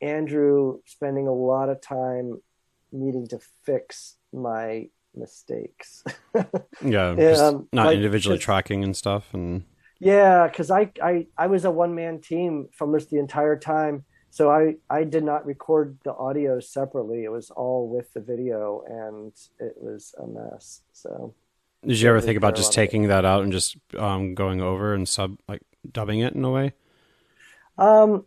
Andrew 0.00 0.80
spending 0.86 1.26
a 1.26 1.32
lot 1.32 1.68
of 1.68 1.80
time 1.80 2.40
needing 2.92 3.26
to 3.28 3.38
fix 3.64 4.16
my 4.32 4.88
mistakes. 5.14 6.04
yeah, 6.84 7.10
um, 7.10 7.68
not 7.72 7.86
like, 7.86 7.96
individually 7.96 8.38
tracking 8.38 8.84
and 8.84 8.96
stuff, 8.96 9.32
and 9.34 9.64
yeah, 10.00 10.48
because 10.48 10.70
I, 10.70 10.90
I 11.02 11.26
I 11.36 11.46
was 11.46 11.66
a 11.66 11.70
one 11.70 11.94
man 11.94 12.20
team 12.20 12.68
from 12.72 12.90
this 12.90 13.06
the 13.06 13.18
entire 13.18 13.56
time, 13.56 14.04
so 14.30 14.50
I 14.50 14.76
I 14.88 15.04
did 15.04 15.24
not 15.24 15.44
record 15.44 15.98
the 16.04 16.14
audio 16.14 16.58
separately. 16.58 17.24
It 17.24 17.30
was 17.30 17.50
all 17.50 17.86
with 17.86 18.10
the 18.14 18.20
video, 18.20 18.82
and 18.88 19.32
it 19.58 19.74
was 19.76 20.14
a 20.18 20.26
mess. 20.26 20.80
So. 20.92 21.34
Did 21.86 21.98
you 21.98 22.10
ever 22.10 22.20
think 22.20 22.36
about 22.36 22.56
just 22.56 22.74
taking 22.74 23.08
that 23.08 23.24
out 23.24 23.42
and 23.42 23.50
just 23.52 23.74
um, 23.98 24.34
going 24.34 24.60
over 24.60 24.92
and 24.92 25.08
sub 25.08 25.38
like 25.48 25.62
dubbing 25.90 26.20
it 26.20 26.34
in 26.34 26.44
a 26.44 26.50
way? 26.50 26.72
Um, 27.78 28.26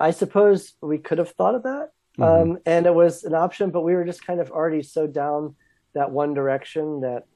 I 0.00 0.10
suppose 0.10 0.74
we 0.80 0.98
could 0.98 1.18
have 1.18 1.30
thought 1.30 1.54
of 1.54 1.62
that. 1.64 1.90
Mm-hmm. 2.18 2.52
Um, 2.52 2.58
and 2.66 2.86
it 2.86 2.94
was 2.94 3.24
an 3.24 3.34
option, 3.34 3.70
but 3.70 3.82
we 3.82 3.94
were 3.94 4.04
just 4.04 4.26
kind 4.26 4.40
of 4.40 4.50
already 4.50 4.82
so 4.82 5.06
down 5.06 5.54
that 5.94 6.10
one 6.10 6.34
direction 6.34 7.00
that 7.00 7.26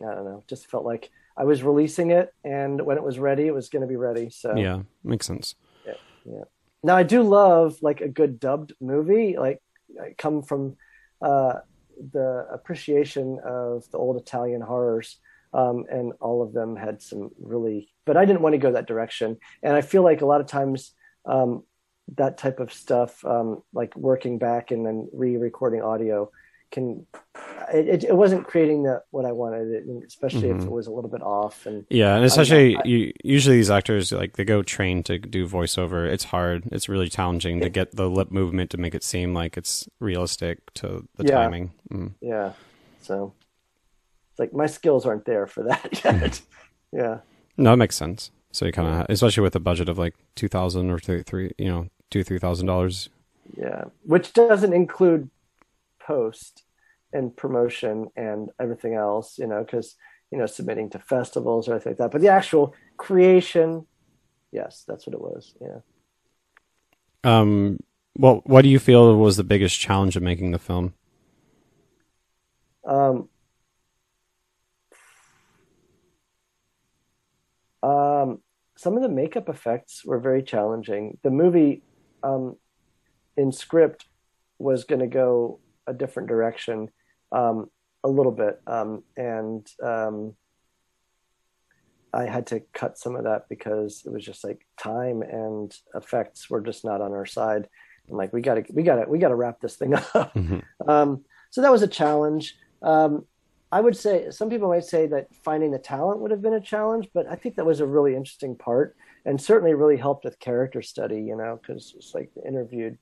I 0.00 0.14
don't 0.14 0.24
know, 0.24 0.44
just 0.46 0.68
felt 0.70 0.84
like 0.84 1.10
I 1.36 1.44
was 1.44 1.62
releasing 1.62 2.10
it, 2.10 2.32
and 2.44 2.84
when 2.84 2.96
it 2.96 3.02
was 3.02 3.18
ready, 3.18 3.46
it 3.46 3.54
was 3.54 3.68
going 3.68 3.82
to 3.82 3.88
be 3.88 3.96
ready. 3.96 4.30
So 4.30 4.56
yeah, 4.56 4.82
makes 5.04 5.26
sense. 5.26 5.54
Yeah, 5.86 5.94
yeah. 6.24 6.44
Now 6.82 6.96
I 6.96 7.02
do 7.02 7.22
love 7.22 7.78
like 7.82 8.00
a 8.00 8.08
good 8.08 8.40
dubbed 8.40 8.72
movie. 8.80 9.36
Like 9.38 9.62
I 10.00 10.14
come 10.16 10.42
from 10.42 10.76
uh, 11.20 11.60
the 12.12 12.46
appreciation 12.50 13.38
of 13.44 13.90
the 13.90 13.98
old 13.98 14.16
Italian 14.16 14.60
horrors, 14.60 15.18
um, 15.52 15.84
and 15.90 16.12
all 16.20 16.42
of 16.42 16.52
them 16.52 16.76
had 16.76 17.02
some 17.02 17.30
really. 17.38 17.92
But 18.04 18.16
I 18.16 18.24
didn't 18.24 18.42
want 18.42 18.54
to 18.54 18.58
go 18.58 18.72
that 18.72 18.86
direction, 18.86 19.36
and 19.62 19.74
I 19.74 19.82
feel 19.82 20.02
like 20.02 20.22
a 20.22 20.26
lot 20.26 20.40
of 20.40 20.46
times 20.46 20.92
um, 21.26 21.64
that 22.16 22.38
type 22.38 22.60
of 22.60 22.72
stuff, 22.72 23.24
um, 23.24 23.62
like 23.72 23.94
working 23.96 24.38
back 24.38 24.70
and 24.70 24.86
then 24.86 25.08
re-recording 25.12 25.82
audio, 25.82 26.30
can 26.70 27.06
it, 27.72 28.04
it 28.04 28.16
wasn't 28.16 28.46
creating 28.46 28.84
the 28.84 29.02
what 29.10 29.24
I 29.24 29.32
wanted, 29.32 29.84
especially 30.06 30.48
mm-hmm. 30.48 30.60
if 30.60 30.66
it 30.66 30.70
was 30.70 30.86
a 30.86 30.90
little 30.90 31.10
bit 31.10 31.22
off. 31.22 31.66
And 31.66 31.84
yeah, 31.90 32.16
and 32.16 32.24
especially 32.24 32.76
I, 32.76 32.80
I, 32.80 32.82
you, 32.84 33.12
usually 33.24 33.56
these 33.56 33.70
actors 33.70 34.12
like 34.12 34.36
they 34.36 34.44
go 34.44 34.62
trained 34.62 35.06
to 35.06 35.18
do 35.18 35.48
voiceover. 35.48 36.10
It's 36.10 36.24
hard. 36.24 36.64
It's 36.72 36.88
really 36.88 37.08
challenging 37.08 37.60
to 37.60 37.68
get 37.68 37.96
the 37.96 38.08
lip 38.08 38.30
movement 38.30 38.70
to 38.70 38.78
make 38.78 38.94
it 38.94 39.02
seem 39.02 39.34
like 39.34 39.56
it's 39.56 39.88
realistic 40.00 40.72
to 40.74 41.06
the 41.16 41.24
yeah, 41.24 41.34
timing. 41.34 41.72
Mm. 41.90 42.14
Yeah, 42.20 42.52
so 43.02 43.32
it's 44.30 44.38
like 44.38 44.52
my 44.52 44.66
skills 44.66 45.06
aren't 45.06 45.24
there 45.24 45.46
for 45.46 45.64
that 45.64 46.00
yet. 46.04 46.40
yeah. 46.92 47.18
No, 47.56 47.72
it 47.72 47.76
makes 47.76 47.96
sense. 47.96 48.30
So 48.52 48.66
you 48.66 48.72
kind 48.72 48.88
of, 48.88 49.06
especially 49.08 49.42
with 49.42 49.56
a 49.56 49.60
budget 49.60 49.88
of 49.88 49.98
like 49.98 50.14
two 50.34 50.48
thousand 50.48 50.90
or 50.90 50.98
three, 50.98 51.22
three, 51.22 51.52
you 51.58 51.68
know, 51.68 51.88
two 52.10 52.22
three 52.22 52.38
thousand 52.38 52.66
dollars. 52.66 53.08
Yeah, 53.56 53.84
which 54.04 54.32
doesn't 54.32 54.72
include 54.72 55.30
post 56.06 56.64
and 57.12 57.36
promotion 57.36 58.08
and 58.16 58.50
everything 58.60 58.94
else, 58.94 59.38
you 59.38 59.46
know, 59.46 59.64
because 59.64 59.96
you 60.30 60.38
know 60.38 60.46
submitting 60.46 60.90
to 60.90 60.98
festivals 60.98 61.68
or 61.68 61.72
anything 61.72 61.92
like 61.92 61.98
that. 61.98 62.10
But 62.10 62.20
the 62.20 62.28
actual 62.28 62.74
creation, 62.96 63.86
yes, 64.52 64.84
that's 64.86 65.06
what 65.06 65.14
it 65.14 65.20
was. 65.20 65.54
Yeah. 65.60 65.80
Um. 67.24 67.78
Well, 68.18 68.40
what 68.44 68.62
do 68.62 68.68
you 68.68 68.78
feel 68.78 69.16
was 69.16 69.36
the 69.36 69.44
biggest 69.44 69.78
challenge 69.78 70.16
of 70.16 70.22
making 70.22 70.52
the 70.52 70.58
film? 70.58 70.94
Um. 72.86 73.28
Um, 77.82 78.40
some 78.76 78.96
of 78.96 79.02
the 79.02 79.08
makeup 79.08 79.48
effects 79.48 80.04
were 80.04 80.18
very 80.18 80.42
challenging. 80.42 81.18
The 81.22 81.30
movie 81.30 81.82
um, 82.22 82.56
in 83.36 83.52
script 83.52 84.06
was 84.58 84.84
going 84.84 85.00
to 85.00 85.06
go 85.06 85.60
a 85.86 85.94
different 85.94 86.28
direction 86.28 86.88
um, 87.32 87.70
a 88.04 88.08
little 88.08 88.32
bit, 88.32 88.60
um, 88.66 89.02
and 89.16 89.66
um, 89.82 90.34
I 92.12 92.24
had 92.24 92.46
to 92.48 92.60
cut 92.72 92.98
some 92.98 93.16
of 93.16 93.24
that 93.24 93.48
because 93.48 94.02
it 94.06 94.12
was 94.12 94.24
just 94.24 94.44
like 94.44 94.66
time 94.78 95.22
and 95.22 95.74
effects 95.94 96.48
were 96.48 96.60
just 96.60 96.84
not 96.84 97.00
on 97.00 97.12
our 97.12 97.26
side. 97.26 97.68
I'm 98.10 98.16
like, 98.16 98.32
we 98.32 98.40
got 98.40 98.54
to, 98.54 98.64
we 98.72 98.82
got 98.82 98.96
to, 98.96 99.10
we 99.10 99.18
got 99.18 99.28
to 99.28 99.34
wrap 99.34 99.60
this 99.60 99.76
thing 99.76 99.94
up. 100.14 100.34
Mm-hmm. 100.34 100.88
Um, 100.88 101.24
so 101.50 101.60
that 101.60 101.72
was 101.72 101.82
a 101.82 101.88
challenge. 101.88 102.54
Um, 102.82 103.26
I 103.72 103.80
would 103.80 103.96
say 103.96 104.30
some 104.30 104.48
people 104.48 104.68
might 104.68 104.84
say 104.84 105.06
that 105.08 105.34
finding 105.44 105.72
the 105.72 105.78
talent 105.78 106.20
would 106.20 106.30
have 106.30 106.42
been 106.42 106.54
a 106.54 106.60
challenge, 106.60 107.08
but 107.12 107.26
I 107.26 107.34
think 107.34 107.56
that 107.56 107.66
was 107.66 107.80
a 107.80 107.86
really 107.86 108.14
interesting 108.14 108.56
part 108.56 108.96
and 109.24 109.40
certainly 109.40 109.74
really 109.74 109.96
helped 109.96 110.24
with 110.24 110.38
character 110.38 110.82
study, 110.82 111.20
you 111.20 111.36
know, 111.36 111.58
because 111.60 111.92
it's 111.96 112.14
like 112.14 112.30
the 112.34 112.46
interviewed 112.46 112.96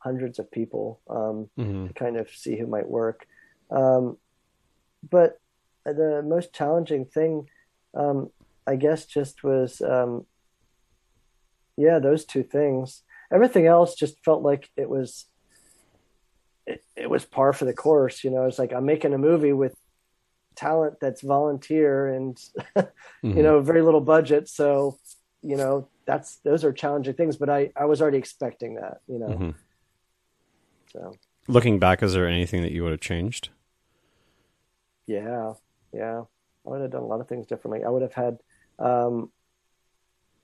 hundreds 0.00 0.38
of 0.38 0.50
people 0.50 1.00
um, 1.08 1.48
mm-hmm. 1.58 1.86
to 1.86 1.92
kind 1.92 2.16
of 2.16 2.28
see 2.30 2.58
who 2.58 2.66
might 2.66 2.88
work. 2.88 3.26
Um, 3.70 4.16
but 5.08 5.38
the 5.84 6.22
most 6.26 6.52
challenging 6.52 7.04
thing, 7.04 7.48
um, 7.94 8.30
I 8.66 8.76
guess, 8.76 9.06
just 9.06 9.42
was, 9.42 9.80
um, 9.80 10.26
yeah, 11.76 11.98
those 11.98 12.24
two 12.24 12.42
things. 12.42 13.02
Everything 13.32 13.66
else 13.66 13.94
just 13.94 14.22
felt 14.24 14.42
like 14.42 14.68
it 14.76 14.88
was 14.88 15.26
it, 16.66 16.84
it, 16.96 17.08
was 17.08 17.24
par 17.24 17.52
for 17.52 17.64
the 17.64 17.72
course. 17.72 18.24
You 18.24 18.30
know, 18.30 18.44
it's 18.44 18.58
like 18.58 18.72
I'm 18.72 18.84
making 18.84 19.14
a 19.14 19.18
movie 19.18 19.52
with 19.52 19.74
talent 20.56 20.98
that's 21.00 21.22
volunteer 21.22 22.08
and 22.08 22.36
mm-hmm. 22.76 23.36
you 23.36 23.42
know 23.42 23.60
very 23.60 23.82
little 23.82 24.00
budget 24.00 24.48
so 24.48 24.98
you 25.42 25.56
know 25.56 25.88
that's 26.06 26.36
those 26.44 26.64
are 26.64 26.72
challenging 26.72 27.14
things 27.14 27.36
but 27.36 27.48
i 27.48 27.70
i 27.76 27.84
was 27.84 28.02
already 28.02 28.18
expecting 28.18 28.74
that 28.74 28.98
you 29.06 29.18
know 29.18 29.28
mm-hmm. 29.28 29.50
So. 30.92 31.12
Looking 31.48 31.78
back 31.78 32.02
is 32.02 32.12
there 32.12 32.28
anything 32.28 32.62
that 32.62 32.72
you 32.72 32.82
would 32.82 32.92
have 32.92 33.00
changed? 33.00 33.50
Yeah 35.06 35.54
yeah. 35.92 36.22
I 36.66 36.70
would 36.70 36.82
have 36.82 36.90
done 36.90 37.02
a 37.02 37.06
lot 37.06 37.20
of 37.20 37.28
things 37.28 37.46
differently. 37.46 37.84
I 37.84 37.88
would 37.88 38.02
have 38.02 38.14
had 38.14 38.38
um 38.78 39.30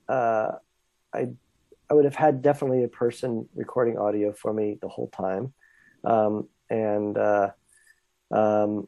uh 0.09 0.51
i 1.13 1.27
i 1.89 1.93
would 1.93 2.05
have 2.05 2.15
had 2.15 2.41
definitely 2.41 2.83
a 2.83 2.87
person 2.87 3.49
recording 3.55 3.97
audio 3.97 4.31
for 4.33 4.53
me 4.53 4.77
the 4.81 4.87
whole 4.87 5.09
time. 5.09 5.53
Um 6.03 6.49
and 6.69 7.17
uh 7.17 7.51
um 8.31 8.87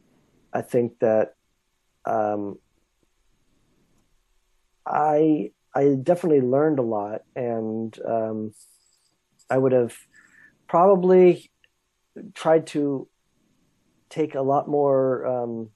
I 0.54 0.62
think 0.62 1.00
that 1.00 1.36
um, 2.06 2.58
I 4.86 5.52
I 5.76 5.96
definitely 6.02 6.42
learned 6.42 6.80
a 6.80 6.84
lot, 6.84 7.22
and 7.36 7.98
um, 8.06 8.54
I 9.50 9.58
would 9.58 9.72
have 9.72 9.96
probably 10.70 11.50
tried 12.34 12.68
to 12.68 13.08
take 14.10 14.36
a 14.36 14.42
lot 14.42 14.68
more 14.68 15.26
um, 15.26 15.70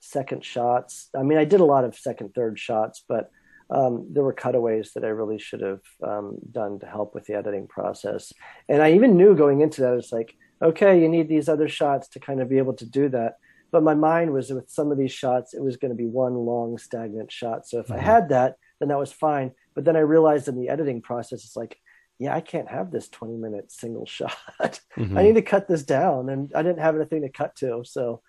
second 0.00 0.44
shots. 0.44 1.10
I 1.16 1.22
mean, 1.22 1.38
I 1.38 1.44
did 1.44 1.60
a 1.60 1.64
lot 1.64 1.84
of 1.84 1.96
second, 1.96 2.34
third 2.34 2.58
shots, 2.58 3.04
but 3.06 3.30
um, 3.70 4.06
there 4.12 4.22
were 4.22 4.32
cutaways 4.32 4.92
that 4.92 5.04
I 5.04 5.08
really 5.08 5.38
should 5.38 5.60
have 5.60 5.80
um, 6.02 6.36
done 6.50 6.78
to 6.80 6.86
help 6.86 7.14
with 7.14 7.24
the 7.26 7.34
editing 7.34 7.66
process. 7.66 8.32
And 8.68 8.82
I 8.82 8.92
even 8.92 9.16
knew 9.16 9.34
going 9.34 9.60
into 9.60 9.80
that, 9.82 9.94
it's 9.94 10.12
like, 10.12 10.36
okay, 10.62 11.00
you 11.00 11.08
need 11.08 11.28
these 11.28 11.48
other 11.48 11.68
shots 11.68 12.08
to 12.08 12.20
kind 12.20 12.40
of 12.40 12.48
be 12.48 12.58
able 12.58 12.74
to 12.74 12.86
do 12.86 13.08
that. 13.10 13.38
But 13.72 13.82
my 13.82 13.94
mind 13.94 14.32
was 14.32 14.50
with 14.50 14.70
some 14.70 14.92
of 14.92 14.98
these 14.98 15.12
shots, 15.12 15.54
it 15.54 15.62
was 15.62 15.76
going 15.76 15.90
to 15.90 15.96
be 15.96 16.06
one 16.06 16.34
long 16.34 16.78
stagnant 16.78 17.32
shot. 17.32 17.66
So 17.66 17.80
if 17.80 17.86
mm-hmm. 17.86 17.94
I 17.94 18.12
had 18.12 18.28
that, 18.28 18.56
then 18.78 18.88
that 18.90 18.98
was 18.98 19.12
fine. 19.12 19.52
But 19.74 19.84
then 19.84 19.96
I 19.96 20.00
realized 20.00 20.46
in 20.46 20.56
the 20.56 20.68
editing 20.68 21.00
process, 21.02 21.44
it's 21.44 21.56
like, 21.56 21.78
yeah, 22.18 22.34
I 22.34 22.40
can't 22.40 22.68
have 22.68 22.90
this 22.90 23.08
20 23.08 23.36
minute 23.36 23.72
single 23.72 24.06
shot. 24.06 24.80
Mm-hmm. 24.96 25.18
I 25.18 25.22
need 25.22 25.34
to 25.34 25.42
cut 25.42 25.68
this 25.68 25.82
down. 25.82 26.28
And 26.28 26.52
I 26.54 26.62
didn't 26.62 26.80
have 26.80 26.96
anything 26.96 27.22
to 27.22 27.28
cut 27.28 27.56
to. 27.56 27.82
So 27.84 28.22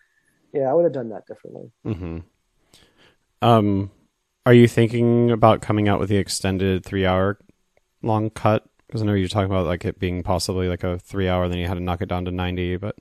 yeah, 0.54 0.70
I 0.70 0.74
would 0.74 0.84
have 0.84 0.94
done 0.94 1.10
that 1.10 1.28
differently. 1.28 1.72
Mm-hmm. 1.86 2.20
Um, 3.42 3.92
are 4.46 4.54
you 4.54 4.68
thinking 4.68 5.32
about 5.32 5.62
coming 5.62 5.88
out 5.88 6.00
with 6.00 6.10
the 6.10 6.18
extended 6.18 6.86
three 6.86 7.06
hour 7.06 7.38
long 8.02 8.30
cut? 8.30 8.66
Because 8.88 9.02
I 9.02 9.06
know 9.06 9.14
you're 9.14 9.28
talking 9.28 9.50
about 9.52 9.66
like 9.66 9.86
it 9.86 10.00
being 10.00 10.24
possibly 10.24 10.68
like 10.68 10.84
a 10.84 11.00
three 11.00 11.28
hour, 11.28 11.48
then 11.48 11.58
you 11.58 11.68
had 11.68 11.76
to 11.76 11.80
knock 11.80 12.02
it 12.02 12.10
down 12.10 12.26
to 12.26 12.32
90, 12.32 12.78
but. 12.78 12.96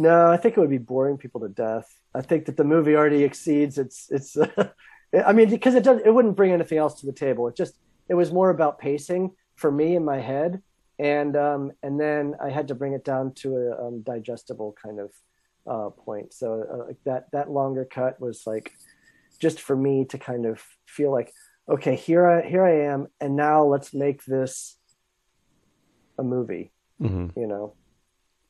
No, 0.00 0.30
I 0.30 0.36
think 0.36 0.56
it 0.56 0.60
would 0.60 0.70
be 0.70 0.78
boring 0.78 1.18
people 1.18 1.40
to 1.40 1.48
death. 1.48 1.92
I 2.14 2.22
think 2.22 2.44
that 2.44 2.56
the 2.56 2.64
movie 2.64 2.94
already 2.94 3.24
exceeds 3.24 3.78
its, 3.78 4.08
its, 4.10 4.36
I 5.26 5.32
mean, 5.32 5.50
because 5.50 5.74
it 5.74 5.82
does, 5.82 6.00
it 6.04 6.10
wouldn't 6.14 6.36
bring 6.36 6.52
anything 6.52 6.78
else 6.78 7.00
to 7.00 7.06
the 7.06 7.12
table. 7.12 7.48
It 7.48 7.56
just, 7.56 7.74
it 8.08 8.14
was 8.14 8.30
more 8.30 8.50
about 8.50 8.78
pacing 8.78 9.32
for 9.58 9.70
me 9.70 9.96
in 9.96 10.04
my 10.04 10.20
head. 10.20 10.62
And, 10.98 11.36
um, 11.36 11.72
and 11.82 12.00
then 12.00 12.34
I 12.42 12.50
had 12.50 12.68
to 12.68 12.74
bring 12.74 12.94
it 12.94 13.04
down 13.04 13.34
to 13.42 13.56
a 13.56 13.86
um, 13.86 14.00
digestible 14.00 14.74
kind 14.82 14.98
of 14.98 15.12
uh, 15.66 15.90
point. 15.90 16.32
So 16.32 16.88
uh, 16.88 16.92
that, 17.04 17.30
that 17.32 17.50
longer 17.50 17.84
cut 17.84 18.20
was 18.20 18.46
like, 18.46 18.72
just 19.38 19.60
for 19.60 19.76
me 19.76 20.04
to 20.06 20.18
kind 20.18 20.46
of 20.46 20.60
feel 20.84 21.12
like, 21.12 21.32
okay, 21.68 21.94
here 21.94 22.26
I 22.26 22.48
here 22.48 22.64
I 22.64 22.92
am, 22.92 23.06
and 23.20 23.36
now 23.36 23.62
let's 23.62 23.94
make 23.94 24.24
this 24.24 24.76
a 26.18 26.24
movie. 26.24 26.72
Mm-hmm. 27.00 27.38
You 27.38 27.46
know, 27.46 27.74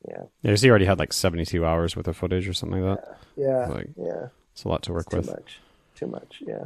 yeah. 0.07 0.23
Yeah, 0.41 0.55
so 0.55 0.65
you 0.65 0.71
already 0.71 0.85
had 0.85 0.97
like 0.97 1.13
seventy 1.13 1.45
two 1.45 1.63
hours 1.63 1.95
worth 1.95 2.07
of 2.07 2.17
footage 2.17 2.47
or 2.47 2.53
something 2.53 2.81
like 2.81 2.97
that. 2.97 3.19
Yeah, 3.35 3.67
like, 3.67 3.89
yeah. 3.97 4.29
It's 4.53 4.63
a 4.63 4.67
lot 4.67 4.81
to 4.83 4.93
work 4.93 5.05
it's 5.07 5.15
with. 5.15 5.25
Too 5.27 5.31
much. 5.31 5.59
Too 5.93 6.07
much. 6.07 6.41
Yeah. 6.47 6.63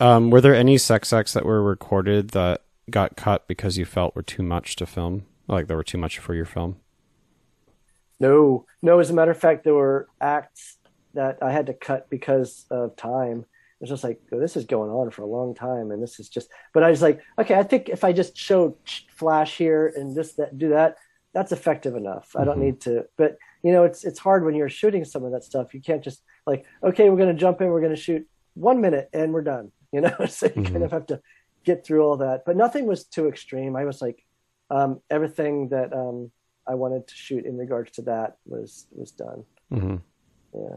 Um, 0.00 0.30
were 0.30 0.40
there 0.40 0.56
any 0.56 0.78
sex 0.78 1.12
acts 1.12 1.32
that 1.34 1.46
were 1.46 1.62
recorded 1.62 2.30
that 2.30 2.62
got 2.90 3.16
cut 3.16 3.46
because 3.46 3.78
you 3.78 3.84
felt 3.84 4.14
were 4.14 4.22
too 4.22 4.42
much 4.42 4.76
to 4.76 4.86
film? 4.86 5.26
Like 5.48 5.66
there 5.66 5.76
were 5.76 5.82
too 5.82 5.98
much 5.98 6.18
for 6.18 6.34
your 6.34 6.44
film? 6.44 6.76
No, 8.20 8.66
no. 8.80 8.98
As 8.98 9.10
a 9.10 9.14
matter 9.14 9.30
of 9.30 9.38
fact, 9.38 9.64
there 9.64 9.74
were 9.74 10.08
acts 10.20 10.78
that 11.14 11.38
I 11.42 11.50
had 11.50 11.66
to 11.66 11.74
cut 11.74 12.08
because 12.08 12.66
of 12.70 12.96
time. 12.96 13.44
It's 13.80 13.90
just 13.90 14.04
like 14.04 14.20
oh, 14.30 14.38
this 14.38 14.56
is 14.56 14.64
going 14.64 14.90
on 14.90 15.10
for 15.10 15.22
a 15.22 15.26
long 15.26 15.54
time, 15.54 15.90
and 15.90 16.02
this 16.02 16.20
is 16.20 16.28
just. 16.28 16.48
But 16.72 16.84
I 16.84 16.90
was 16.90 17.02
like, 17.02 17.20
okay, 17.38 17.56
I 17.56 17.64
think 17.64 17.88
if 17.88 18.04
I 18.04 18.12
just 18.12 18.36
show 18.36 18.76
flash 19.10 19.56
here 19.56 19.92
and 19.96 20.14
this 20.14 20.34
that 20.34 20.56
do 20.56 20.68
that, 20.68 20.96
that's 21.34 21.52
effective 21.52 21.96
enough. 21.96 22.28
Mm-hmm. 22.28 22.40
I 22.40 22.44
don't 22.44 22.54
mm-hmm. 22.54 22.64
need 22.64 22.80
to. 22.82 23.06
But 23.16 23.38
you 23.62 23.72
know, 23.72 23.84
it's 23.84 24.04
it's 24.04 24.18
hard 24.18 24.44
when 24.44 24.54
you're 24.54 24.68
shooting 24.68 25.04
some 25.04 25.24
of 25.24 25.32
that 25.32 25.44
stuff. 25.44 25.74
You 25.74 25.80
can't 25.80 26.02
just 26.02 26.22
like, 26.46 26.64
okay, 26.82 27.10
we're 27.10 27.16
going 27.16 27.34
to 27.34 27.40
jump 27.40 27.60
in, 27.60 27.68
we're 27.68 27.80
going 27.80 27.94
to 27.94 28.00
shoot 28.00 28.26
one 28.54 28.80
minute, 28.80 29.08
and 29.12 29.32
we're 29.32 29.42
done. 29.42 29.72
You 29.92 30.02
know, 30.02 30.14
so 30.28 30.46
you 30.46 30.52
mm-hmm. 30.52 30.72
kind 30.72 30.84
of 30.84 30.92
have 30.92 31.06
to 31.06 31.20
get 31.64 31.84
through 31.84 32.02
all 32.02 32.16
that. 32.18 32.44
But 32.44 32.56
nothing 32.56 32.86
was 32.86 33.04
too 33.04 33.28
extreme. 33.28 33.76
I 33.76 33.84
was 33.84 34.00
like, 34.02 34.24
um, 34.70 35.00
everything 35.10 35.68
that 35.68 35.92
um, 35.92 36.30
I 36.66 36.74
wanted 36.74 37.08
to 37.08 37.14
shoot 37.14 37.44
in 37.44 37.56
regards 37.56 37.92
to 37.92 38.02
that 38.02 38.36
was 38.46 38.86
was 38.92 39.10
done. 39.10 39.44
Mm-hmm. 39.72 39.96
Yeah. 40.54 40.76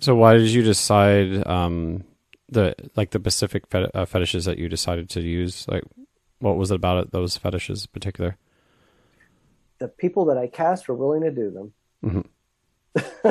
So 0.00 0.14
why 0.14 0.34
did 0.34 0.48
you 0.48 0.62
decide 0.62 1.46
um, 1.46 2.04
the 2.48 2.74
like 2.96 3.10
the 3.10 3.18
specific 3.18 3.66
fet- 3.68 3.94
uh, 3.94 4.06
fetishes 4.06 4.44
that 4.44 4.58
you 4.58 4.68
decided 4.68 5.10
to 5.10 5.20
use? 5.20 5.66
Like, 5.68 5.84
what 6.38 6.56
was 6.56 6.70
it 6.70 6.76
about 6.76 7.04
it, 7.04 7.12
those 7.12 7.36
fetishes 7.36 7.84
in 7.84 7.90
particular? 7.92 8.36
The 9.78 9.88
people 9.88 10.26
that 10.26 10.38
I 10.38 10.46
cast 10.46 10.88
were 10.88 10.94
willing 10.94 11.22
to 11.22 11.30
do 11.30 11.50
them. 11.50 11.72
Mm-hmm. 12.04 13.30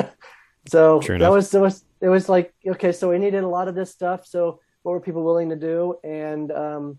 so 0.68 1.00
that 1.00 1.30
was 1.30 1.54
it 1.54 1.60
was 1.60 1.84
it 2.00 2.08
was 2.08 2.28
like 2.28 2.54
okay, 2.66 2.92
so 2.92 3.10
we 3.10 3.18
needed 3.18 3.42
a 3.44 3.48
lot 3.48 3.68
of 3.68 3.74
this 3.74 3.90
stuff. 3.90 4.26
So 4.26 4.60
what 4.88 4.94
were 4.94 5.00
people 5.00 5.22
willing 5.22 5.50
to 5.50 5.56
do? 5.56 5.96
And 6.02 6.50
um, 6.50 6.98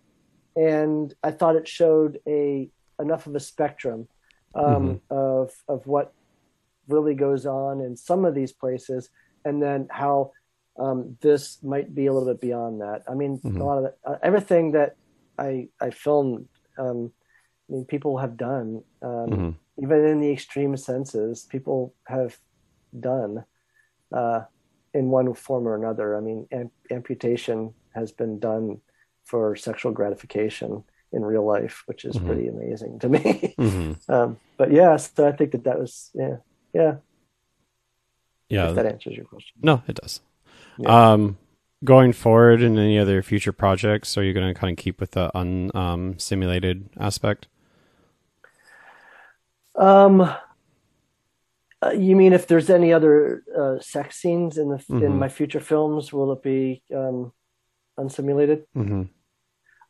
and 0.56 1.12
I 1.24 1.32
thought 1.32 1.56
it 1.56 1.68
showed 1.68 2.20
a 2.28 2.70
enough 3.00 3.26
of 3.26 3.34
a 3.34 3.40
spectrum 3.40 4.08
um, 4.54 4.66
mm-hmm. 4.66 4.96
of 5.10 5.52
of 5.68 5.88
what 5.88 6.14
really 6.88 7.16
goes 7.16 7.48
on 7.48 7.82
in 7.82 7.98
some 7.98 8.26
of 8.26 8.36
these 8.36 8.52
places 8.52 9.10
and 9.44 9.60
then 9.60 9.88
how 9.90 10.34
um, 10.78 11.18
this 11.22 11.64
might 11.64 11.96
be 11.96 12.06
a 12.06 12.14
little 12.14 12.32
bit 12.32 12.40
beyond 12.40 12.82
that. 12.82 13.02
I 13.10 13.16
mean, 13.16 13.40
mm-hmm. 13.40 13.60
a 13.60 13.66
lot 13.66 13.78
of 13.80 13.84
the, 13.86 13.94
uh, 14.08 14.18
everything 14.22 14.74
that 14.74 14.96
I 15.40 15.70
I 15.82 15.90
filmed, 15.90 16.48
um, 16.78 17.12
I 17.68 17.74
mean, 17.74 17.86
people 17.86 18.20
have 18.20 18.38
done, 18.38 18.84
um, 19.02 19.30
mm-hmm. 19.32 19.84
even 19.84 20.06
in 20.06 20.20
the 20.22 20.32
extreme 20.32 20.78
senses, 20.78 21.48
people 21.50 21.96
have 22.06 22.38
done 23.00 23.46
uh, 24.14 24.42
in 24.94 25.10
one 25.10 25.34
form 25.34 25.68
or 25.68 25.74
another. 25.74 26.16
I 26.16 26.20
mean, 26.20 26.48
am- 26.52 26.72
amputation 26.92 27.74
has 27.94 28.12
been 28.12 28.40
done 28.40 28.82
for 29.24 29.56
sexual 29.56 29.92
gratification 29.92 30.84
in 31.12 31.24
real 31.24 31.46
life, 31.46 31.84
which 31.86 32.06
is 32.06 32.16
mm-hmm. 32.16 32.28
pretty 32.28 32.48
amazing 32.48 33.00
to 33.00 33.10
me. 33.10 33.56
Mm-hmm. 33.60 33.94
Um, 34.14 34.40
but 34.58 34.72
yeah, 34.72 34.96
so 34.98 35.28
I 35.28 35.32
think 35.32 35.52
that 35.52 35.66
that 35.66 35.80
was 35.80 36.12
yeah, 36.14 36.38
yeah. 36.74 36.96
Yeah, 38.48 38.70
if 38.70 38.76
that 38.76 38.86
answers 38.86 39.16
your 39.16 39.26
question. 39.26 39.58
No, 39.62 39.84
it 39.88 39.96
does. 39.96 40.22
Yeah. 40.80 41.12
Um, 41.12 41.38
going 41.84 42.14
forward 42.14 42.62
in 42.62 42.78
any 42.80 42.98
other 42.98 43.22
future 43.22 43.52
projects, 43.52 44.18
are 44.18 44.24
you 44.24 44.34
going 44.34 44.52
to 44.52 44.60
kind 44.60 44.72
of 44.72 44.84
keep 44.84 45.00
with 45.00 45.12
the 45.12 45.30
unsimulated 45.36 46.76
um, 46.76 46.90
aspect? 47.00 47.48
Um, 49.76 50.22
uh, 51.82 51.92
you 51.92 52.16
mean 52.16 52.34
if 52.34 52.48
there's 52.48 52.70
any 52.70 52.92
other 52.92 53.44
uh, 53.58 53.80
sex 53.80 54.18
scenes 54.18 54.58
in 54.58 54.70
the 54.70 54.78
mm-hmm. 54.78 55.04
in 55.04 55.20
my 55.20 55.30
future 55.30 55.62
films, 55.62 56.12
will 56.12 56.32
it 56.34 56.44
be 56.44 56.82
um, 56.94 57.32
unsimulated? 58.00 58.66
Mm-hmm. 58.76 59.04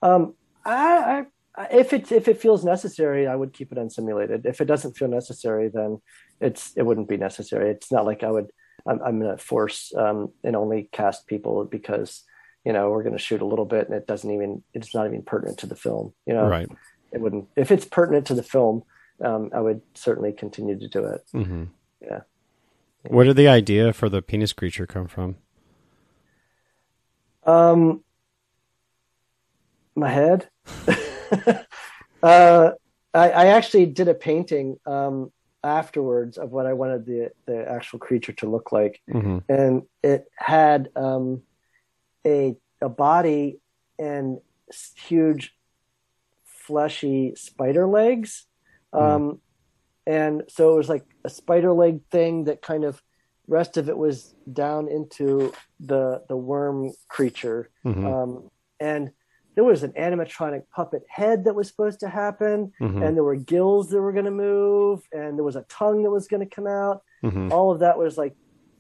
Um, 0.01 0.33
I, 0.65 1.25
I, 1.57 1.67
if 1.71 1.93
it 1.93 2.11
if 2.11 2.27
it 2.27 2.41
feels 2.41 2.63
necessary, 2.63 3.27
I 3.27 3.35
would 3.35 3.53
keep 3.53 3.71
it 3.71 3.77
unsimulated. 3.77 4.45
If 4.45 4.61
it 4.61 4.65
doesn't 4.65 4.97
feel 4.97 5.07
necessary, 5.07 5.69
then 5.69 6.01
it's 6.39 6.73
it 6.75 6.83
wouldn't 6.83 7.09
be 7.09 7.17
necessary. 7.17 7.71
It's 7.71 7.91
not 7.91 8.05
like 8.05 8.23
I 8.23 8.31
would 8.31 8.49
I'm, 8.87 9.01
I'm 9.03 9.19
going 9.19 9.35
to 9.35 9.43
force 9.43 9.93
um, 9.95 10.31
and 10.43 10.55
only 10.55 10.89
cast 10.91 11.27
people 11.27 11.65
because 11.65 12.23
you 12.65 12.73
know 12.73 12.89
we're 12.89 13.03
going 13.03 13.17
to 13.17 13.19
shoot 13.19 13.41
a 13.41 13.45
little 13.45 13.65
bit 13.65 13.87
and 13.87 13.95
it 13.95 14.07
doesn't 14.07 14.31
even 14.31 14.63
it's 14.73 14.93
not 14.93 15.07
even 15.07 15.21
pertinent 15.21 15.59
to 15.59 15.67
the 15.67 15.75
film. 15.75 16.13
You 16.25 16.33
know, 16.33 16.47
right? 16.47 16.69
It 17.11 17.21
wouldn't 17.21 17.47
if 17.55 17.71
it's 17.71 17.85
pertinent 17.85 18.27
to 18.27 18.33
the 18.33 18.43
film. 18.43 18.83
Um, 19.21 19.49
I 19.53 19.59
would 19.59 19.81
certainly 19.95 20.31
continue 20.31 20.79
to 20.79 20.87
do 20.87 21.03
it. 21.05 21.25
Mm-hmm. 21.33 21.63
Yeah. 22.01 22.21
Where 23.03 23.25
did 23.25 23.35
the 23.35 23.47
idea 23.47 23.91
for 23.91 24.07
the 24.07 24.21
penis 24.21 24.53
creature 24.53 24.85
come 24.85 25.07
from? 25.07 25.35
Um, 27.49 28.03
my 29.95 30.09
head. 30.09 30.47
uh, 32.23 32.71
I, 33.13 33.29
I, 33.31 33.45
actually 33.47 33.88
did 33.88 34.07
a 34.07 34.13
painting 34.13 34.77
um, 34.85 35.31
afterwards 35.63 36.38
of 36.38 36.51
what 36.51 36.67
I 36.67 36.73
wanted 36.73 37.07
the 37.07 37.31
the 37.47 37.67
actual 37.67 37.97
creature 37.97 38.33
to 38.33 38.49
look 38.49 38.71
like, 38.71 39.01
mm-hmm. 39.09 39.39
and 39.51 39.83
it 40.03 40.29
had 40.35 40.89
um, 40.95 41.41
a 42.25 42.55
a 42.81 42.89
body 42.89 43.59
and 43.97 44.38
huge 44.95 45.55
fleshy 46.45 47.33
spider 47.35 47.88
legs, 47.88 48.45
mm. 48.93 49.01
um, 49.01 49.39
and 50.05 50.43
so 50.49 50.73
it 50.73 50.77
was 50.77 50.89
like 50.89 51.05
a 51.25 51.29
spider 51.29 51.73
leg 51.73 52.01
thing 52.12 52.43
that 52.43 52.62
kind 52.62 52.83
of 52.83 53.01
rest 53.49 53.77
of 53.77 53.89
it 53.89 53.97
was 53.97 54.35
down 54.53 54.88
into 54.88 55.51
the 55.79 56.23
the 56.29 56.38
worm 56.38 56.93
creature, 57.07 57.69
mm-hmm. 57.85 58.05
um, 58.05 58.49
and 58.79 59.12
there 59.55 59.63
was 59.63 59.83
an 59.83 59.91
animatronic 59.93 60.63
puppet 60.73 61.03
head 61.09 61.43
that 61.43 61.55
was 61.55 61.67
supposed 61.67 61.99
to 61.99 62.07
happen, 62.07 62.71
mm-hmm. 62.79 63.01
and 63.01 63.17
there 63.17 63.23
were 63.23 63.35
gills 63.35 63.89
that 63.89 63.99
were 63.99 64.13
going 64.13 64.25
to 64.25 64.31
move, 64.31 65.01
and 65.12 65.38
there 65.38 65.43
was 65.43 65.55
a 65.55 65.63
tongue 65.63 66.03
that 66.03 66.12
was 66.12 66.27
going 66.27 66.47
to 66.47 66.55
come 66.55 66.67
out. 66.67 67.01
Mm-hmm. 67.23 67.51
All 67.51 67.71
of 67.71 67.79
that 67.79 67.97
was 67.97 68.17
like, 68.17 68.35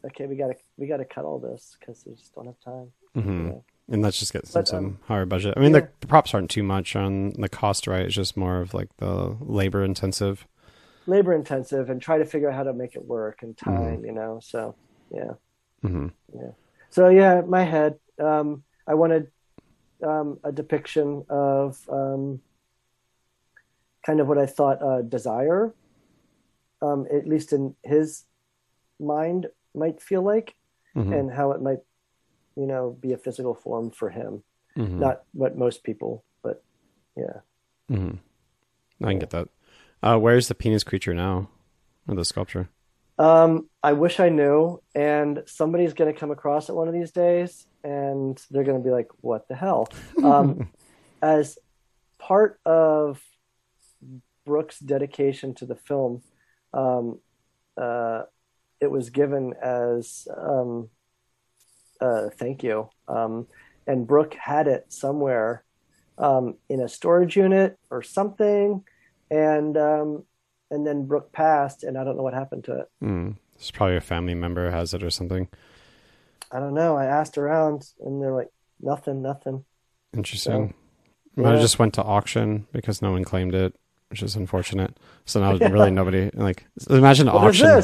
okay, 0.05 0.27
we 0.27 0.35
got 0.35 0.47
to 0.47 0.55
we 0.77 0.87
got 0.87 0.97
to 0.97 1.05
cut 1.05 1.25
all 1.25 1.39
this 1.39 1.75
because 1.79 2.03
we 2.05 2.13
just 2.15 2.33
don't 2.33 2.45
have 2.45 2.59
time. 2.61 2.91
Mm-hmm. 3.17 3.57
And 3.91 4.03
let's 4.03 4.19
just 4.19 4.31
get 4.31 4.47
some, 4.47 4.61
but, 4.61 4.73
um, 4.73 4.99
higher 5.07 5.25
budget. 5.25 5.55
I 5.57 5.61
mean, 5.61 5.73
yeah. 5.73 5.81
the, 5.81 5.89
the, 6.01 6.07
props 6.07 6.33
aren't 6.33 6.51
too 6.51 6.61
much 6.61 6.95
on 6.95 7.31
the 7.31 7.49
cost, 7.49 7.87
right? 7.87 8.05
It's 8.05 8.13
just 8.13 8.37
more 8.37 8.61
of 8.61 8.73
like 8.73 8.89
the 8.97 9.35
labor 9.41 9.83
intensive. 9.83 10.47
Labor 11.09 11.33
intensive, 11.33 11.89
and 11.89 12.01
try 12.01 12.17
to 12.17 12.25
figure 12.25 12.49
out 12.49 12.55
how 12.55 12.63
to 12.63 12.73
make 12.73 12.95
it 12.95 13.05
work 13.05 13.41
and 13.41 13.55
mm-hmm. 13.57 13.75
time. 13.75 14.05
You 14.05 14.11
know, 14.11 14.39
so 14.41 14.75
yeah, 15.13 15.33
mm-hmm. 15.83 16.07
yeah. 16.33 16.51
So 16.89 17.09
yeah, 17.09 17.41
my 17.41 17.63
head. 17.63 17.99
Um, 18.19 18.63
I 18.87 18.95
wanted 18.95 19.27
um, 20.03 20.39
a 20.43 20.51
depiction 20.51 21.25
of 21.29 21.79
um, 21.89 22.41
kind 24.05 24.19
of 24.19 24.27
what 24.27 24.37
I 24.37 24.45
thought 24.45 24.81
uh, 24.81 25.01
desire, 25.01 25.73
um, 26.81 27.05
at 27.13 27.27
least 27.27 27.53
in 27.53 27.75
his 27.83 28.25
mind, 28.99 29.47
might 29.75 30.01
feel 30.01 30.21
like, 30.21 30.55
mm-hmm. 30.95 31.13
and 31.13 31.31
how 31.31 31.51
it 31.51 31.61
might, 31.61 31.79
you 32.55 32.65
know, 32.65 32.97
be 32.99 33.13
a 33.13 33.17
physical 33.17 33.53
form 33.53 33.91
for 33.91 34.09
him. 34.09 34.43
mm-hmm. 34.79 34.99
not 34.99 35.23
what 35.33 35.57
most 35.57 35.83
people, 35.83 36.23
but 36.41 36.63
yeah. 37.15 37.41
Mm-hmm. 37.91 38.15
I 39.05 39.09
can 39.11 39.19
get 39.19 39.29
that. 39.31 39.47
Uh, 40.01 40.17
where's 40.17 40.47
the 40.47 40.55
penis 40.55 40.83
creature 40.83 41.13
now, 41.13 41.49
or 42.07 42.15
the 42.15 42.25
sculpture? 42.25 42.69
Um, 43.17 43.69
I 43.83 43.93
wish 43.93 44.19
I 44.19 44.29
knew, 44.29 44.81
and 44.95 45.43
somebody's 45.45 45.93
going 45.93 46.13
to 46.13 46.17
come 46.17 46.31
across 46.31 46.69
it 46.69 46.75
one 46.75 46.87
of 46.87 46.93
these 46.93 47.11
days, 47.11 47.67
and 47.83 48.41
they're 48.49 48.63
going 48.63 48.81
to 48.81 48.83
be 48.83 48.91
like, 48.91 49.09
"What 49.21 49.47
the 49.47 49.55
hell?" 49.55 49.89
Um, 50.23 50.69
as 51.21 51.57
part 52.17 52.59
of 52.65 53.21
Brooke's 54.45 54.79
dedication 54.79 55.53
to 55.55 55.65
the 55.65 55.75
film, 55.75 56.21
um, 56.73 57.19
uh, 57.77 58.23
it 58.79 58.89
was 58.89 59.09
given 59.09 59.53
as 59.61 60.27
um, 60.35 60.89
uh, 61.99 62.29
thank 62.37 62.63
you. 62.63 62.89
Um, 63.07 63.47
and 63.87 64.07
Brooke 64.07 64.35
had 64.35 64.67
it 64.67 64.85
somewhere 64.89 65.63
um, 66.17 66.55
in 66.69 66.79
a 66.81 66.89
storage 66.89 67.35
unit 67.35 67.77
or 67.89 68.01
something, 68.01 68.83
and 69.29 69.77
um, 69.77 70.23
and 70.71 70.85
then 70.85 71.05
Brooke 71.05 71.31
passed, 71.31 71.83
and 71.83 71.97
I 71.97 72.03
don't 72.03 72.17
know 72.17 72.23
what 72.23 72.33
happened 72.33 72.63
to 72.65 72.79
it. 72.79 72.89
Mm. 73.03 73.35
It's 73.55 73.71
probably 73.71 73.97
a 73.97 74.01
family 74.01 74.35
member 74.35 74.71
has 74.71 74.93
it 74.93 75.03
or 75.03 75.09
something. 75.09 75.49
I 76.51 76.59
don't 76.59 76.73
know. 76.73 76.95
I 76.95 77.05
asked 77.05 77.37
around, 77.37 77.85
and 77.99 78.21
they're 78.21 78.33
like, 78.33 78.49
nothing, 78.79 79.21
nothing. 79.21 79.65
Interesting. 80.15 80.73
So, 81.35 81.41
yeah. 81.41 81.51
I 81.51 81.59
just 81.59 81.77
went 81.77 81.93
to 81.95 82.03
auction 82.03 82.67
because 82.71 83.01
no 83.01 83.11
one 83.11 83.23
claimed 83.23 83.53
it, 83.53 83.75
which 84.09 84.23
is 84.23 84.35
unfortunate. 84.35 84.97
So 85.25 85.39
now 85.39 85.53
yeah. 85.61 85.69
really 85.69 85.91
nobody 85.91 86.31
like 86.33 86.65
imagine 86.89 87.27
what 87.27 87.35
auction. 87.35 87.83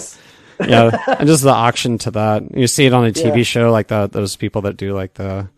yeah, 0.67 0.97
and 1.19 1.27
just 1.27 1.43
the 1.43 1.49
auction 1.49 1.97
to 1.99 2.11
that. 2.11 2.43
You 2.55 2.67
see 2.67 2.85
it 2.85 2.93
on 2.93 3.05
a 3.05 3.11
TV 3.11 3.37
yeah. 3.37 3.43
show 3.43 3.71
like 3.71 3.87
that. 3.89 4.13
Those 4.13 4.35
people 4.35 4.61
that 4.63 4.77
do 4.77 4.93
like 4.93 5.15
the. 5.15 5.49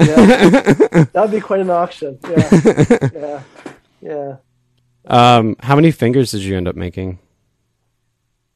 yeah, 0.00 1.04
that'd 1.12 1.30
be 1.30 1.40
quite 1.40 1.60
an 1.60 1.70
auction. 1.70 2.18
Yeah, 2.28 3.00
yeah, 3.14 3.42
yeah. 4.00 4.36
Um, 5.06 5.56
how 5.60 5.76
many 5.76 5.90
fingers 5.90 6.30
did 6.30 6.42
you 6.42 6.56
end 6.56 6.68
up 6.68 6.76
making? 6.76 7.18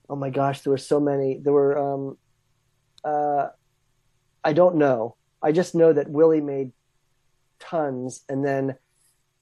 Oh 0.09 0.17
my 0.17 0.31
gosh, 0.31 0.61
there 0.61 0.71
were 0.71 0.79
so 0.79 1.01
many. 1.01 1.39
There 1.39 1.53
were. 1.53 1.79
Um, 1.79 2.19
uh, 3.05 3.49
I 4.45 4.53
don't 4.53 4.77
know. 4.77 5.17
I 5.43 5.53
just 5.53 5.75
know 5.75 5.93
that 5.93 6.11
Willie 6.11 6.41
made 6.41 6.73
tons, 7.59 8.23
and 8.29 8.45
then 8.45 8.77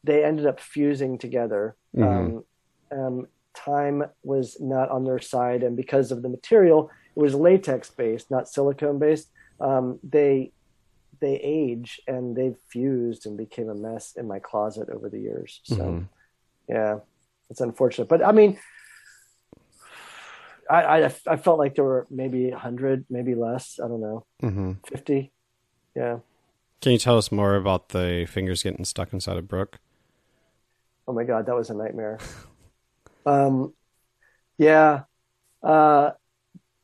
they 0.04 0.24
ended 0.24 0.46
up 0.46 0.60
fusing 0.60 1.18
together. 1.18 1.76
Mm-hmm. 1.96 2.36
Um, 2.36 3.06
um, 3.06 3.26
time 3.54 4.04
was 4.22 4.56
not 4.60 4.90
on 4.90 5.04
their 5.04 5.18
side, 5.18 5.62
and 5.62 5.76
because 5.76 6.12
of 6.12 6.22
the 6.22 6.28
material, 6.28 6.90
it 7.16 7.20
was 7.20 7.34
latex 7.34 7.90
based, 7.90 8.30
not 8.30 8.48
silicone 8.48 8.98
based. 8.98 9.28
Um, 9.60 9.98
they 10.02 10.52
they 11.20 11.36
age 11.36 12.00
and 12.08 12.34
they've 12.34 12.56
fused 12.68 13.26
and 13.26 13.36
became 13.36 13.68
a 13.68 13.74
mess 13.74 14.14
in 14.16 14.26
my 14.26 14.38
closet 14.38 14.88
over 14.88 15.08
the 15.08 15.20
years. 15.20 15.60
So, 15.64 15.76
mm-hmm. 15.76 16.04
Yeah, 16.70 16.98
it's 17.50 17.60
unfortunate. 17.60 18.08
But 18.08 18.24
I 18.24 18.32
mean, 18.32 18.58
I, 20.70 20.82
I, 20.82 21.14
I 21.26 21.36
felt 21.36 21.58
like 21.58 21.74
there 21.74 21.84
were 21.84 22.06
maybe 22.10 22.50
hundred, 22.50 23.04
maybe 23.10 23.34
less. 23.34 23.80
I 23.82 23.88
don't 23.88 24.00
know, 24.00 24.24
mm-hmm. 24.42 24.72
fifty. 24.86 25.32
Yeah. 25.96 26.20
Can 26.80 26.92
you 26.92 26.98
tell 26.98 27.18
us 27.18 27.30
more 27.30 27.56
about 27.56 27.90
the 27.90 28.26
fingers 28.30 28.62
getting 28.62 28.84
stuck 28.84 29.12
inside 29.12 29.36
of 29.36 29.48
Brooke? 29.48 29.80
Oh 31.06 31.12
my 31.12 31.24
god, 31.24 31.46
that 31.46 31.56
was 31.56 31.70
a 31.70 31.74
nightmare. 31.74 32.18
Um, 33.26 33.74
yeah, 34.56 35.02
uh, 35.62 36.12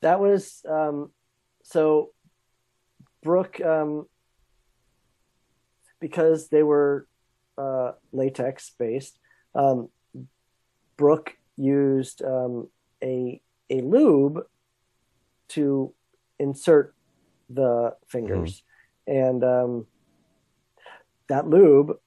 that 0.03 0.21
was 0.21 0.63
um, 0.69 1.11
so. 1.63 2.11
Brooke, 3.23 3.59
um, 3.61 4.07
because 5.99 6.49
they 6.49 6.63
were 6.63 7.09
uh, 7.59 7.93
latex 8.13 8.71
based, 8.79 9.19
um, 9.57 9.89
Brooke 10.97 11.37
used 11.57 12.23
um, 12.23 12.69
a 13.03 13.41
a 13.71 13.81
lube 13.81 14.41
to 15.49 15.93
insert 16.39 16.95
the 17.51 17.97
fingers, 18.07 18.63
mm-hmm. 19.09 19.27
and 19.27 19.45
um, 19.45 19.87
that 21.29 21.49
lube 21.49 21.99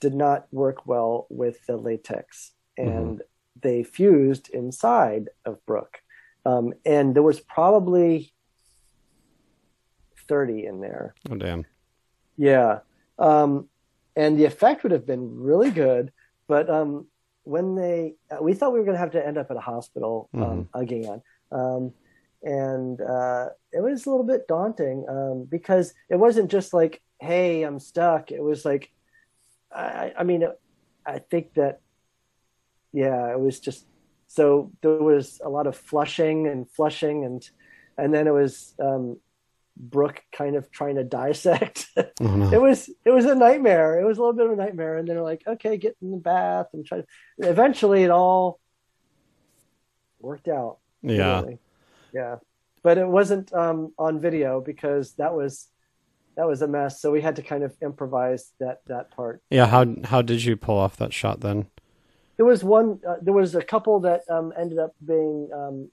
did 0.00 0.14
not 0.14 0.46
work 0.52 0.86
well 0.86 1.26
with 1.28 1.64
the 1.66 1.76
latex. 1.76 2.52
Mm-hmm. 2.78 2.90
and 2.90 3.18
mm-hmm. 3.18 3.60
they 3.60 3.82
fused 3.82 4.50
inside 4.50 5.28
of 5.44 5.64
Brooke. 5.66 6.02
Um, 6.44 6.74
and 6.84 7.14
there 7.14 7.22
was 7.22 7.40
probably 7.40 8.32
30 10.28 10.66
in 10.66 10.80
there. 10.80 11.14
Oh, 11.30 11.36
damn. 11.36 11.64
Yeah. 12.36 12.80
Um, 13.18 13.68
and 14.16 14.38
the 14.38 14.44
effect 14.44 14.82
would 14.82 14.92
have 14.92 15.06
been 15.06 15.38
really 15.38 15.70
good. 15.70 16.12
But 16.46 16.68
um, 16.70 17.06
when 17.44 17.74
they, 17.74 18.14
uh, 18.30 18.42
we 18.42 18.54
thought 18.54 18.72
we 18.72 18.78
were 18.78 18.84
going 18.84 18.96
to 18.96 19.00
have 19.00 19.12
to 19.12 19.26
end 19.26 19.38
up 19.38 19.50
at 19.50 19.56
a 19.56 19.60
hospital 19.60 20.28
um, 20.34 20.40
mm-hmm. 20.42 20.78
again. 20.78 21.22
Um, 21.52 21.92
and 22.42 23.00
uh, 23.00 23.48
it 23.72 23.80
was 23.80 24.06
a 24.06 24.10
little 24.10 24.26
bit 24.26 24.46
daunting 24.46 25.06
um, 25.08 25.46
because 25.50 25.94
it 26.10 26.16
wasn't 26.16 26.50
just 26.50 26.74
like, 26.74 27.02
hey, 27.20 27.62
I'm 27.62 27.80
stuck. 27.80 28.30
It 28.30 28.42
was 28.42 28.64
like, 28.64 28.92
I, 29.74 30.12
I 30.18 30.24
mean, 30.24 30.44
I 31.06 31.18
think 31.18 31.54
that 31.54 31.80
yeah, 32.92 33.32
it 33.32 33.40
was 33.40 33.58
just 33.58 33.86
so 34.28 34.70
there 34.80 34.92
was 34.92 35.40
a 35.44 35.48
lot 35.48 35.66
of 35.66 35.76
flushing 35.76 36.46
and 36.46 36.70
flushing 36.70 37.24
and 37.24 37.48
and 37.98 38.14
then 38.14 38.26
it 38.26 38.32
was 38.32 38.74
um, 38.80 39.18
Brooke 39.76 40.22
kind 40.32 40.56
of 40.56 40.70
trying 40.70 40.96
to 40.96 41.04
dissect. 41.04 41.88
Oh, 42.20 42.36
no. 42.36 42.52
It 42.52 42.60
was 42.60 42.88
it 43.04 43.10
was 43.10 43.24
a 43.24 43.34
nightmare. 43.34 44.00
It 44.00 44.04
was 44.04 44.18
a 44.18 44.20
little 44.20 44.34
bit 44.34 44.46
of 44.46 44.52
a 44.52 44.56
nightmare. 44.56 44.96
And 44.96 45.08
they're 45.08 45.20
like, 45.20 45.42
okay, 45.46 45.76
get 45.76 45.96
in 46.00 46.12
the 46.12 46.16
bath 46.16 46.68
and 46.72 46.86
try. 46.86 47.02
Eventually, 47.38 48.04
it 48.04 48.10
all 48.10 48.60
worked 50.20 50.48
out. 50.48 50.78
Yeah, 51.02 51.40
really. 51.40 51.58
yeah, 52.12 52.36
but 52.82 52.98
it 52.98 53.06
wasn't 53.06 53.52
um, 53.52 53.92
on 53.98 54.20
video 54.20 54.60
because 54.60 55.14
that 55.14 55.34
was 55.34 55.68
that 56.36 56.46
was 56.46 56.62
a 56.62 56.68
mess. 56.68 57.00
So 57.00 57.10
we 57.10 57.20
had 57.20 57.36
to 57.36 57.42
kind 57.42 57.64
of 57.64 57.74
improvise 57.82 58.52
that 58.60 58.82
that 58.86 59.10
part. 59.10 59.42
Yeah 59.50 59.66
how 59.66 59.86
how 60.04 60.22
did 60.22 60.44
you 60.44 60.56
pull 60.56 60.78
off 60.78 60.96
that 60.98 61.12
shot 61.12 61.40
then? 61.40 61.66
there 62.36 62.46
was 62.46 62.64
one 62.64 63.00
uh, 63.06 63.16
there 63.22 63.34
was 63.34 63.54
a 63.54 63.62
couple 63.62 64.00
that 64.00 64.22
um, 64.28 64.52
ended 64.58 64.78
up 64.78 64.94
being 65.04 65.48
um, 65.54 65.90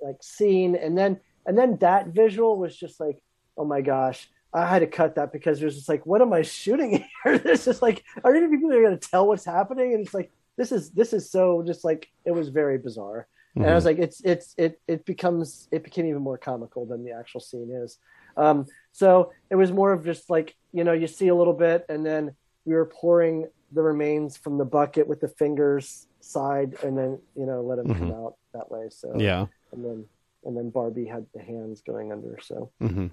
like 0.00 0.16
seen 0.22 0.76
and 0.76 0.96
then 0.96 1.20
and 1.46 1.56
then 1.56 1.76
that 1.78 2.08
visual 2.08 2.56
was 2.56 2.76
just 2.76 3.00
like 3.00 3.22
oh 3.56 3.64
my 3.64 3.80
gosh 3.80 4.28
i 4.52 4.66
had 4.66 4.80
to 4.80 4.86
cut 4.86 5.14
that 5.14 5.32
because 5.32 5.60
there's 5.60 5.76
just 5.76 5.88
like 5.88 6.04
what 6.06 6.22
am 6.22 6.32
i 6.32 6.42
shooting 6.42 7.04
here 7.24 7.38
there's 7.38 7.64
just 7.64 7.82
like 7.82 8.04
are 8.24 8.34
any 8.34 8.48
people 8.48 8.68
going 8.68 8.98
to 8.98 9.08
tell 9.08 9.26
what's 9.26 9.44
happening 9.44 9.94
and 9.94 10.04
it's 10.04 10.14
like 10.14 10.30
this 10.56 10.72
is 10.72 10.90
this 10.90 11.12
is 11.12 11.30
so 11.30 11.62
just 11.66 11.84
like 11.84 12.08
it 12.24 12.32
was 12.32 12.48
very 12.48 12.78
bizarre 12.78 13.26
mm-hmm. 13.50 13.62
and 13.62 13.70
i 13.70 13.74
was 13.74 13.84
mm-hmm. 13.84 14.00
like 14.00 14.08
it's 14.08 14.20
it's 14.22 14.54
it 14.56 14.80
it 14.86 15.04
becomes 15.04 15.68
it 15.70 15.84
became 15.84 16.06
even 16.06 16.22
more 16.22 16.38
comical 16.38 16.86
than 16.86 17.04
the 17.04 17.12
actual 17.12 17.40
scene 17.40 17.70
is 17.70 17.98
um 18.36 18.66
so 18.92 19.32
it 19.50 19.56
was 19.56 19.72
more 19.72 19.92
of 19.92 20.04
just 20.04 20.28
like 20.30 20.56
you 20.72 20.84
know 20.84 20.92
you 20.92 21.06
see 21.06 21.28
a 21.28 21.34
little 21.34 21.54
bit 21.54 21.84
and 21.88 22.04
then 22.04 22.34
we 22.64 22.74
were 22.74 22.86
pouring 22.86 23.46
the 23.72 23.82
remains 23.82 24.36
from 24.36 24.58
the 24.58 24.64
bucket 24.64 25.06
with 25.06 25.20
the 25.20 25.28
fingers 25.28 26.06
side, 26.20 26.76
and 26.82 26.96
then 26.96 27.18
you 27.36 27.46
know 27.46 27.62
let 27.62 27.76
them 27.76 27.88
mm-hmm. 27.88 28.10
come 28.10 28.12
out 28.12 28.34
that 28.52 28.70
way. 28.70 28.88
So 28.90 29.14
yeah, 29.16 29.46
and 29.72 29.84
then 29.84 30.04
and 30.46 30.56
then 30.56 30.70
Barbie 30.70 31.06
had 31.06 31.26
the 31.34 31.42
hands 31.42 31.82
going 31.82 32.12
under. 32.12 32.38
So 32.42 32.70
mm-hmm. 32.82 33.08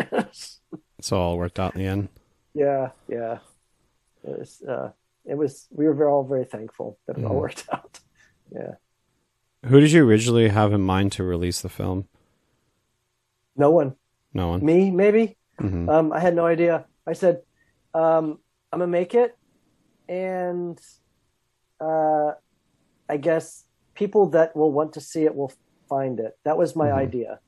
so 1.00 1.20
all 1.20 1.38
worked 1.38 1.58
out 1.58 1.74
in 1.74 1.80
the 1.80 1.86
end. 1.86 2.08
Yeah, 2.54 2.90
yeah. 3.08 3.38
It 4.24 4.38
was. 4.38 4.62
Uh, 4.62 4.90
it 5.24 5.36
was. 5.36 5.66
We 5.70 5.86
were 5.86 6.08
all 6.08 6.24
very 6.24 6.44
thankful 6.44 6.98
that 7.06 7.16
it 7.16 7.20
mm-hmm. 7.20 7.30
all 7.30 7.40
worked 7.40 7.64
out. 7.72 8.00
Yeah. 8.52 8.74
Who 9.66 9.80
did 9.80 9.92
you 9.92 10.06
originally 10.06 10.48
have 10.48 10.72
in 10.72 10.80
mind 10.80 11.12
to 11.12 11.24
release 11.24 11.60
the 11.60 11.68
film? 11.68 12.08
No 13.56 13.70
one. 13.70 13.96
No 14.32 14.48
one. 14.48 14.64
Me, 14.64 14.90
maybe. 14.90 15.36
Mm-hmm. 15.60 15.88
Um, 15.88 16.12
I 16.12 16.20
had 16.20 16.34
no 16.36 16.46
idea. 16.46 16.86
I 17.06 17.14
said, 17.14 17.42
um, 17.94 18.38
"I'm 18.72 18.80
gonna 18.80 18.86
make 18.86 19.14
it 19.14 19.36
and 20.08 20.80
uh, 21.80 22.32
I 23.08 23.16
guess 23.16 23.64
people 23.94 24.30
that 24.30 24.54
will 24.56 24.72
want 24.72 24.92
to 24.94 25.00
see 25.00 25.24
it 25.24 25.34
will 25.34 25.52
find 25.88 26.20
it. 26.20 26.36
That 26.44 26.56
was 26.56 26.76
my 26.76 26.88
mm-hmm. 26.88 26.98
idea. 26.98 27.40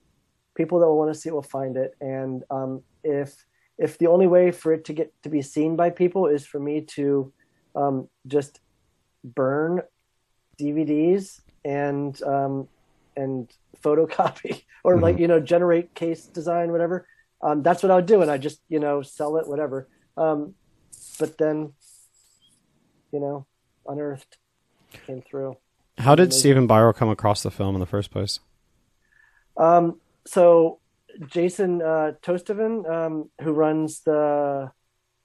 People 0.55 0.80
that 0.80 0.86
will 0.86 0.99
want 0.99 1.12
to 1.12 1.18
see 1.18 1.28
it 1.28 1.34
will 1.34 1.43
find 1.43 1.76
it, 1.76 1.95
and 2.01 2.43
um, 2.51 2.82
if 3.05 3.45
if 3.78 3.97
the 3.99 4.09
only 4.09 4.26
way 4.26 4.51
for 4.51 4.72
it 4.72 4.84
to 4.86 4.93
get 4.93 5.12
to 5.22 5.28
be 5.28 5.43
seen 5.43 5.76
by 5.76 5.91
people 5.91 6.26
is 6.26 6.45
for 6.45 6.59
me 6.59 6.80
to 6.80 7.32
um, 7.76 8.09
just 8.26 8.61
burn 9.22 9.82
DVDs 10.61 11.41
and 11.64 12.20
um, 12.24 12.68
and 13.16 13.53
photocopy 13.82 14.64
or 14.84 14.95
mm-hmm. 14.95 15.05
like 15.05 15.18
you 15.18 15.28
know 15.28 15.39
generate 15.39 15.95
case 15.95 16.26
design 16.26 16.72
whatever 16.72 17.07
um, 17.43 17.62
that's 17.62 17.82
what 17.84 17.93
I 17.93 17.97
would 17.97 18.07
do 18.07 18.22
and 18.22 18.30
I 18.30 18.39
just 18.39 18.61
you 18.68 18.80
know 18.80 19.03
sell 19.03 19.36
it 19.36 19.47
whatever 19.47 19.89
um, 20.16 20.55
but 21.20 21.39
then 21.39 21.72
you 23.12 23.20
know, 23.20 23.47
unearthed 23.86 24.36
came 25.07 25.22
through. 25.22 25.57
How 25.99 26.14
did 26.14 26.32
Stephen 26.32 26.68
Biro 26.68 26.94
come 26.94 27.09
across 27.09 27.42
the 27.42 27.51
film 27.51 27.74
in 27.74 27.80
the 27.80 27.86
first 27.86 28.11
place? 28.11 28.38
Um, 29.57 30.01
so 30.26 30.78
Jason 31.26 31.82
uh, 31.82 32.12
um, 32.26 33.30
who 33.42 33.53
runs 33.53 34.01
the 34.01 34.70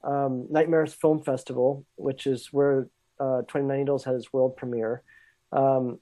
um, 0.04 0.48
Nightmares 0.50 0.94
Film 0.94 1.22
Festival, 1.22 1.86
which 1.96 2.26
is 2.26 2.52
where 2.52 2.88
uh, 3.20 3.44
29 3.44 3.78
Needles 3.78 4.04
had 4.04 4.16
its 4.16 4.34
world 4.34 4.58
premiere. 4.58 5.04
Um, 5.52 6.00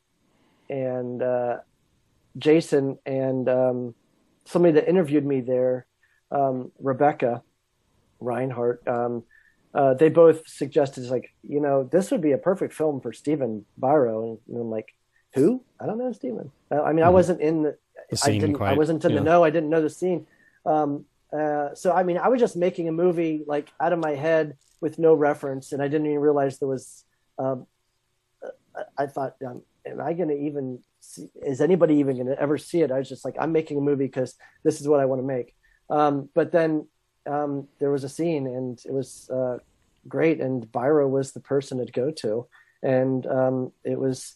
and 0.69 1.21
uh, 1.21 1.57
Jason 2.37 2.97
and 3.05 3.49
um, 3.49 3.95
somebody 4.45 4.75
that 4.75 4.87
interviewed 4.87 5.25
me 5.25 5.41
there, 5.41 5.85
um, 6.31 6.71
Rebecca 6.79 7.43
Reinhardt, 8.21 8.87
um, 8.87 9.23
uh, 9.73 9.93
they 9.93 10.09
both 10.09 10.47
suggested 10.47 11.05
like, 11.05 11.33
you 11.47 11.59
know, 11.59 11.83
this 11.83 12.11
would 12.11 12.21
be 12.21 12.33
a 12.33 12.37
perfect 12.37 12.73
film 12.73 12.99
for 12.99 13.13
Stephen 13.13 13.65
Biro. 13.79 14.37
And, 14.47 14.57
I'm 14.57 14.69
like, 14.69 14.93
who? 15.33 15.63
I 15.79 15.85
don't 15.85 15.97
know 15.97 16.11
Stephen. 16.11 16.51
Uh, 16.69 16.81
I 16.81 16.91
mean, 16.91 17.03
I 17.03 17.07
mm-hmm. 17.07 17.13
wasn't 17.13 17.41
in 17.41 17.63
the, 17.63 17.77
the 18.09 18.21
I 18.25 18.31
didn't, 18.31 18.53
quite, 18.53 18.71
I 18.71 18.77
wasn't 18.77 19.03
in 19.05 19.11
yeah. 19.11 19.19
the 19.19 19.23
know. 19.23 19.43
I 19.43 19.49
didn't 19.49 19.69
know 19.69 19.81
the 19.81 19.89
scene. 19.89 20.27
Um, 20.65 21.05
uh, 21.31 21.73
so 21.73 21.93
I 21.93 22.03
mean, 22.03 22.17
I 22.17 22.27
was 22.27 22.39
just 22.39 22.57
making 22.57 22.89
a 22.89 22.91
movie 22.91 23.43
like 23.47 23.71
out 23.79 23.93
of 23.93 23.99
my 23.99 24.11
head 24.11 24.57
with 24.81 24.99
no 24.99 25.13
reference, 25.13 25.71
and 25.71 25.81
I 25.81 25.87
didn't 25.87 26.07
even 26.07 26.19
realize 26.19 26.59
there 26.59 26.67
was. 26.67 27.05
Um, 27.39 27.65
I 28.97 29.05
thought, 29.05 29.35
um, 29.45 29.61
am 29.85 30.01
I 30.01 30.13
going 30.13 30.29
to 30.29 30.37
even? 30.37 30.79
See, 30.99 31.29
is 31.41 31.61
anybody 31.61 31.95
even 31.95 32.15
going 32.15 32.27
to 32.27 32.39
ever 32.39 32.57
see 32.57 32.81
it? 32.81 32.91
I 32.91 32.99
was 32.99 33.09
just 33.09 33.23
like, 33.23 33.35
I'm 33.39 33.51
making 33.51 33.77
a 33.77 33.81
movie 33.81 34.05
because 34.05 34.35
this 34.63 34.81
is 34.81 34.87
what 34.87 34.99
I 34.99 35.05
want 35.05 35.21
to 35.21 35.25
make. 35.25 35.55
Um, 35.89 36.29
but 36.35 36.51
then 36.51 36.87
um, 37.29 37.67
there 37.79 37.91
was 37.91 38.03
a 38.03 38.09
scene, 38.09 38.47
and 38.47 38.81
it 38.85 38.93
was 38.93 39.29
uh, 39.29 39.57
great, 40.07 40.39
and 40.41 40.65
Biro 40.71 41.09
was 41.09 41.31
the 41.31 41.39
person 41.39 41.85
to 41.85 41.91
go 41.91 42.11
to, 42.11 42.47
and 42.83 43.25
um, 43.27 43.71
it 43.83 43.99
was. 43.99 44.35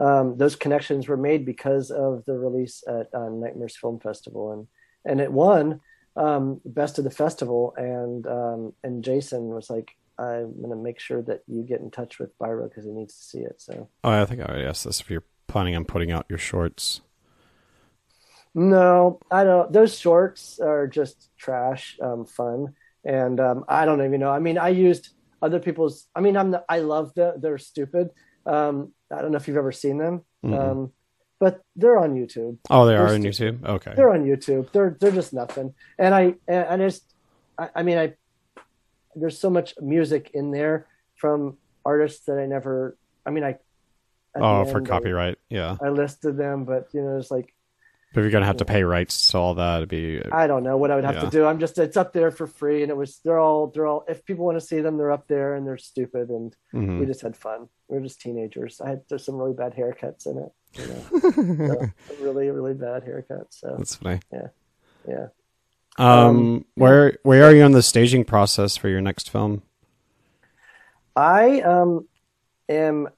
um, 0.00 0.36
those 0.36 0.56
connections 0.56 1.06
were 1.06 1.16
made 1.16 1.44
because 1.46 1.90
of 1.90 2.24
the 2.24 2.36
release 2.36 2.82
at 2.88 3.06
uh, 3.14 3.28
Nightmares 3.28 3.76
Film 3.76 4.00
Festival, 4.00 4.52
and 4.52 4.66
and 5.04 5.20
it 5.20 5.32
won 5.32 5.80
um, 6.16 6.60
best 6.64 6.98
of 6.98 7.04
the 7.04 7.10
festival, 7.10 7.74
and 7.76 8.26
um, 8.26 8.72
and 8.82 9.04
Jason 9.04 9.48
was 9.48 9.70
like, 9.70 9.96
"I'm 10.18 10.60
gonna 10.60 10.76
make 10.76 11.00
sure 11.00 11.22
that 11.22 11.42
you 11.46 11.62
get 11.62 11.80
in 11.80 11.90
touch 11.90 12.18
with 12.18 12.36
Biro 12.38 12.68
because 12.68 12.84
he 12.84 12.90
needs 12.90 13.16
to 13.16 13.22
see 13.22 13.38
it." 13.40 13.60
So, 13.60 13.88
oh, 14.04 14.10
I 14.10 14.24
think 14.24 14.40
I 14.40 14.44
already 14.44 14.66
asked 14.66 14.84
this. 14.84 15.00
If 15.00 15.10
you're 15.10 15.24
planning 15.46 15.76
on 15.76 15.84
putting 15.84 16.10
out 16.10 16.26
your 16.28 16.38
shorts, 16.38 17.00
no, 18.54 19.20
I 19.30 19.44
don't. 19.44 19.72
Those 19.72 19.98
shorts 19.98 20.60
are 20.60 20.86
just 20.86 21.30
trash, 21.38 21.96
um, 22.02 22.26
fun, 22.26 22.74
and 23.04 23.40
um, 23.40 23.64
I 23.68 23.86
don't 23.86 24.04
even 24.04 24.20
know. 24.20 24.30
I 24.30 24.40
mean, 24.40 24.58
I 24.58 24.68
used 24.68 25.10
other 25.40 25.58
people's. 25.58 26.06
I 26.14 26.20
mean, 26.20 26.36
I'm 26.36 26.50
the, 26.50 26.64
I 26.68 26.80
love 26.80 27.12
the. 27.14 27.34
They're 27.38 27.58
stupid. 27.58 28.10
Um, 28.44 28.92
I 29.10 29.22
don't 29.22 29.32
know 29.32 29.38
if 29.38 29.48
you've 29.48 29.56
ever 29.56 29.72
seen 29.72 29.98
them. 29.98 30.22
Mm-hmm. 30.44 30.54
Um, 30.54 30.92
but 31.42 31.60
they're 31.74 31.98
on 31.98 32.14
YouTube. 32.14 32.58
Oh, 32.70 32.86
they 32.86 32.92
they're 32.92 33.06
are 33.06 33.14
on 33.14 33.22
YouTube. 33.22 33.64
Okay, 33.64 33.94
they're 33.96 34.12
on 34.12 34.24
YouTube. 34.24 34.70
They're 34.70 34.96
they're 35.00 35.10
just 35.10 35.32
nothing. 35.32 35.74
And 35.98 36.14
I 36.14 36.34
and 36.46 36.82
I 36.82 36.86
just 36.86 37.14
I, 37.58 37.68
I 37.74 37.82
mean 37.82 37.98
I 37.98 38.14
there's 39.16 39.38
so 39.38 39.50
much 39.50 39.74
music 39.80 40.30
in 40.34 40.52
there 40.52 40.86
from 41.16 41.56
artists 41.84 42.26
that 42.26 42.38
I 42.38 42.46
never. 42.46 42.96
I 43.26 43.30
mean 43.30 43.44
I. 43.44 43.56
Oh, 44.36 44.64
for 44.64 44.80
copyright, 44.80 45.34
I, 45.34 45.54
yeah. 45.54 45.76
I 45.82 45.88
listed 45.88 46.36
them, 46.36 46.64
but 46.64 46.88
you 46.92 47.02
know, 47.02 47.18
it's 47.18 47.30
like 47.30 47.52
but 48.12 48.20
you're 48.20 48.30
gonna 48.30 48.46
have 48.46 48.58
to 48.58 48.64
pay 48.64 48.84
rights 48.84 49.30
to 49.30 49.38
all 49.38 49.54
that. 49.54 49.78
It'd 49.78 49.88
be 49.88 50.22
I 50.30 50.46
don't 50.46 50.62
know 50.62 50.76
what 50.76 50.90
I 50.90 50.96
would 50.96 51.04
have 51.04 51.16
yeah. 51.16 51.20
to 51.22 51.30
do. 51.30 51.46
I'm 51.46 51.58
just 51.58 51.78
it's 51.78 51.96
up 51.96 52.12
there 52.12 52.30
for 52.30 52.46
free, 52.46 52.82
and 52.82 52.90
it 52.90 52.96
was 52.96 53.20
they're 53.24 53.38
all 53.38 53.68
they're 53.68 53.86
all 53.86 54.04
if 54.08 54.24
people 54.24 54.44
want 54.44 54.58
to 54.58 54.66
see 54.66 54.80
them, 54.80 54.96
they're 54.98 55.12
up 55.12 55.28
there, 55.28 55.54
and 55.54 55.66
they're 55.66 55.78
stupid, 55.78 56.28
and 56.28 56.54
mm-hmm. 56.74 57.00
we 57.00 57.06
just 57.06 57.22
had 57.22 57.36
fun. 57.36 57.68
We 57.88 57.96
are 57.96 58.00
just 58.00 58.20
teenagers. 58.20 58.80
I 58.80 58.90
had 58.90 59.02
there's 59.08 59.24
some 59.24 59.36
really 59.36 59.54
bad 59.54 59.74
haircuts 59.74 60.26
in 60.26 60.38
it. 60.38 60.52
You 60.74 60.86
know, 60.86 61.90
so, 62.08 62.24
really 62.24 62.50
really 62.50 62.74
bad 62.74 63.04
haircuts. 63.04 63.60
So 63.60 63.74
that's 63.78 63.96
funny. 63.96 64.20
Yeah, 64.32 64.48
yeah. 65.08 65.26
Um, 65.98 66.08
um, 66.08 66.64
where 66.74 67.18
where 67.22 67.44
are 67.44 67.54
you 67.54 67.62
on 67.62 67.72
the 67.72 67.82
staging 67.82 68.24
process 68.24 68.76
for 68.76 68.88
your 68.88 69.00
next 69.00 69.30
film? 69.30 69.62
I 71.14 71.60
um 71.60 72.08
am 72.68 73.08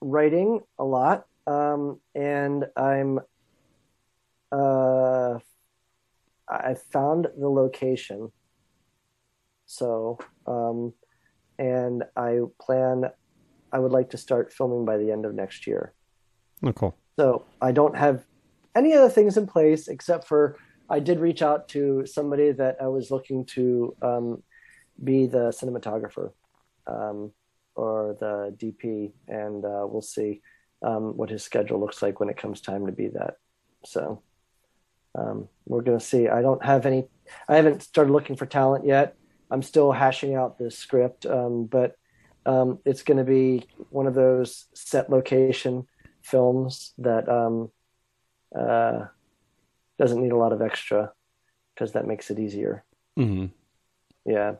writing 0.00 0.60
a 0.78 0.84
lot, 0.84 1.26
um, 1.46 2.00
and 2.14 2.66
I'm 2.76 3.20
uh, 4.52 5.38
I 6.48 6.74
found 6.74 7.28
the 7.38 7.48
location. 7.48 8.30
So, 9.66 10.18
um, 10.46 10.92
and 11.58 12.04
I 12.16 12.40
plan, 12.60 13.10
I 13.72 13.78
would 13.78 13.92
like 13.92 14.10
to 14.10 14.18
start 14.18 14.52
filming 14.52 14.84
by 14.84 14.96
the 14.96 15.10
end 15.10 15.24
of 15.24 15.34
next 15.34 15.66
year. 15.66 15.92
Oh, 16.62 16.72
cool. 16.72 16.96
So 17.18 17.44
I 17.60 17.72
don't 17.72 17.96
have 17.96 18.24
any 18.74 18.92
other 18.92 19.08
things 19.08 19.36
in 19.36 19.46
place 19.46 19.88
except 19.88 20.26
for 20.28 20.58
I 20.88 21.00
did 21.00 21.18
reach 21.18 21.42
out 21.42 21.68
to 21.70 22.06
somebody 22.06 22.52
that 22.52 22.76
I 22.80 22.86
was 22.88 23.10
looking 23.10 23.44
to 23.46 23.96
um, 24.02 24.42
be 25.02 25.26
the 25.26 25.50
cinematographer 25.50 26.30
um, 26.86 27.32
or 27.74 28.16
the 28.20 28.56
DP, 28.56 29.12
and 29.26 29.64
uh, 29.64 29.86
we'll 29.88 30.02
see 30.02 30.42
um, 30.82 31.16
what 31.16 31.30
his 31.30 31.42
schedule 31.42 31.80
looks 31.80 32.02
like 32.02 32.20
when 32.20 32.28
it 32.28 32.36
comes 32.36 32.60
time 32.60 32.86
to 32.86 32.92
be 32.92 33.08
that. 33.08 33.34
So 33.84 34.22
um, 35.16 35.48
we're 35.66 35.82
going 35.82 35.98
to 35.98 36.04
see. 36.04 36.28
I 36.28 36.42
don't 36.42 36.64
have 36.64 36.86
any. 36.86 37.08
I 37.48 37.56
haven't 37.56 37.82
started 37.82 38.12
looking 38.12 38.36
for 38.36 38.46
talent 38.46 38.86
yet. 38.86 39.16
I'm 39.50 39.62
still 39.62 39.92
hashing 39.92 40.34
out 40.34 40.58
the 40.58 40.70
script, 40.70 41.26
um, 41.26 41.66
but 41.66 41.96
um, 42.44 42.78
it's 42.84 43.02
going 43.02 43.18
to 43.18 43.24
be 43.24 43.66
one 43.90 44.06
of 44.06 44.14
those 44.14 44.66
set 44.74 45.10
location 45.10 45.86
films 46.22 46.92
that 46.98 47.28
um, 47.28 47.70
uh, 48.56 49.06
doesn't 49.98 50.22
need 50.22 50.32
a 50.32 50.36
lot 50.36 50.52
of 50.52 50.62
extra 50.62 51.12
because 51.74 51.92
that 51.92 52.06
makes 52.06 52.30
it 52.30 52.38
easier. 52.38 52.84
Mm-hmm. 53.18 53.46
Yeah, 54.24 54.54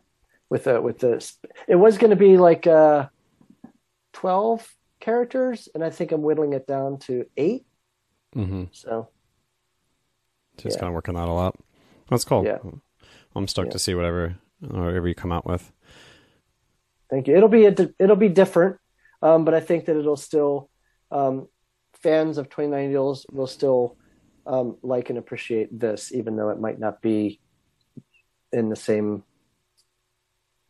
with 0.48 0.64
the 0.64 0.80
with 0.80 0.98
the 0.98 1.32
it 1.68 1.76
was 1.76 1.98
going 1.98 2.10
to 2.10 2.16
be 2.16 2.36
like 2.36 2.66
uh, 2.66 3.08
twelve 4.12 4.68
characters, 5.00 5.68
and 5.74 5.84
I 5.84 5.90
think 5.90 6.12
I'm 6.12 6.22
whittling 6.22 6.52
it 6.52 6.66
down 6.66 6.98
to 7.00 7.26
8 7.36 7.66
mm-hmm. 8.34 8.64
So 8.72 9.08
just 10.58 10.76
yeah. 10.76 10.80
kind 10.80 10.88
of 10.88 10.94
working 10.94 11.14
that 11.14 11.28
a 11.28 11.32
lot. 11.32 11.56
That's 12.08 12.24
cool. 12.24 12.44
Yeah. 12.44 12.58
I'm 13.34 13.48
stoked 13.48 13.68
yeah. 13.68 13.72
to 13.72 13.78
see 13.78 13.94
whatever 13.94 14.36
whatever 14.60 15.08
you 15.08 15.14
come 15.14 15.32
out 15.32 15.46
with. 15.46 15.72
Thank 17.10 17.28
you. 17.28 17.36
It'll 17.36 17.48
be 17.48 17.66
a, 17.66 17.74
it'll 17.98 18.16
be 18.16 18.28
different, 18.28 18.78
um, 19.22 19.44
but 19.44 19.54
I 19.54 19.60
think 19.60 19.84
that 19.84 19.96
it'll 19.96 20.16
still 20.16 20.70
um, 21.10 21.48
fans 22.02 22.38
of 22.38 22.48
29 22.48 22.88
Needles 22.88 23.26
will 23.30 23.46
still 23.46 23.96
um, 24.46 24.76
like 24.82 25.10
and 25.10 25.18
appreciate 25.18 25.78
this, 25.78 26.12
even 26.12 26.36
though 26.36 26.50
it 26.50 26.60
might 26.60 26.78
not 26.78 27.02
be 27.02 27.40
in 28.52 28.68
the 28.68 28.76
same 28.76 29.22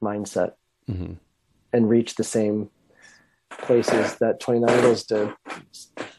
mindset 0.02 0.52
mm-hmm. 0.88 1.14
and 1.72 1.88
reach 1.88 2.14
the 2.14 2.24
same 2.24 2.70
places 3.50 4.16
that 4.16 4.40
29 4.40 4.74
Needles 4.74 5.04
did. 5.04 5.32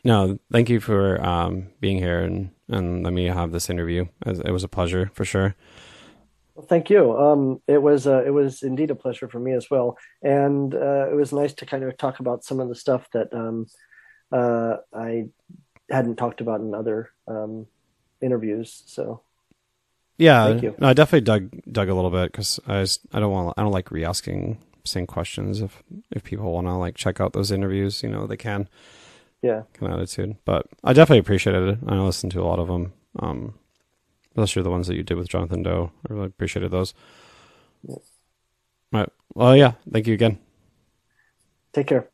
No, 0.03 0.39
thank 0.51 0.70
you 0.70 0.80
for 0.80 1.24
um, 1.24 1.68
being 1.80 1.97
here 1.97 2.22
and, 2.22 2.51
and 2.70 3.03
let 3.03 3.13
me 3.13 3.26
have 3.26 3.51
this 3.51 3.70
interview. 3.70 4.05
It 4.26 4.51
was 4.51 4.63
a 4.63 4.68
pleasure 4.68 5.11
for 5.13 5.26
sure. 5.26 5.55
Well, 6.55 6.65
thank 6.65 6.89
you. 6.89 7.15
Um, 7.15 7.61
it 7.68 7.82
was 7.82 8.07
uh, 8.07 8.24
it 8.26 8.32
was 8.32 8.63
indeed 8.63 8.89
a 8.89 8.95
pleasure 8.95 9.28
for 9.28 9.39
me 9.39 9.53
as 9.53 9.70
well, 9.70 9.97
and 10.24 10.74
uh, 10.74 11.07
it 11.11 11.15
was 11.15 11.32
nice 11.32 11.53
to 11.53 11.68
kind 11.68 11.84
of 11.84 11.95
talk 11.97 12.20
about 12.20 12.43
some 12.43 12.59
of 12.59 12.68
the 12.68 12.76
stuff 12.76 13.07
that 13.13 13.32
um, 13.32 13.68
uh, 14.32 14.78
I 14.91 15.26
hadn't 15.89 16.15
talked 16.15 16.41
about 16.41 16.61
in 16.61 16.74
other 16.74 17.11
um, 17.28 17.68
interviews. 18.22 18.84
So, 18.88 19.22
yeah, 20.18 20.47
thank 20.47 20.63
you. 20.63 20.76
no, 20.80 20.88
I 20.88 20.93
definitely 20.93 21.26
dug 21.26 21.51
dug 21.72 21.89
a 21.89 21.93
little 21.93 22.09
bit 22.09 22.32
because 22.32 22.59
I 22.65 22.80
was, 22.80 22.99
I 23.13 23.20
don't 23.20 23.32
want 23.32 23.53
I 23.55 23.61
don't 23.61 23.72
like 23.72 23.91
re-asking 23.91 24.57
same 24.84 25.05
questions. 25.05 25.61
If 25.61 25.84
if 26.09 26.24
people 26.24 26.51
want 26.51 26.65
to 26.65 26.74
like 26.74 26.95
check 26.95 27.22
out 27.22 27.34
those 27.34 27.51
interviews, 27.51 28.01
you 28.01 28.09
know, 28.09 28.26
they 28.26 28.38
can 28.38 28.68
yeah 29.41 29.63
kind 29.73 29.91
of 29.91 29.99
attitude. 29.99 30.35
But 30.45 30.67
I 30.83 30.93
definitely 30.93 31.19
appreciated 31.19 31.69
it. 31.69 31.79
I 31.88 31.95
listened 31.99 32.31
to 32.33 32.41
a 32.41 32.45
lot 32.45 32.59
of 32.59 32.67
them, 32.67 32.93
um, 33.19 33.53
especially 34.31 34.63
the 34.63 34.71
ones 34.71 34.88
that 34.88 34.95
you 34.95 35.03
did 35.03 35.17
with 35.17 35.29
Jonathan 35.29 35.63
Doe. 35.63 35.91
I 36.09 36.13
really 36.13 36.27
appreciated 36.27 36.71
those. 36.71 36.93
Yeah. 37.88 37.95
All 37.95 38.99
right. 39.01 39.09
Well, 39.33 39.55
yeah. 39.55 39.73
Thank 39.91 40.07
you 40.07 40.13
again. 40.13 40.39
Take 41.73 41.88
care. 41.88 42.09